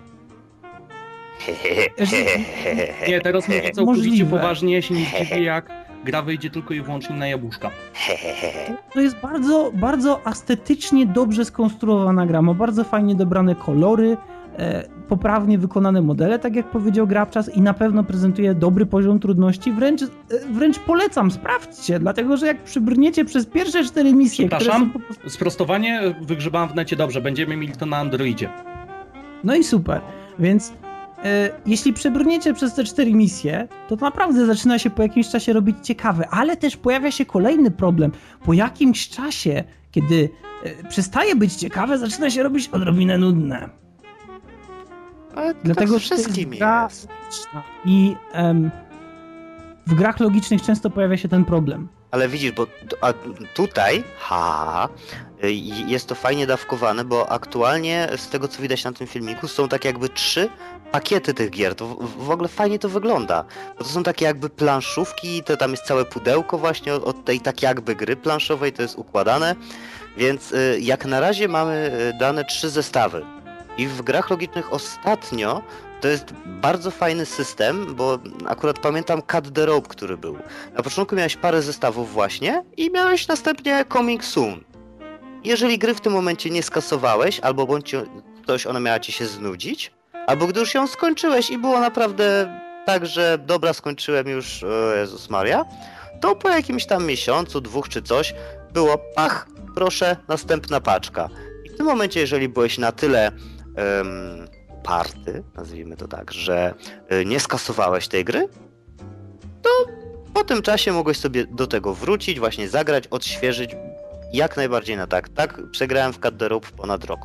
Nie, 3.08 3.20
teraz 3.20 3.48
mówię 3.48 3.70
całkowicie 3.70 4.08
Możliwe. 4.08 4.30
poważnie, 4.30 4.82
się 4.82 4.94
nie 4.94 5.04
zdziwię, 5.04 5.42
jak 5.42 5.70
gra 6.04 6.22
wyjdzie 6.22 6.50
tylko 6.50 6.74
i 6.74 6.80
wyłącznie 6.80 7.16
na 7.16 7.26
jabłuszka. 7.26 7.70
To 8.94 9.00
jest 9.00 9.16
bardzo, 9.16 9.70
bardzo 9.74 10.20
estetycznie 10.26 11.06
dobrze 11.06 11.44
skonstruowana 11.44 12.26
gra. 12.26 12.42
Ma 12.42 12.54
bardzo 12.54 12.84
fajnie 12.84 13.14
dobrane 13.14 13.54
kolory, 13.54 14.16
e, 14.58 14.84
poprawnie 15.08 15.58
wykonane 15.58 16.02
modele, 16.02 16.38
tak 16.38 16.56
jak 16.56 16.70
powiedział 16.70 17.06
Grabczas, 17.06 17.56
i 17.56 17.60
na 17.60 17.74
pewno 17.74 18.04
prezentuje 18.04 18.54
dobry 18.54 18.86
poziom 18.86 19.20
trudności. 19.20 19.72
Wręcz, 19.72 20.02
e, 20.02 20.06
wręcz 20.52 20.78
polecam, 20.78 21.30
sprawdźcie, 21.30 21.98
dlatego 21.98 22.36
że 22.36 22.46
jak 22.46 22.62
przybrniecie 22.64 23.24
przez 23.24 23.46
pierwsze 23.46 23.84
cztery 23.84 24.12
misje, 24.12 24.46
które 24.46 24.60
Przepraszam? 24.60 24.90
prostu... 24.90 25.30
Sprostowanie 25.30 26.14
wygrzebałem 26.22 26.68
w 26.68 26.74
necie 26.74 26.96
dobrze, 26.96 27.20
będziemy 27.20 27.56
mieli 27.56 27.72
to 27.72 27.86
na 27.86 27.96
Androidzie. 27.96 28.48
No 29.44 29.54
i 29.54 29.64
super. 29.64 30.00
Więc 30.38 30.72
e, 31.24 31.50
jeśli 31.66 31.92
przebrniecie 31.92 32.54
przez 32.54 32.74
te 32.74 32.84
cztery 32.84 33.14
misje, 33.14 33.68
to 33.88 33.96
naprawdę 33.96 34.46
zaczyna 34.46 34.78
się 34.78 34.90
po 34.90 35.02
jakimś 35.02 35.28
czasie 35.28 35.52
robić 35.52 35.76
ciekawe, 35.82 36.28
ale 36.28 36.56
też 36.56 36.76
pojawia 36.76 37.10
się 37.10 37.24
kolejny 37.24 37.70
problem. 37.70 38.12
Po 38.44 38.52
jakimś 38.52 39.08
czasie, 39.08 39.64
kiedy 39.90 40.28
e, 40.64 40.88
przestaje 40.88 41.36
być 41.36 41.54
ciekawe, 41.54 41.98
zaczyna 41.98 42.30
się 42.30 42.42
robić 42.42 42.68
odrobinę 42.68 43.18
nudne. 43.18 43.87
Ale 45.34 45.54
Dlatego, 45.54 45.92
tak 45.92 46.02
z 46.02 46.04
wszystkim 46.04 46.54
jest. 46.54 47.08
I 47.84 48.16
em, 48.32 48.70
w 49.86 49.94
grach 49.94 50.20
logicznych 50.20 50.62
często 50.62 50.90
pojawia 50.90 51.16
się 51.16 51.28
ten 51.28 51.44
problem. 51.44 51.88
Ale 52.10 52.28
widzisz, 52.28 52.52
bo 52.52 52.66
a 53.00 53.12
tutaj, 53.54 54.04
ha, 54.18 54.88
y, 55.44 55.52
jest 55.86 56.08
to 56.08 56.14
fajnie 56.14 56.46
dawkowane, 56.46 57.04
bo 57.04 57.32
aktualnie 57.32 58.08
z 58.16 58.28
tego 58.28 58.48
co 58.48 58.62
widać 58.62 58.84
na 58.84 58.92
tym 58.92 59.06
filmiku 59.06 59.48
są 59.48 59.68
tak 59.68 59.84
jakby 59.84 60.08
trzy 60.08 60.48
pakiety 60.92 61.34
tych 61.34 61.50
gier. 61.50 61.74
To 61.74 61.86
w, 61.86 62.24
w 62.24 62.30
ogóle 62.30 62.48
fajnie 62.48 62.78
to 62.78 62.88
wygląda. 62.88 63.44
Bo 63.78 63.84
to 63.84 63.90
są 63.90 64.02
takie 64.02 64.24
jakby 64.24 64.50
planszówki, 64.50 65.42
to 65.42 65.56
tam 65.56 65.70
jest 65.70 65.82
całe 65.82 66.04
pudełko 66.04 66.58
właśnie 66.58 66.94
od, 66.94 67.04
od 67.04 67.24
tej 67.24 67.40
tak 67.40 67.62
jakby 67.62 67.96
gry 67.96 68.16
planszowej, 68.16 68.72
to 68.72 68.82
jest 68.82 68.98
układane. 68.98 69.56
Więc 70.16 70.52
y, 70.52 70.78
jak 70.80 71.06
na 71.06 71.20
razie 71.20 71.48
mamy 71.48 71.90
y, 72.14 72.18
dane 72.18 72.44
trzy 72.44 72.70
zestawy. 72.70 73.24
I 73.78 73.86
w 73.86 74.02
grach 74.02 74.30
logicznych 74.30 74.72
ostatnio 74.72 75.62
to 76.00 76.08
jest 76.08 76.32
bardzo 76.46 76.90
fajny 76.90 77.26
system, 77.26 77.94
bo 77.94 78.18
akurat 78.46 78.78
pamiętam 78.78 79.22
Cut 79.22 79.52
the 79.52 79.66
Rope, 79.66 79.88
który 79.88 80.16
był. 80.16 80.38
Na 80.76 80.82
początku 80.82 81.16
miałeś 81.16 81.36
parę 81.36 81.62
zestawów 81.62 82.12
właśnie 82.12 82.64
i 82.76 82.90
miałeś 82.90 83.28
następnie 83.28 83.84
Coming 83.92 84.24
Soon. 84.24 84.64
Jeżeli 85.44 85.78
gry 85.78 85.94
w 85.94 86.00
tym 86.00 86.12
momencie 86.12 86.50
nie 86.50 86.62
skasowałeś, 86.62 87.40
albo 87.40 87.66
bądź 87.66 87.94
ktoś 88.42 88.66
ona 88.66 88.80
miała 88.80 89.00
ci 89.00 89.12
się 89.12 89.26
znudzić, 89.26 89.92
albo 90.26 90.46
gdy 90.46 90.60
już 90.60 90.74
ją 90.74 90.86
skończyłeś 90.86 91.50
i 91.50 91.58
było 91.58 91.80
naprawdę 91.80 92.60
tak, 92.86 93.06
że 93.06 93.38
dobra, 93.46 93.72
skończyłem 93.72 94.28
już, 94.28 94.64
o 94.64 94.94
Jezus 94.94 95.30
Maria, 95.30 95.64
to 96.20 96.36
po 96.36 96.48
jakimś 96.48 96.86
tam 96.86 97.06
miesiącu, 97.06 97.60
dwóch 97.60 97.88
czy 97.88 98.02
coś, 98.02 98.34
było 98.72 98.98
pach, 99.14 99.46
proszę, 99.74 100.16
następna 100.28 100.80
paczka. 100.80 101.28
I 101.64 101.70
w 101.70 101.76
tym 101.76 101.86
momencie, 101.86 102.20
jeżeli 102.20 102.48
byłeś 102.48 102.78
na 102.78 102.92
tyle 102.92 103.32
party, 104.82 105.42
nazwijmy 105.54 105.96
to 105.96 106.08
tak, 106.08 106.32
że 106.32 106.74
y, 107.12 107.24
nie 107.24 107.40
skasowałeś 107.40 108.08
tej 108.08 108.24
gry, 108.24 108.48
to 109.62 109.70
po 110.34 110.44
tym 110.44 110.62
czasie 110.62 110.92
mogłeś 110.92 111.18
sobie 111.18 111.46
do 111.46 111.66
tego 111.66 111.94
wrócić, 111.94 112.38
właśnie 112.38 112.68
zagrać, 112.68 113.06
odświeżyć. 113.06 113.76
Jak 114.32 114.56
najbardziej 114.56 114.96
na 114.96 115.06
tak. 115.06 115.28
Tak 115.28 115.70
przegrałem 115.70 116.12
w 116.12 116.20
Cut 116.20 116.34
ponad 116.76 117.04
rok. 117.04 117.20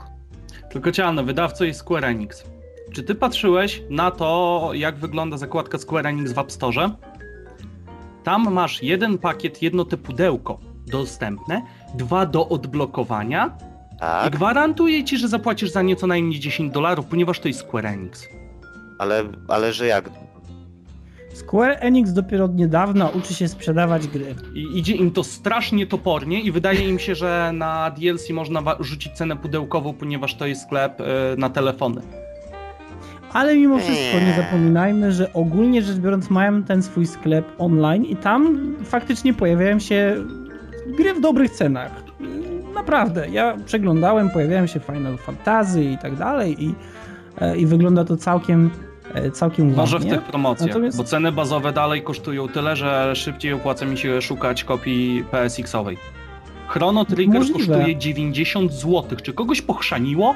Tylko 0.69 0.91
cialne, 0.91 1.23
wydawco 1.23 1.65
jest 1.65 1.79
Square 1.79 2.05
Enix. 2.05 2.43
Czy 2.93 3.03
ty 3.03 3.15
patrzyłeś 3.15 3.83
na 3.89 4.11
to, 4.11 4.69
jak 4.73 4.97
wygląda 4.97 5.37
zakładka 5.37 5.77
Square 5.77 6.07
Enix 6.07 6.31
w 6.31 6.39
App 6.39 6.51
Store? 6.51 6.89
Tam 8.23 8.53
masz 8.53 8.83
jeden 8.83 9.17
pakiet, 9.17 9.61
jedno 9.61 9.85
te 9.85 9.97
pudełko 9.97 10.59
dostępne, 10.87 11.61
dwa 11.93 12.25
do 12.25 12.49
odblokowania 12.49 13.57
i 14.03 14.23
Tak, 14.23 14.35
gwarantuję 14.35 15.03
ci, 15.03 15.17
że 15.17 15.27
zapłacisz 15.27 15.69
za 15.71 15.81
nie 15.81 15.95
co 15.95 16.07
najmniej 16.07 16.39
10 16.39 16.73
dolarów, 16.73 17.05
ponieważ 17.05 17.39
to 17.39 17.47
jest 17.47 17.59
Square 17.59 17.85
Enix. 17.85 18.27
ale, 18.99 19.23
ale 19.47 19.73
że 19.73 19.87
jak? 19.87 20.09
Square 21.33 21.77
Enix 21.79 22.13
dopiero 22.13 22.45
od 22.45 22.55
niedawna 22.55 23.09
uczy 23.09 23.33
się 23.33 23.47
sprzedawać 23.47 24.07
gry. 24.07 24.35
I 24.55 24.77
idzie 24.79 24.95
im 24.95 25.11
to 25.11 25.23
strasznie 25.23 25.87
topornie 25.87 26.41
i 26.41 26.51
wydaje 26.51 26.89
im 26.89 26.99
się, 26.99 27.15
że 27.15 27.51
na 27.53 27.91
DLC 27.91 28.29
można 28.29 28.61
rzucić 28.79 29.13
cenę 29.13 29.35
pudełkową, 29.37 29.93
ponieważ 29.93 30.35
to 30.35 30.45
jest 30.45 30.61
sklep 30.61 31.01
y, 31.01 31.03
na 31.37 31.49
telefony. 31.49 32.01
Ale 33.33 33.55
mimo 33.55 33.77
wszystko 33.79 34.19
nie 34.19 34.25
Nie. 34.25 34.33
zapominajmy, 34.35 35.11
że 35.11 35.33
ogólnie 35.33 35.81
rzecz 35.81 35.97
biorąc 35.97 36.29
mają 36.29 36.63
ten 36.63 36.83
swój 36.83 37.05
sklep 37.07 37.45
online 37.57 38.05
i 38.05 38.15
tam 38.15 38.57
faktycznie 38.83 39.33
pojawiają 39.33 39.79
się 39.79 40.15
gry 40.97 41.13
w 41.13 41.21
dobrych 41.21 41.51
cenach. 41.51 41.91
Naprawdę, 42.75 43.29
ja 43.29 43.57
przeglądałem, 43.65 44.29
pojawiają 44.29 44.67
się 44.67 44.79
Final 44.79 45.17
Fantasy 45.17 45.83
i 45.83 45.97
tak 45.97 46.15
dalej 46.15 46.63
i, 46.63 46.75
e, 47.41 47.57
i 47.57 47.65
wygląda 47.65 48.05
to 48.05 48.17
całkiem, 48.17 48.69
e, 49.13 49.31
całkiem 49.31 49.73
Może 49.75 49.99
w 49.99 50.01
ładnie. 50.01 50.11
tych 50.17 50.21
promocjach, 50.23 50.67
Natomiast- 50.69 50.97
bo 50.97 51.03
ceny 51.03 51.31
bazowe 51.31 51.73
dalej 51.73 52.01
kosztują 52.01 52.47
tyle, 52.47 52.75
że 52.75 53.15
szybciej 53.15 53.53
opłaca 53.53 53.85
mi 53.85 53.97
się 53.97 54.21
szukać 54.21 54.63
kopii 54.63 55.23
PSX-owej. 55.31 55.97
Chrono 56.67 57.05
Trigger 57.05 57.39
Możliwe. 57.41 57.73
kosztuje 57.75 57.95
90 57.97 58.73
zł. 58.73 59.03
Czy 59.23 59.33
kogoś 59.33 59.61
pochrzaniło? 59.61 60.35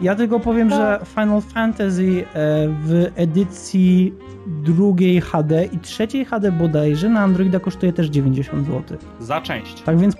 Ja 0.00 0.14
tylko 0.14 0.40
powiem, 0.40 0.70
że 0.70 1.00
Final 1.14 1.40
Fantasy 1.40 2.24
e, 2.24 2.24
w 2.68 3.06
edycji 3.16 4.14
drugiej 4.46 5.20
HD 5.20 5.64
i 5.64 5.78
trzeciej 5.78 6.24
HD 6.24 6.52
bodajże 6.52 7.08
na 7.08 7.20
Androida 7.20 7.60
kosztuje 7.60 7.92
też 7.92 8.06
90 8.06 8.66
zł. 8.66 8.98
Za 9.20 9.40
część. 9.40 9.82
Tak 9.82 9.98
więc, 9.98 10.16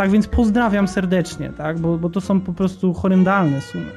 tak 0.00 0.10
więc 0.10 0.28
pozdrawiam 0.28 0.88
serdecznie, 0.88 1.52
tak? 1.56 1.78
Bo, 1.78 1.98
bo 1.98 2.10
to 2.10 2.20
są 2.20 2.40
po 2.40 2.52
prostu 2.52 2.94
horrendalne 2.94 3.60
sumy. 3.60 3.90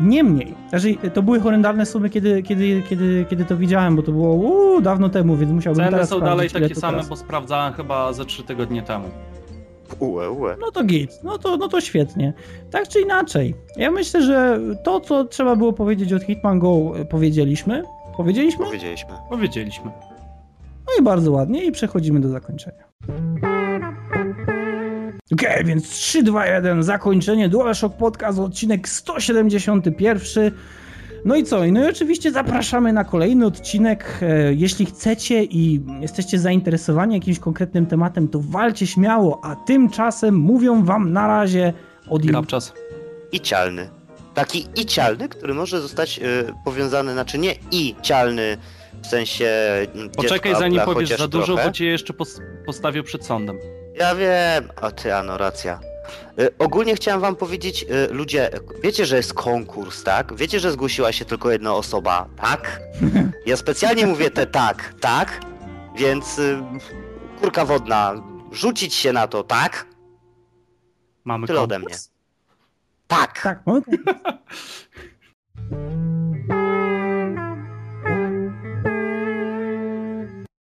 Niemniej, 0.00 0.54
znaczy, 0.68 0.94
to 1.14 1.22
były 1.22 1.40
horrendalne 1.40 1.86
sumy, 1.86 2.10
kiedy, 2.10 2.42
kiedy, 2.42 2.82
kiedy, 2.88 3.26
kiedy 3.30 3.44
to 3.44 3.56
widziałem, 3.56 3.96
bo 3.96 4.02
to 4.02 4.12
było 4.12 4.34
uu, 4.34 4.80
dawno 4.80 5.08
temu, 5.08 5.36
więc 5.36 5.52
musiałbym 5.52 5.84
Ceny 5.84 5.90
teraz 5.90 6.08
są 6.08 6.20
dalej 6.20 6.50
takie 6.50 6.74
same, 6.74 6.92
teraz. 6.92 7.08
bo 7.08 7.16
sprawdzałem 7.16 7.72
chyba 7.72 8.12
ze 8.12 8.24
3 8.24 8.42
tygodnie 8.42 8.82
temu. 8.82 9.08
Ue, 9.98 10.30
ue. 10.30 10.56
No 10.60 10.70
to 10.70 10.84
git, 10.84 11.10
no 11.24 11.38
to, 11.38 11.56
no 11.56 11.68
to 11.68 11.80
świetnie. 11.80 12.32
Tak 12.70 12.88
czy 12.88 13.00
inaczej, 13.00 13.54
ja 13.76 13.90
myślę, 13.90 14.22
że 14.22 14.60
to, 14.84 15.00
co 15.00 15.24
trzeba 15.24 15.56
było 15.56 15.72
powiedzieć 15.72 16.12
od 16.12 16.22
Hitman 16.22 16.58
Go, 16.58 16.92
e, 17.00 17.04
powiedzieliśmy. 17.04 17.82
Powiedzieliśmy? 18.16 18.64
Powiedzieliśmy. 18.64 19.10
Powiedzieliśmy. 19.30 19.90
No 20.86 20.92
i 21.00 21.02
bardzo 21.02 21.32
ładnie 21.32 21.64
i 21.64 21.72
przechodzimy 21.72 22.20
do 22.20 22.28
zakończenia. 22.28 22.84
Okej, 25.32 25.64
więc 25.64 25.88
3, 25.90 26.22
2, 26.22 26.46
1, 26.46 26.82
zakończenie 26.82 27.48
DualShock 27.48 27.96
Podcast, 27.96 28.38
odcinek 28.38 28.88
171. 28.88 30.50
No 31.24 31.36
i 31.36 31.44
co? 31.44 31.58
No 31.72 31.84
i 31.84 31.90
oczywiście 31.90 32.32
zapraszamy 32.32 32.92
na 32.92 33.04
kolejny 33.04 33.46
odcinek. 33.46 34.18
E, 34.22 34.54
Jeśli 34.54 34.86
chcecie 34.86 35.44
i 35.44 35.80
jesteście 36.00 36.38
zainteresowani 36.38 37.14
jakimś 37.14 37.38
konkretnym 37.38 37.86
tematem, 37.86 38.28
to 38.28 38.40
walcie 38.42 38.86
śmiało, 38.86 39.40
a 39.44 39.56
tymczasem 39.56 40.34
mówią 40.34 40.84
wam 40.84 41.12
na 41.12 41.26
razie 41.26 41.72
od 42.10 42.26
Grab 42.26 42.46
czas. 42.46 42.72
I 43.32 43.40
cialny. 43.40 43.88
Taki 44.34 44.66
i 44.76 44.86
cialny, 44.86 45.28
który 45.28 45.54
może 45.54 45.80
zostać 45.80 46.18
y, 46.18 46.22
powiązany, 46.64 47.12
znaczy 47.12 47.38
nie 47.38 47.54
i 47.72 47.94
cialny 48.02 48.56
w 49.02 49.06
sensie. 49.06 49.48
mm, 49.94 50.10
Poczekaj 50.10 50.54
zanim 50.58 50.80
powiesz 50.80 51.08
za 51.18 51.28
dużo, 51.28 51.46
trochę. 51.46 51.64
bo 51.66 51.72
cię 51.72 51.84
jeszcze 51.86 52.12
pos- 52.12 52.40
postawię 52.66 53.02
przed 53.02 53.24
sądem. 53.24 53.56
Ja 53.98 54.14
wiem, 54.14 54.68
a 54.82 54.90
ty, 54.90 55.14
ano, 55.14 55.38
racja. 55.38 55.80
Y, 56.40 56.58
ogólnie 56.58 56.94
chciałem 56.94 57.20
wam 57.20 57.36
powiedzieć, 57.36 57.82
y, 57.82 58.14
ludzie, 58.14 58.50
wiecie, 58.82 59.06
że 59.06 59.16
jest 59.16 59.34
konkurs, 59.34 60.02
tak? 60.02 60.34
Wiecie, 60.34 60.60
że 60.60 60.72
zgłosiła 60.72 61.12
się 61.12 61.24
tylko 61.24 61.50
jedna 61.50 61.74
osoba, 61.74 62.28
tak? 62.36 62.80
Ja 63.46 63.56
specjalnie 63.56 64.06
mówię 64.06 64.30
te 64.30 64.46
tak, 64.46 64.94
tak? 65.00 65.40
Więc 65.96 66.38
y, 66.38 66.62
kurka 67.40 67.64
wodna, 67.64 68.14
rzucić 68.52 68.94
się 68.94 69.12
na 69.12 69.26
to, 69.26 69.42
tak? 69.42 69.86
Mamy 71.24 71.46
Tyle 71.46 71.60
ode 71.60 71.76
konkurs? 71.76 72.10
Tak! 73.06 73.42
Tak, 73.42 73.62
no. 73.66 73.80